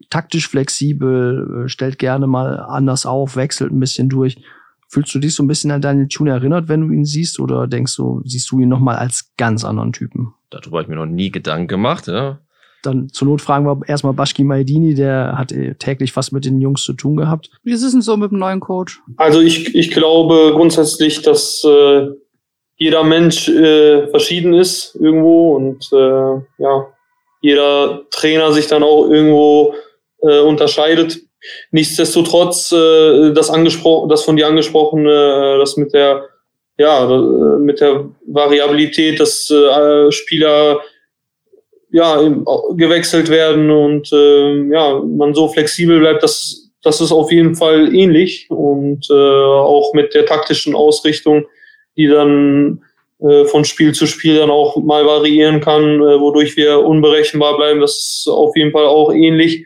Taktisch 0.09 0.49
flexibel, 0.49 1.64
äh, 1.64 1.70
stellt 1.70 1.97
gerne 1.97 2.28
mal 2.28 2.59
anders 2.59 3.05
auf, 3.05 3.38
wechselt 3.38 3.72
ein 3.72 3.80
bisschen 3.80 4.09
durch. 4.09 4.43
Fühlst 4.89 5.16
du 5.16 5.20
dich 5.20 5.34
so 5.34 5.43
ein 5.43 5.47
bisschen 5.47 5.72
an 5.72 5.80
Daniel 5.80 6.09
Thune 6.09 6.32
erinnert, 6.32 6.68
wenn 6.68 6.82
du 6.82 6.93
ihn 6.93 7.05
siehst, 7.05 7.39
oder 7.39 7.66
denkst 7.66 7.95
du, 7.95 8.22
siehst 8.26 8.51
du 8.51 8.59
ihn 8.59 8.68
nochmal 8.68 8.97
als 8.97 9.32
ganz 9.38 9.64
anderen 9.64 9.93
Typen? 9.93 10.34
Darüber 10.49 10.80
habe 10.80 10.82
ich 10.82 10.89
mir 10.89 10.97
noch 10.97 11.05
nie 11.05 11.32
Gedanken 11.32 11.70
gemacht, 11.70 12.07
ja. 12.07 12.39
Dann 12.84 13.10
zur 13.10 13.28
Not 13.28 13.42
fragen 13.42 13.66
wir 13.66 13.80
erstmal 13.88 14.14
Baschki 14.14 14.44
Maidini, 14.44 14.94
der 14.94 15.36
hat 15.38 15.52
äh, 15.52 15.76
täglich 15.76 16.16
was 16.16 16.32
mit 16.32 16.46
den 16.46 16.62
Jungs 16.62 16.84
zu 16.84 16.94
tun 16.94 17.18
gehabt. 17.18 17.50
Wie 17.64 17.72
ist 17.72 17.84
es 17.84 17.94
denn 17.94 18.02
so 18.02 18.16
mit 18.18 18.32
dem 18.32 18.40
neuen 18.40 18.60
Coach? 18.60 19.02
Also 19.18 19.40
ich, 19.42 19.74
ich 19.74 19.92
glaube 19.92 20.52
grundsätzlich, 20.54 21.22
dass 21.22 21.64
äh, 21.64 22.10
jeder 22.76 23.04
Mensch 23.04 23.48
äh, 23.50 24.08
verschieden 24.08 24.54
ist 24.54 24.96
irgendwo 24.96 25.56
und 25.56 25.90
äh, 25.94 26.62
ja, 26.62 26.88
jeder 27.42 28.02
Trainer 28.10 28.52
sich 28.52 28.68
dann 28.68 28.84
auch 28.84 29.10
irgendwo 29.10 29.74
äh, 30.22 30.40
unterscheidet. 30.40 31.20
Nichtsdestotrotz, 31.72 32.72
äh, 32.72 33.32
das 33.34 33.50
angesprochen, 33.50 34.10
das 34.10 34.24
von 34.24 34.36
dir 34.36 34.48
angesprochene, 34.48 35.12
äh, 35.56 35.60
das 35.60 35.78
mit 35.78 35.94
der, 35.94 36.24
ja, 36.78 37.10
äh, 37.10 37.60
mit 37.60 37.82
der 37.82 38.10
Variabilität, 38.26 39.20
dass 39.20 39.50
äh, 39.50 40.12
Spieler 40.12 40.80
ja 41.94 42.20
gewechselt 42.72 43.30
werden 43.30 43.70
und 43.70 44.12
äh, 44.12 44.68
ja 44.70 45.00
man 45.00 45.34
so 45.34 45.48
flexibel 45.48 46.00
bleibt, 46.00 46.24
dass 46.24 46.72
das 46.82 47.00
ist 47.00 47.14
auf 47.14 47.32
jeden 47.32 47.56
Fall 47.56 47.96
ähnlich 47.96 48.50
und 48.50 49.08
äh, 49.10 49.14
auch 49.14 49.94
mit 49.94 50.14
der 50.14 50.26
taktischen 50.26 50.76
Ausrichtung, 50.76 51.46
die 51.96 52.08
dann 52.08 52.84
äh, 53.22 53.46
von 53.46 53.64
Spiel 53.64 53.94
zu 53.94 54.06
Spiel 54.06 54.38
dann 54.38 54.50
auch 54.50 54.76
mal 54.78 55.06
variieren 55.06 55.62
kann, 55.62 56.02
äh, 56.02 56.20
wodurch 56.20 56.58
wir 56.58 56.84
unberechenbar 56.84 57.56
bleiben. 57.56 57.80
Das 57.80 57.91
ist 57.91 58.28
auf 58.28 58.56
jeden 58.58 58.72
Fall 58.72 58.86
auch 58.86 59.14
ähnlich. 59.14 59.66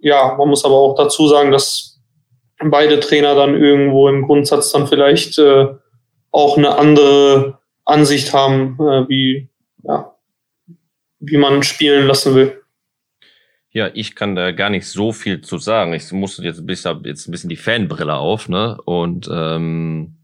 Ja, 0.00 0.34
man 0.36 0.48
muss 0.48 0.64
aber 0.64 0.74
auch 0.74 0.94
dazu 0.94 1.26
sagen, 1.26 1.52
dass 1.52 2.00
beide 2.62 3.00
Trainer 3.00 3.34
dann 3.34 3.54
irgendwo 3.54 4.08
im 4.08 4.26
Grundsatz 4.26 4.72
dann 4.72 4.88
vielleicht 4.88 5.38
äh, 5.38 5.68
auch 6.32 6.58
eine 6.58 6.76
andere 6.76 7.58
Ansicht 7.86 8.34
haben, 8.34 8.76
äh, 8.80 9.08
wie, 9.08 9.48
ja, 9.84 10.12
wie 11.20 11.36
man 11.36 11.62
spielen 11.62 12.06
lassen 12.06 12.34
will. 12.34 12.62
Ja, 13.70 13.90
ich 13.92 14.14
kann 14.14 14.34
da 14.34 14.52
gar 14.52 14.70
nicht 14.70 14.86
so 14.86 15.12
viel 15.12 15.40
zu 15.40 15.58
sagen. 15.58 15.92
Ich 15.92 16.10
musste 16.12 16.42
jetzt 16.42 16.58
ein 16.58 16.66
bisschen, 16.66 17.04
jetzt 17.04 17.28
ein 17.28 17.32
bisschen 17.32 17.50
die 17.50 17.56
Fanbrille 17.56 18.14
auf, 18.14 18.48
ne? 18.48 18.78
Und 18.84 19.28
ähm, 19.30 20.16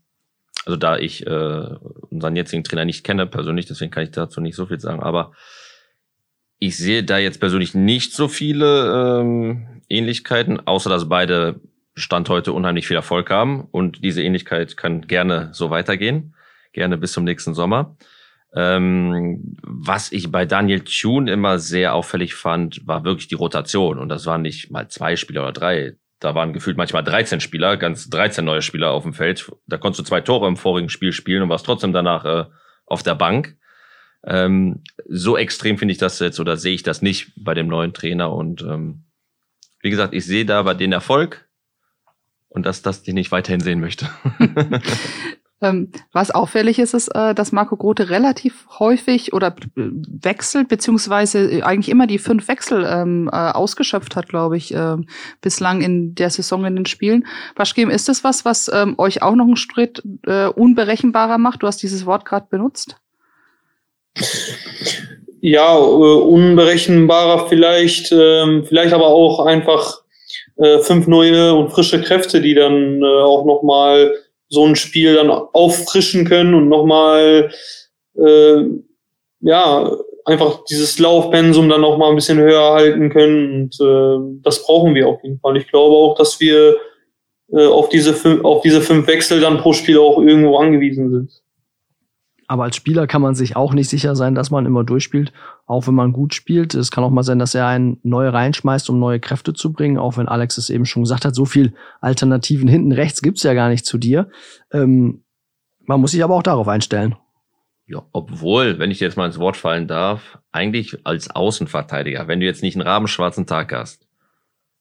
also 0.64 0.76
da 0.76 0.96
ich 0.96 1.26
äh, 1.26 1.68
unseren 2.10 2.36
jetzigen 2.36 2.64
Trainer 2.64 2.84
nicht 2.84 3.04
kenne 3.04 3.26
persönlich, 3.26 3.66
deswegen 3.66 3.90
kann 3.90 4.02
ich 4.02 4.12
dazu 4.12 4.40
nicht 4.40 4.56
so 4.56 4.66
viel 4.66 4.80
sagen. 4.80 5.02
Aber 5.02 5.32
ich 6.58 6.76
sehe 6.76 7.04
da 7.04 7.18
jetzt 7.18 7.40
persönlich 7.40 7.74
nicht 7.74 8.14
so 8.14 8.28
viele 8.28 9.20
ähm, 9.20 9.82
Ähnlichkeiten, 9.90 10.66
außer 10.66 10.88
dass 10.88 11.08
beide 11.08 11.60
Stand 11.94 12.28
heute 12.30 12.52
unheimlich 12.52 12.86
viel 12.86 12.96
Erfolg 12.96 13.30
haben. 13.30 13.68
Und 13.70 14.02
diese 14.02 14.22
Ähnlichkeit 14.22 14.76
kann 14.76 15.06
gerne 15.06 15.50
so 15.52 15.68
weitergehen. 15.68 16.34
Gerne 16.72 16.96
bis 16.96 17.12
zum 17.12 17.24
nächsten 17.24 17.54
Sommer. 17.54 17.96
Ähm, 18.56 19.56
was 19.62 20.12
ich 20.12 20.30
bei 20.30 20.46
Daniel 20.46 20.80
Thune 20.80 21.30
immer 21.30 21.58
sehr 21.58 21.94
auffällig 21.94 22.34
fand, 22.34 22.86
war 22.86 23.04
wirklich 23.04 23.26
die 23.26 23.34
Rotation. 23.34 23.98
Und 23.98 24.08
das 24.08 24.26
waren 24.26 24.42
nicht 24.42 24.70
mal 24.70 24.88
zwei 24.88 25.16
Spieler 25.16 25.42
oder 25.42 25.52
drei. 25.52 25.96
Da 26.20 26.34
waren 26.34 26.52
gefühlt 26.52 26.76
manchmal 26.76 27.02
13 27.02 27.40
Spieler, 27.40 27.76
ganz 27.76 28.08
13 28.08 28.44
neue 28.44 28.62
Spieler 28.62 28.92
auf 28.92 29.02
dem 29.02 29.12
Feld. 29.12 29.50
Da 29.66 29.76
konntest 29.76 30.00
du 30.00 30.04
zwei 30.04 30.20
Tore 30.20 30.46
im 30.46 30.56
vorigen 30.56 30.88
Spiel 30.88 31.12
spielen 31.12 31.42
und 31.42 31.48
warst 31.48 31.66
trotzdem 31.66 31.92
danach 31.92 32.24
äh, 32.24 32.44
auf 32.86 33.02
der 33.02 33.16
Bank. 33.16 33.56
Ähm, 34.24 34.82
so 35.06 35.36
extrem 35.36 35.76
finde 35.76 35.92
ich 35.92 35.98
das 35.98 36.18
jetzt 36.20 36.40
oder 36.40 36.56
sehe 36.56 36.74
ich 36.74 36.82
das 36.82 37.02
nicht 37.02 37.32
bei 37.36 37.54
dem 37.54 37.66
neuen 37.66 37.92
Trainer. 37.92 38.32
Und 38.32 38.62
ähm, 38.62 39.04
wie 39.80 39.90
gesagt, 39.90 40.14
ich 40.14 40.24
sehe 40.24 40.46
da 40.46 40.62
bei 40.62 40.74
den 40.74 40.92
Erfolg 40.92 41.48
und 42.48 42.64
dass 42.64 42.82
das 42.82 43.02
die 43.02 43.12
nicht 43.12 43.32
weiterhin 43.32 43.60
sehen 43.60 43.80
möchte. 43.80 44.08
Ähm, 45.62 45.92
was 46.12 46.32
auffällig 46.32 46.78
ist, 46.78 46.94
ist, 46.94 47.08
äh, 47.08 47.34
dass 47.34 47.52
Marco 47.52 47.76
Grote 47.76 48.10
relativ 48.10 48.66
häufig 48.80 49.32
oder 49.32 49.48
äh, 49.48 49.82
wechselt, 50.22 50.68
beziehungsweise 50.68 51.50
äh, 51.50 51.62
eigentlich 51.62 51.88
immer 51.88 52.06
die 52.06 52.18
fünf 52.18 52.48
Wechsel 52.48 52.84
ähm, 52.88 53.30
äh, 53.32 53.36
ausgeschöpft 53.36 54.16
hat, 54.16 54.28
glaube 54.28 54.56
ich, 54.56 54.74
äh, 54.74 54.96
bislang 55.40 55.80
in 55.80 56.14
der 56.16 56.30
Saison 56.30 56.64
in 56.64 56.74
den 56.74 56.86
Spielen. 56.86 57.26
Baschkem, 57.54 57.88
ist 57.88 58.08
das 58.08 58.24
was, 58.24 58.44
was 58.44 58.70
ähm, 58.72 58.96
euch 58.98 59.22
auch 59.22 59.36
noch 59.36 59.46
einen 59.46 59.56
Schritt 59.56 60.02
äh, 60.26 60.46
unberechenbarer 60.46 61.38
macht? 61.38 61.62
Du 61.62 61.68
hast 61.68 61.82
dieses 61.82 62.04
Wort 62.04 62.24
gerade 62.24 62.46
benutzt. 62.50 62.96
Ja, 65.40 65.74
unberechenbarer 65.74 67.48
vielleicht, 67.48 68.12
ähm, 68.12 68.64
vielleicht 68.66 68.92
aber 68.92 69.06
auch 69.06 69.44
einfach 69.44 70.02
fünf 70.82 71.08
neue 71.08 71.52
und 71.52 71.70
frische 71.70 72.00
Kräfte, 72.00 72.40
die 72.40 72.54
dann 72.54 73.02
auch 73.02 73.44
noch 73.44 73.64
mal 73.64 74.14
so 74.48 74.66
ein 74.66 74.76
Spiel 74.76 75.14
dann 75.14 75.30
auffrischen 75.30 76.24
können 76.24 76.54
und 76.54 76.68
nochmal, 76.68 77.52
äh, 78.16 78.64
ja, 79.40 79.96
einfach 80.24 80.64
dieses 80.64 80.98
Laufpensum 80.98 81.68
dann 81.68 81.82
nochmal 81.82 82.10
ein 82.10 82.16
bisschen 82.16 82.38
höher 82.38 82.72
halten 82.72 83.10
können. 83.10 83.62
Und 83.62 83.80
äh, 83.80 84.40
das 84.42 84.64
brauchen 84.64 84.94
wir 84.94 85.08
auf 85.08 85.22
jeden 85.22 85.38
Fall. 85.40 85.56
Ich 85.56 85.68
glaube 85.68 85.94
auch, 85.94 86.16
dass 86.16 86.40
wir 86.40 86.76
äh, 87.52 87.66
auf, 87.66 87.88
diese 87.88 88.14
fünf, 88.14 88.44
auf 88.44 88.62
diese 88.62 88.80
fünf 88.80 89.06
Wechsel 89.06 89.40
dann 89.40 89.58
pro 89.58 89.72
Spiel 89.72 89.98
auch 89.98 90.18
irgendwo 90.20 90.56
angewiesen 90.56 91.10
sind. 91.10 91.43
Aber 92.46 92.64
als 92.64 92.76
Spieler 92.76 93.06
kann 93.06 93.22
man 93.22 93.34
sich 93.34 93.56
auch 93.56 93.72
nicht 93.72 93.88
sicher 93.88 94.16
sein, 94.16 94.34
dass 94.34 94.50
man 94.50 94.66
immer 94.66 94.84
durchspielt, 94.84 95.32
auch 95.66 95.86
wenn 95.86 95.94
man 95.94 96.12
gut 96.12 96.34
spielt. 96.34 96.74
Es 96.74 96.90
kann 96.90 97.04
auch 97.04 97.10
mal 97.10 97.22
sein, 97.22 97.38
dass 97.38 97.54
er 97.54 97.66
einen 97.66 97.98
neu 98.02 98.28
reinschmeißt, 98.28 98.90
um 98.90 98.98
neue 98.98 99.20
Kräfte 99.20 99.54
zu 99.54 99.72
bringen, 99.72 99.98
auch 99.98 100.16
wenn 100.16 100.28
Alex 100.28 100.58
es 100.58 100.70
eben 100.70 100.86
schon 100.86 101.02
gesagt 101.04 101.24
hat, 101.24 101.34
so 101.34 101.44
viel 101.44 101.74
Alternativen 102.00 102.68
hinten 102.68 102.92
rechts 102.92 103.22
gibt's 103.22 103.42
ja 103.42 103.54
gar 103.54 103.68
nicht 103.68 103.86
zu 103.86 103.98
dir. 103.98 104.28
Ähm, 104.72 105.22
man 105.86 106.00
muss 106.00 106.12
sich 106.12 106.22
aber 106.24 106.34
auch 106.34 106.42
darauf 106.42 106.68
einstellen. 106.68 107.16
Ja, 107.86 108.02
obwohl, 108.12 108.78
wenn 108.78 108.90
ich 108.90 109.00
jetzt 109.00 109.16
mal 109.16 109.26
ins 109.26 109.38
Wort 109.38 109.56
fallen 109.56 109.86
darf, 109.86 110.38
eigentlich 110.52 111.06
als 111.06 111.30
Außenverteidiger, 111.30 112.28
wenn 112.28 112.40
du 112.40 112.46
jetzt 112.46 112.62
nicht 112.62 112.76
einen 112.76 112.86
rabenschwarzen 112.86 113.46
Tag 113.46 113.72
hast, 113.72 114.06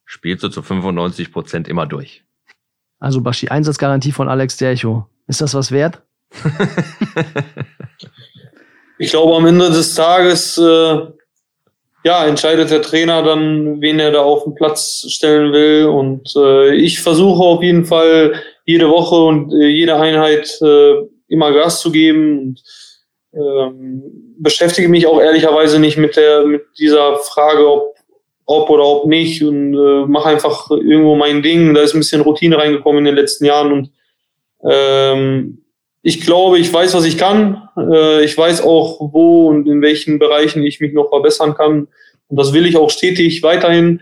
spielst 0.05 0.43
du 0.43 0.49
zu 0.49 0.61
95 0.61 1.31
Prozent 1.31 1.67
immer 1.67 1.85
durch. 1.85 2.23
Also 2.99 3.21
Baschi, 3.21 3.49
Einsatzgarantie 3.49 4.13
von 4.13 4.29
Alex 4.29 4.55
Dercho. 4.55 5.07
Ist 5.27 5.41
das 5.41 5.53
was 5.53 5.71
wert? 5.71 6.01
Ich 8.97 9.09
glaube, 9.09 9.35
am 9.35 9.45
Ende 9.45 9.69
des 9.69 9.95
Tages 9.95 10.57
äh, 10.57 10.97
ja, 12.05 12.25
entscheidet 12.25 12.69
der 12.69 12.81
Trainer 12.81 13.23
dann, 13.23 13.81
wen 13.81 13.99
er 13.99 14.11
da 14.11 14.21
auf 14.21 14.43
den 14.43 14.55
Platz 14.55 15.05
stellen 15.09 15.53
will. 15.53 15.85
Und 15.85 16.33
äh, 16.35 16.75
ich 16.75 16.99
versuche 16.99 17.43
auf 17.43 17.63
jeden 17.63 17.85
Fall 17.85 18.33
jede 18.65 18.89
Woche 18.89 19.15
und 19.15 19.53
äh, 19.53 19.67
jede 19.67 19.95
Einheit 19.95 20.59
äh, 20.61 20.95
immer 21.27 21.53
Gas 21.53 21.81
zu 21.81 21.91
geben 21.91 22.39
und 22.39 22.63
ähm, 23.33 24.03
beschäftige 24.37 24.89
mich 24.89 25.07
auch 25.07 25.19
ehrlicherweise 25.19 25.79
nicht 25.79 25.97
mit 25.97 26.15
der 26.15 26.45
mit 26.45 26.65
dieser 26.77 27.17
Frage, 27.17 27.67
ob 27.67 27.93
ob 28.45 28.69
oder 28.69 28.83
ob 28.83 29.07
nicht 29.07 29.41
und 29.41 29.73
äh, 29.73 30.05
mache 30.05 30.29
einfach 30.29 30.69
irgendwo 30.69 31.15
mein 31.15 31.41
Ding. 31.41 31.73
Da 31.73 31.81
ist 31.81 31.93
ein 31.93 31.99
bisschen 31.99 32.21
Routine 32.21 32.57
reingekommen 32.57 32.99
in 32.99 33.05
den 33.05 33.15
letzten 33.15 33.45
Jahren 33.45 33.71
und 33.71 33.91
ähm, 34.69 35.62
ich 36.05 36.21
glaube, 36.21 36.59
ich 36.59 36.71
weiß, 36.71 36.93
was 36.93 37.05
ich 37.05 37.17
kann. 37.17 37.69
Äh, 37.77 38.25
ich 38.25 38.37
weiß 38.37 38.61
auch, 38.61 38.99
wo 39.13 39.47
und 39.47 39.67
in 39.67 39.81
welchen 39.81 40.19
Bereichen 40.19 40.61
ich 40.61 40.81
mich 40.81 40.93
noch 40.93 41.09
verbessern 41.09 41.55
kann. 41.55 41.87
Und 42.27 42.37
das 42.37 42.53
will 42.53 42.65
ich 42.65 42.75
auch 42.75 42.89
stetig 42.89 43.41
weiterhin. 43.41 44.01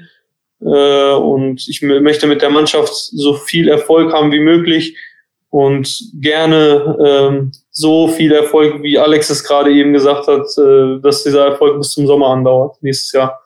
Äh, 0.61 1.13
und 1.13 1.67
ich 1.67 1.81
möchte 1.83 2.25
mit 2.25 2.41
der 2.41 2.49
Mannschaft 2.49 2.91
so 2.91 3.35
viel 3.35 3.69
Erfolg 3.69 4.13
haben 4.13 4.31
wie 4.31 4.39
möglich 4.39 4.97
und 5.51 6.11
gerne 6.19 6.97
ähm, 7.05 7.51
so 7.69 8.07
viel 8.07 8.31
Erfolg, 8.31 8.81
wie 8.81 8.97
Alex 8.97 9.29
es 9.29 9.43
gerade 9.43 9.71
eben 9.71 9.93
gesagt 9.93 10.27
hat, 10.27 10.47
äh, 10.57 10.99
dass 11.01 11.23
dieser 11.23 11.49
Erfolg 11.49 11.77
bis 11.77 11.91
zum 11.91 12.07
Sommer 12.07 12.27
andauert, 12.27 12.81
nächstes 12.81 13.11
Jahr. 13.11 13.41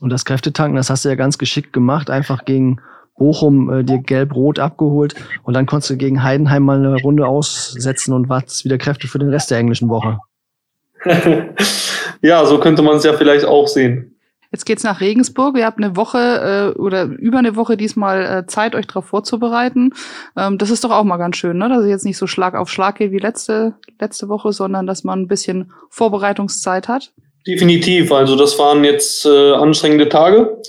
Und 0.00 0.10
das 0.10 0.24
Kräftetanken, 0.24 0.76
das 0.76 0.90
hast 0.90 1.04
du 1.04 1.10
ja 1.10 1.14
ganz 1.14 1.38
geschickt 1.38 1.72
gemacht, 1.72 2.10
einfach 2.10 2.44
gegen 2.44 2.80
Bochum 3.16 3.72
äh, 3.72 3.84
dir 3.84 3.98
gelb-rot 3.98 4.58
abgeholt 4.58 5.14
und 5.42 5.54
dann 5.54 5.66
konntest 5.66 5.90
du 5.90 5.96
gegen 5.96 6.22
Heidenheim 6.22 6.64
mal 6.64 6.78
eine 6.78 7.00
Runde 7.00 7.26
aussetzen 7.26 8.12
und 8.12 8.28
warst 8.28 8.64
wieder 8.64 8.78
Kräfte 8.78 9.08
für 9.08 9.18
den 9.18 9.30
Rest 9.30 9.50
der 9.50 9.58
englischen 9.58 9.88
Woche. 9.88 10.18
ja, 12.22 12.44
so 12.46 12.58
könnte 12.58 12.82
man 12.82 12.96
es 12.96 13.04
ja 13.04 13.12
vielleicht 13.12 13.44
auch 13.44 13.68
sehen. 13.68 14.14
Jetzt 14.54 14.66
geht's 14.66 14.84
nach 14.84 15.00
Regensburg. 15.00 15.58
Ihr 15.58 15.66
habt 15.66 15.78
eine 15.78 15.96
Woche 15.96 16.72
äh, 16.76 16.78
oder 16.78 17.06
über 17.06 17.38
eine 17.38 17.56
Woche 17.56 17.76
diesmal 17.76 18.24
äh, 18.24 18.46
Zeit, 18.46 18.76
euch 18.76 18.86
darauf 18.86 19.04
vorzubereiten. 19.06 19.90
Ähm, 20.36 20.58
das 20.58 20.70
ist 20.70 20.84
doch 20.84 20.92
auch 20.92 21.02
mal 21.02 21.16
ganz 21.16 21.36
schön, 21.36 21.58
ne? 21.58 21.68
dass 21.68 21.82
es 21.82 21.88
jetzt 21.88 22.04
nicht 22.04 22.18
so 22.18 22.28
Schlag 22.28 22.54
auf 22.54 22.70
Schlag 22.70 22.98
geht 22.98 23.10
wie 23.10 23.18
letzte, 23.18 23.74
letzte 24.00 24.28
Woche, 24.28 24.52
sondern 24.52 24.86
dass 24.86 25.02
man 25.02 25.22
ein 25.22 25.26
bisschen 25.26 25.72
Vorbereitungszeit 25.90 26.86
hat. 26.86 27.12
Definitiv. 27.44 28.12
Also 28.12 28.36
das 28.36 28.56
waren 28.56 28.84
jetzt 28.84 29.26
äh, 29.26 29.54
anstrengende 29.54 30.08
Tage. 30.08 30.62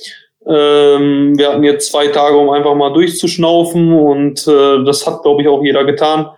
Ähm, 0.48 1.38
wir 1.38 1.50
hatten 1.50 1.64
jetzt 1.64 1.92
zwei 1.92 2.08
Tage, 2.08 2.38
um 2.38 2.50
einfach 2.50 2.76
mal 2.76 2.94
durchzuschnaufen 2.94 3.92
und 3.92 4.48
äh, 4.48 4.84
das 4.84 5.06
hat, 5.08 5.24
glaube 5.24 5.42
ich, 5.42 5.48
auch 5.48 5.64
jeder 5.64 5.86
getan. 5.86 6.30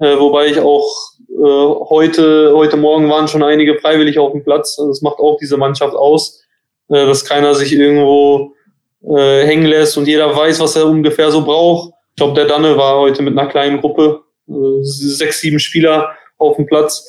Äh, 0.00 0.18
wobei 0.18 0.46
ich 0.46 0.58
auch 0.58 0.88
äh, 1.28 1.84
heute, 1.90 2.52
heute 2.54 2.76
Morgen 2.78 3.10
waren 3.10 3.28
schon 3.28 3.42
einige 3.42 3.78
freiwillig 3.78 4.18
auf 4.18 4.32
dem 4.32 4.42
Platz. 4.42 4.78
Also 4.78 4.90
das 4.90 5.02
macht 5.02 5.18
auch 5.18 5.36
diese 5.38 5.58
Mannschaft 5.58 5.94
aus, 5.94 6.42
äh, 6.88 7.06
dass 7.06 7.24
keiner 7.24 7.54
sich 7.54 7.72
irgendwo 7.72 8.54
äh, 9.02 9.44
hängen 9.44 9.66
lässt 9.66 9.98
und 9.98 10.08
jeder 10.08 10.34
weiß, 10.34 10.60
was 10.60 10.76
er 10.76 10.86
ungefähr 10.86 11.30
so 11.30 11.44
braucht. 11.44 11.92
Ich 12.10 12.16
glaube, 12.16 12.34
der 12.34 12.46
Danne 12.46 12.76
war 12.76 12.98
heute 12.98 13.22
mit 13.22 13.38
einer 13.38 13.48
kleinen 13.48 13.80
Gruppe, 13.80 14.22
äh, 14.48 14.52
sechs, 14.82 15.40
sieben 15.40 15.58
Spieler 15.58 16.10
auf 16.38 16.56
dem 16.56 16.66
Platz 16.66 17.06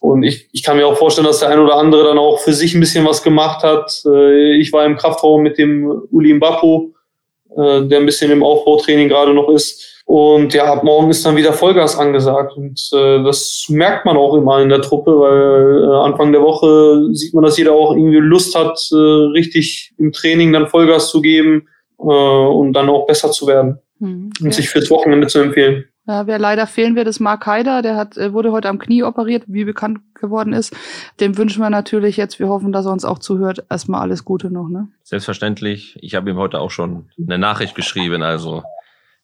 und 0.00 0.22
ich, 0.22 0.48
ich 0.52 0.62
kann 0.62 0.76
mir 0.76 0.86
auch 0.86 0.96
vorstellen, 0.96 1.26
dass 1.26 1.40
der 1.40 1.48
ein 1.48 1.58
oder 1.58 1.76
andere 1.76 2.04
dann 2.04 2.18
auch 2.18 2.38
für 2.40 2.52
sich 2.52 2.74
ein 2.74 2.80
bisschen 2.80 3.06
was 3.06 3.22
gemacht 3.22 3.62
hat. 3.62 4.02
Äh, 4.06 4.54
ich 4.56 4.72
war 4.72 4.84
im 4.84 4.96
Kraftraum 4.96 5.42
mit 5.42 5.58
dem 5.58 5.86
Uli 6.10 6.34
Mbappo. 6.34 6.92
äh, 7.56 7.86
der 7.86 8.00
ein 8.00 8.06
bisschen 8.06 8.30
im 8.30 8.42
Aufbautraining 8.42 9.08
gerade 9.08 9.32
noch 9.34 9.48
ist. 9.48 10.02
Und 10.04 10.54
ja, 10.54 10.72
ab 10.72 10.84
morgen 10.84 11.10
ist 11.10 11.26
dann 11.26 11.34
wieder 11.34 11.52
Vollgas 11.52 11.98
angesagt. 11.98 12.56
Und 12.56 12.80
äh, 12.92 13.24
das 13.24 13.66
merkt 13.68 14.04
man 14.04 14.16
auch 14.16 14.34
immer 14.34 14.60
in 14.62 14.68
der 14.68 14.80
Truppe, 14.80 15.18
weil 15.18 15.82
äh, 15.82 16.06
Anfang 16.06 16.30
der 16.30 16.42
Woche 16.42 17.08
sieht 17.12 17.34
man, 17.34 17.42
dass 17.42 17.58
jeder 17.58 17.72
auch 17.72 17.90
irgendwie 17.92 18.18
Lust 18.18 18.54
hat, 18.54 18.78
äh, 18.92 18.94
richtig 18.94 19.92
im 19.98 20.12
Training 20.12 20.52
dann 20.52 20.68
Vollgas 20.68 21.10
zu 21.10 21.20
geben 21.20 21.66
äh, 21.98 22.02
und 22.02 22.72
dann 22.74 22.88
auch 22.88 23.06
besser 23.06 23.32
zu 23.32 23.48
werden 23.48 23.80
hm, 23.98 24.30
und 24.38 24.46
ja. 24.46 24.52
sich 24.52 24.68
fürs 24.68 24.90
Wochenende 24.90 25.26
zu 25.26 25.40
empfehlen. 25.40 25.86
Ja, 26.06 26.26
wer 26.26 26.38
leider 26.38 26.66
fehlen 26.66 26.94
wird, 26.94 27.08
ist 27.08 27.18
Mark 27.20 27.46
Haider. 27.46 27.82
Der 27.82 27.96
hat, 27.96 28.16
äh, 28.16 28.32
wurde 28.32 28.52
heute 28.52 28.68
am 28.68 28.78
Knie 28.78 29.02
operiert, 29.02 29.44
wie 29.48 29.64
bekannt 29.64 30.00
geworden 30.14 30.52
ist. 30.52 30.74
Dem 31.20 31.36
wünschen 31.36 31.60
wir 31.60 31.70
natürlich 31.70 32.16
jetzt, 32.16 32.38
wir 32.38 32.48
hoffen, 32.48 32.72
dass 32.72 32.86
er 32.86 32.92
uns 32.92 33.04
auch 33.04 33.18
zuhört, 33.18 33.64
erstmal 33.68 34.02
alles 34.02 34.24
Gute 34.24 34.50
noch. 34.50 34.68
Ne? 34.68 34.88
Selbstverständlich. 35.02 35.98
Ich 36.00 36.14
habe 36.14 36.30
ihm 36.30 36.36
heute 36.36 36.60
auch 36.60 36.70
schon 36.70 37.08
eine 37.18 37.38
Nachricht 37.38 37.74
geschrieben, 37.74 38.22
also 38.22 38.62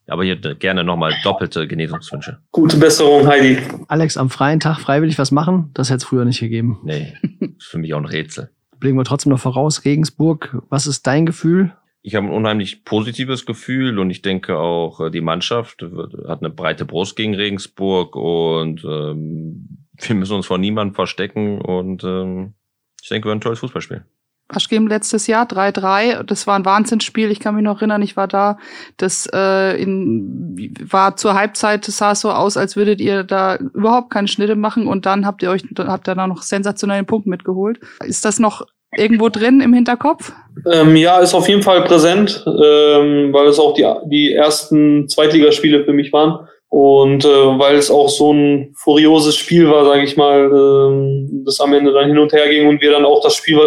aber 0.08 0.24
hier 0.24 0.36
gerne 0.36 0.82
nochmal 0.82 1.14
doppelte 1.22 1.68
Genesungswünsche. 1.68 2.38
Gute 2.50 2.76
Besserung, 2.76 3.26
Heidi. 3.28 3.58
Alex, 3.86 4.16
am 4.16 4.30
freien 4.30 4.58
Tag 4.58 4.80
freiwillig 4.80 5.18
was 5.18 5.30
machen? 5.30 5.70
Das 5.74 5.90
hätte 5.90 5.98
es 5.98 6.04
früher 6.04 6.24
nicht 6.24 6.40
gegeben. 6.40 6.80
Nee, 6.82 7.14
ist 7.56 7.68
für 7.68 7.78
mich 7.78 7.94
auch 7.94 7.98
ein 7.98 8.04
Rätsel. 8.04 8.50
Blicken 8.80 8.98
wir 8.98 9.04
trotzdem 9.04 9.30
noch 9.30 9.38
voraus. 9.38 9.84
Regensburg, 9.84 10.60
was 10.68 10.88
ist 10.88 11.06
dein 11.06 11.24
Gefühl? 11.24 11.72
Ich 12.04 12.16
habe 12.16 12.26
ein 12.26 12.32
unheimlich 12.32 12.84
positives 12.84 13.46
Gefühl 13.46 13.98
und 13.98 14.10
ich 14.10 14.22
denke 14.22 14.58
auch, 14.58 15.00
äh, 15.00 15.10
die 15.10 15.20
Mannschaft 15.20 15.82
hat 16.26 16.40
eine 16.40 16.50
breite 16.50 16.84
Brust 16.84 17.16
gegen 17.16 17.34
Regensburg 17.34 18.16
und 18.16 18.84
ähm, 18.84 19.86
wir 19.98 20.16
müssen 20.16 20.34
uns 20.34 20.46
vor 20.46 20.58
niemandem 20.58 20.94
verstecken 20.94 21.60
und 21.60 22.02
ähm, 22.02 22.54
ich 23.00 23.08
denke, 23.08 23.26
wir 23.26 23.30
werden 23.30 23.38
ein 23.38 23.42
tolles 23.42 23.60
Fußballspiel. 23.60 24.04
Aschgeben 24.48 24.86
letztes 24.86 25.26
Jahr 25.26 25.46
3-3. 25.46 26.24
Das 26.24 26.46
war 26.46 26.56
ein 26.56 26.64
Wahnsinnsspiel. 26.64 27.30
Ich 27.30 27.40
kann 27.40 27.54
mich 27.54 27.64
noch 27.64 27.78
erinnern, 27.78 28.02
ich 28.02 28.16
war 28.16 28.28
da. 28.28 28.58
Das 28.96 29.28
äh, 29.32 29.80
in, 29.80 30.56
war 30.90 31.16
zur 31.16 31.34
Halbzeit, 31.34 31.84
sah 31.84 32.14
so 32.14 32.30
aus, 32.30 32.56
als 32.56 32.76
würdet 32.76 33.00
ihr 33.00 33.24
da 33.24 33.56
überhaupt 33.56 34.10
keine 34.10 34.28
Schnitte 34.28 34.56
machen 34.56 34.86
und 34.86 35.06
dann 35.06 35.24
habt 35.24 35.42
ihr 35.42 35.50
euch, 35.50 35.64
habt 35.78 36.08
ihr 36.08 36.14
da 36.14 36.26
noch 36.26 36.42
sensationellen 36.42 37.06
Punkt 37.06 37.26
mitgeholt. 37.26 37.80
Ist 38.04 38.24
das 38.24 38.38
noch 38.38 38.66
irgendwo 38.96 39.28
drin 39.28 39.60
im 39.60 39.72
Hinterkopf? 39.72 40.32
Ähm, 40.70 40.96
ja, 40.96 41.18
ist 41.20 41.34
auf 41.34 41.48
jeden 41.48 41.62
Fall 41.62 41.82
präsent, 41.84 42.44
ähm, 42.46 43.32
weil 43.32 43.46
es 43.46 43.58
auch 43.58 43.74
die, 43.74 43.86
die 44.06 44.34
ersten 44.34 45.08
Zweitligaspiele 45.08 45.84
für 45.84 45.92
mich 45.92 46.12
waren. 46.12 46.46
Und 46.68 47.24
äh, 47.26 47.28
weil 47.28 47.76
es 47.76 47.90
auch 47.90 48.08
so 48.08 48.32
ein 48.32 48.72
furioses 48.74 49.36
Spiel 49.36 49.68
war, 49.68 49.84
sage 49.84 50.04
ich 50.04 50.16
mal, 50.16 50.46
äh, 50.46 51.44
das 51.44 51.60
am 51.60 51.74
Ende 51.74 51.92
dann 51.92 52.08
hin 52.08 52.18
und 52.18 52.32
her 52.32 52.48
ging 52.48 52.66
und 52.66 52.80
wir 52.80 52.92
dann 52.92 53.04
auch 53.04 53.22
das 53.22 53.34
Spiel 53.34 53.58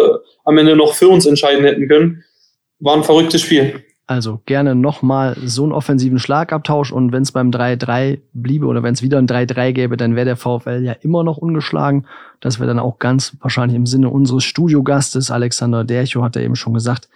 am 0.44 0.58
Ende 0.58 0.74
noch 0.74 0.92
für 0.92 1.08
uns 1.08 1.24
entscheiden 1.24 1.64
hätten 1.64 1.86
können, 1.86 2.24
war 2.80 2.96
ein 2.96 3.04
verrücktes 3.04 3.42
Spiel. 3.42 3.84
Also 4.08 4.40
gerne 4.46 4.76
nochmal 4.76 5.36
so 5.44 5.64
einen 5.64 5.72
offensiven 5.72 6.20
Schlagabtausch 6.20 6.92
und 6.92 7.10
wenn 7.10 7.22
es 7.22 7.32
beim 7.32 7.50
3-3 7.50 8.20
bliebe 8.34 8.66
oder 8.66 8.84
wenn 8.84 8.94
es 8.94 9.02
wieder 9.02 9.18
ein 9.18 9.26
3-3 9.26 9.72
gäbe, 9.72 9.96
dann 9.96 10.14
wäre 10.14 10.26
der 10.26 10.36
VfL 10.36 10.84
ja 10.84 10.92
immer 10.92 11.24
noch 11.24 11.38
ungeschlagen. 11.38 12.06
Das 12.40 12.60
wäre 12.60 12.68
dann 12.68 12.78
auch 12.78 13.00
ganz 13.00 13.36
wahrscheinlich 13.40 13.76
im 13.76 13.86
Sinne 13.86 14.10
unseres 14.10 14.44
Studiogastes. 14.44 15.32
Alexander 15.32 15.82
Dercho 15.82 16.22
hat 16.22 16.36
ja 16.36 16.42
eben 16.42 16.54
schon 16.54 16.74
gesagt, 16.74 17.08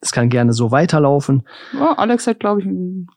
es 0.00 0.10
kann 0.10 0.30
gerne 0.30 0.52
so 0.52 0.72
weiterlaufen. 0.72 1.44
Ja, 1.78 1.92
Alex 1.92 2.26
hat, 2.26 2.40
glaube 2.40 2.60
ich, 2.60 2.66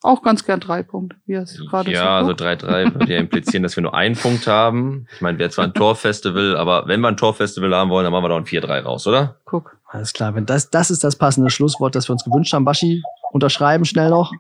auch 0.03 0.21
ganz 0.21 0.45
gern 0.45 0.59
drei 0.59 0.83
Punkte, 0.83 1.17
wie 1.25 1.33
er 1.33 1.41
es 1.41 1.59
gerade 1.67 1.91
Ja, 1.91 2.23
so 2.23 2.31
also 2.31 2.43
3-3 2.43 2.93
würde 2.93 3.11
ja 3.11 3.19
implizieren, 3.19 3.63
dass 3.63 3.75
wir 3.75 3.81
nur 3.81 3.95
einen 3.95 4.15
Punkt 4.15 4.45
haben. 4.45 5.07
Ich 5.15 5.21
meine, 5.21 5.39
wäre 5.39 5.49
zwar 5.49 5.65
ein 5.65 5.73
Torfestival, 5.73 6.55
aber 6.55 6.87
wenn 6.87 7.01
wir 7.01 7.07
ein 7.07 7.17
Torfestival 7.17 7.73
haben 7.73 7.89
wollen, 7.89 8.03
dann 8.03 8.13
machen 8.13 8.25
wir 8.25 8.29
doch 8.29 8.37
ein 8.37 8.45
4-3 8.45 8.83
raus, 8.83 9.07
oder? 9.07 9.37
Guck. 9.45 9.77
Alles 9.87 10.13
klar, 10.13 10.35
wenn 10.35 10.45
das, 10.45 10.69
das 10.69 10.91
ist 10.91 11.03
das 11.03 11.15
passende 11.15 11.49
Schlusswort, 11.49 11.95
das 11.95 12.09
wir 12.09 12.13
uns 12.13 12.25
gewünscht 12.25 12.53
haben. 12.53 12.65
Baschi, 12.65 13.01
unterschreiben 13.35 13.85
schnell 13.85 14.09
noch. 14.09 14.31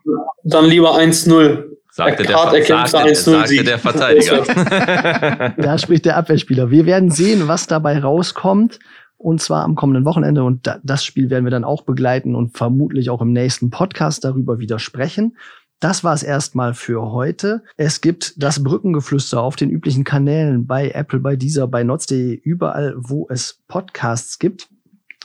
Dann 0.43 0.65
lieber 0.65 0.97
1-0. 0.97 1.65
Sagte 1.91 2.23
der, 2.23 2.51
der, 2.51 2.87
sagte, 2.87 3.15
sagte 3.15 3.63
der 3.63 3.79
Verteidiger. 3.79 4.43
da 5.57 5.77
spricht 5.77 6.05
der 6.05 6.17
Abwehrspieler. 6.17 6.69
Wir 6.69 6.85
werden 6.85 7.09
sehen, 7.09 7.47
was 7.47 7.67
dabei 7.67 7.99
rauskommt 7.99 8.79
und 9.17 9.41
zwar 9.41 9.63
am 9.63 9.75
kommenden 9.75 10.03
Wochenende. 10.03 10.43
Und 10.43 10.69
das 10.83 11.05
Spiel 11.05 11.29
werden 11.29 11.45
wir 11.45 11.51
dann 11.51 11.63
auch 11.63 11.83
begleiten 11.83 12.35
und 12.35 12.57
vermutlich 12.57 13.09
auch 13.09 13.21
im 13.21 13.31
nächsten 13.31 13.69
Podcast 13.69 14.25
darüber 14.25 14.59
wieder 14.59 14.79
sprechen. 14.79 15.37
Das 15.79 16.03
war 16.03 16.13
es 16.13 16.23
erstmal 16.23 16.73
für 16.73 17.11
heute. 17.11 17.63
Es 17.77 18.01
gibt 18.01 18.41
das 18.41 18.63
Brückengeflüster 18.63 19.41
auf 19.41 19.55
den 19.55 19.69
üblichen 19.69 20.03
Kanälen 20.03 20.67
bei 20.67 20.89
Apple, 20.91 21.19
bei 21.19 21.35
dieser, 21.35 21.67
bei 21.67 21.83
notz.de, 21.83 22.33
überall, 22.33 22.93
wo 22.97 23.27
es 23.29 23.61
Podcasts 23.67 24.39
gibt. 24.39 24.67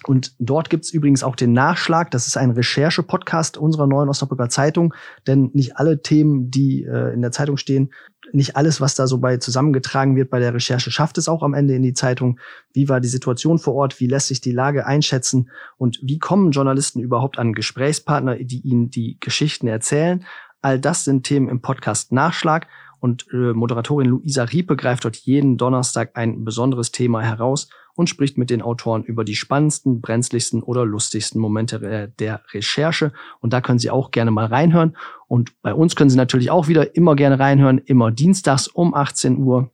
Und 0.06 0.34
dort 0.38 0.70
gibt's 0.70 0.90
übrigens 0.90 1.22
auch 1.22 1.36
den 1.36 1.52
Nachschlag. 1.52 2.10
Das 2.10 2.26
ist 2.26 2.36
ein 2.36 2.50
Recherche-Podcast 2.50 3.58
unserer 3.58 3.86
neuen 3.86 4.08
Osnabrücker 4.08 4.48
Zeitung. 4.48 4.94
Denn 5.26 5.50
nicht 5.52 5.76
alle 5.76 6.02
Themen, 6.02 6.50
die 6.50 6.84
äh, 6.84 7.12
in 7.12 7.20
der 7.20 7.32
Zeitung 7.32 7.56
stehen, 7.56 7.90
nicht 8.32 8.56
alles, 8.56 8.80
was 8.80 8.94
da 8.94 9.06
so 9.06 9.18
bei 9.18 9.38
zusammengetragen 9.38 10.16
wird 10.16 10.30
bei 10.30 10.38
der 10.38 10.54
Recherche, 10.54 10.90
schafft 10.90 11.18
es 11.18 11.28
auch 11.28 11.42
am 11.42 11.54
Ende 11.54 11.74
in 11.74 11.82
die 11.82 11.94
Zeitung. 11.94 12.38
Wie 12.72 12.88
war 12.88 13.00
die 13.00 13.08
Situation 13.08 13.58
vor 13.58 13.74
Ort? 13.74 14.00
Wie 14.00 14.06
lässt 14.06 14.28
sich 14.28 14.40
die 14.40 14.52
Lage 14.52 14.86
einschätzen? 14.86 15.50
Und 15.78 15.98
wie 16.02 16.18
kommen 16.18 16.52
Journalisten 16.52 17.00
überhaupt 17.00 17.38
an 17.38 17.52
Gesprächspartner, 17.52 18.36
die 18.36 18.60
ihnen 18.60 18.90
die 18.90 19.18
Geschichten 19.20 19.66
erzählen? 19.66 20.24
All 20.62 20.78
das 20.78 21.04
sind 21.04 21.24
Themen 21.24 21.48
im 21.48 21.60
Podcast 21.60 22.12
Nachschlag. 22.12 22.68
Und 23.00 23.26
äh, 23.32 23.54
Moderatorin 23.54 24.08
Luisa 24.08 24.44
Riepe 24.44 24.76
greift 24.76 25.04
dort 25.04 25.16
jeden 25.16 25.56
Donnerstag 25.56 26.10
ein 26.14 26.44
besonderes 26.44 26.92
Thema 26.92 27.22
heraus 27.22 27.68
und 27.94 28.08
spricht 28.08 28.38
mit 28.38 28.50
den 28.50 28.62
Autoren 28.62 29.04
über 29.04 29.24
die 29.24 29.34
spannendsten, 29.34 30.00
brenzligsten 30.00 30.62
oder 30.62 30.84
lustigsten 30.84 31.40
Momente 31.40 32.12
der 32.18 32.42
Recherche. 32.52 33.12
Und 33.40 33.52
da 33.52 33.60
können 33.60 33.78
Sie 33.78 33.90
auch 33.90 34.10
gerne 34.10 34.30
mal 34.30 34.46
reinhören. 34.46 34.96
Und 35.26 35.60
bei 35.62 35.74
uns 35.74 35.96
können 35.96 36.10
Sie 36.10 36.16
natürlich 36.16 36.50
auch 36.50 36.68
wieder 36.68 36.96
immer 36.96 37.16
gerne 37.16 37.38
reinhören, 37.38 37.78
immer 37.78 38.10
dienstags 38.10 38.68
um 38.68 38.94
18 38.94 39.38
Uhr. 39.38 39.70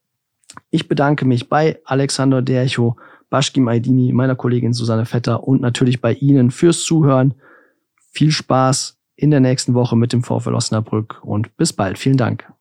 Ich 0.70 0.88
bedanke 0.88 1.24
mich 1.24 1.48
bei 1.48 1.80
Alexander 1.84 2.42
Dercho, 2.42 2.96
Baschki 3.30 3.60
Maidini, 3.60 4.12
meiner 4.12 4.36
Kollegin 4.36 4.72
Susanne 4.72 5.04
Vetter 5.04 5.44
und 5.44 5.60
natürlich 5.60 6.00
bei 6.00 6.14
Ihnen 6.14 6.50
fürs 6.50 6.82
Zuhören. 6.82 7.34
Viel 8.12 8.30
Spaß 8.30 8.98
in 9.16 9.30
der 9.30 9.40
nächsten 9.40 9.74
Woche 9.74 9.96
mit 9.96 10.12
dem 10.12 10.22
VfL 10.22 10.54
Osnabrück 10.54 11.20
und 11.22 11.56
bis 11.56 11.72
bald. 11.72 11.98
Vielen 11.98 12.16
Dank. 12.16 12.55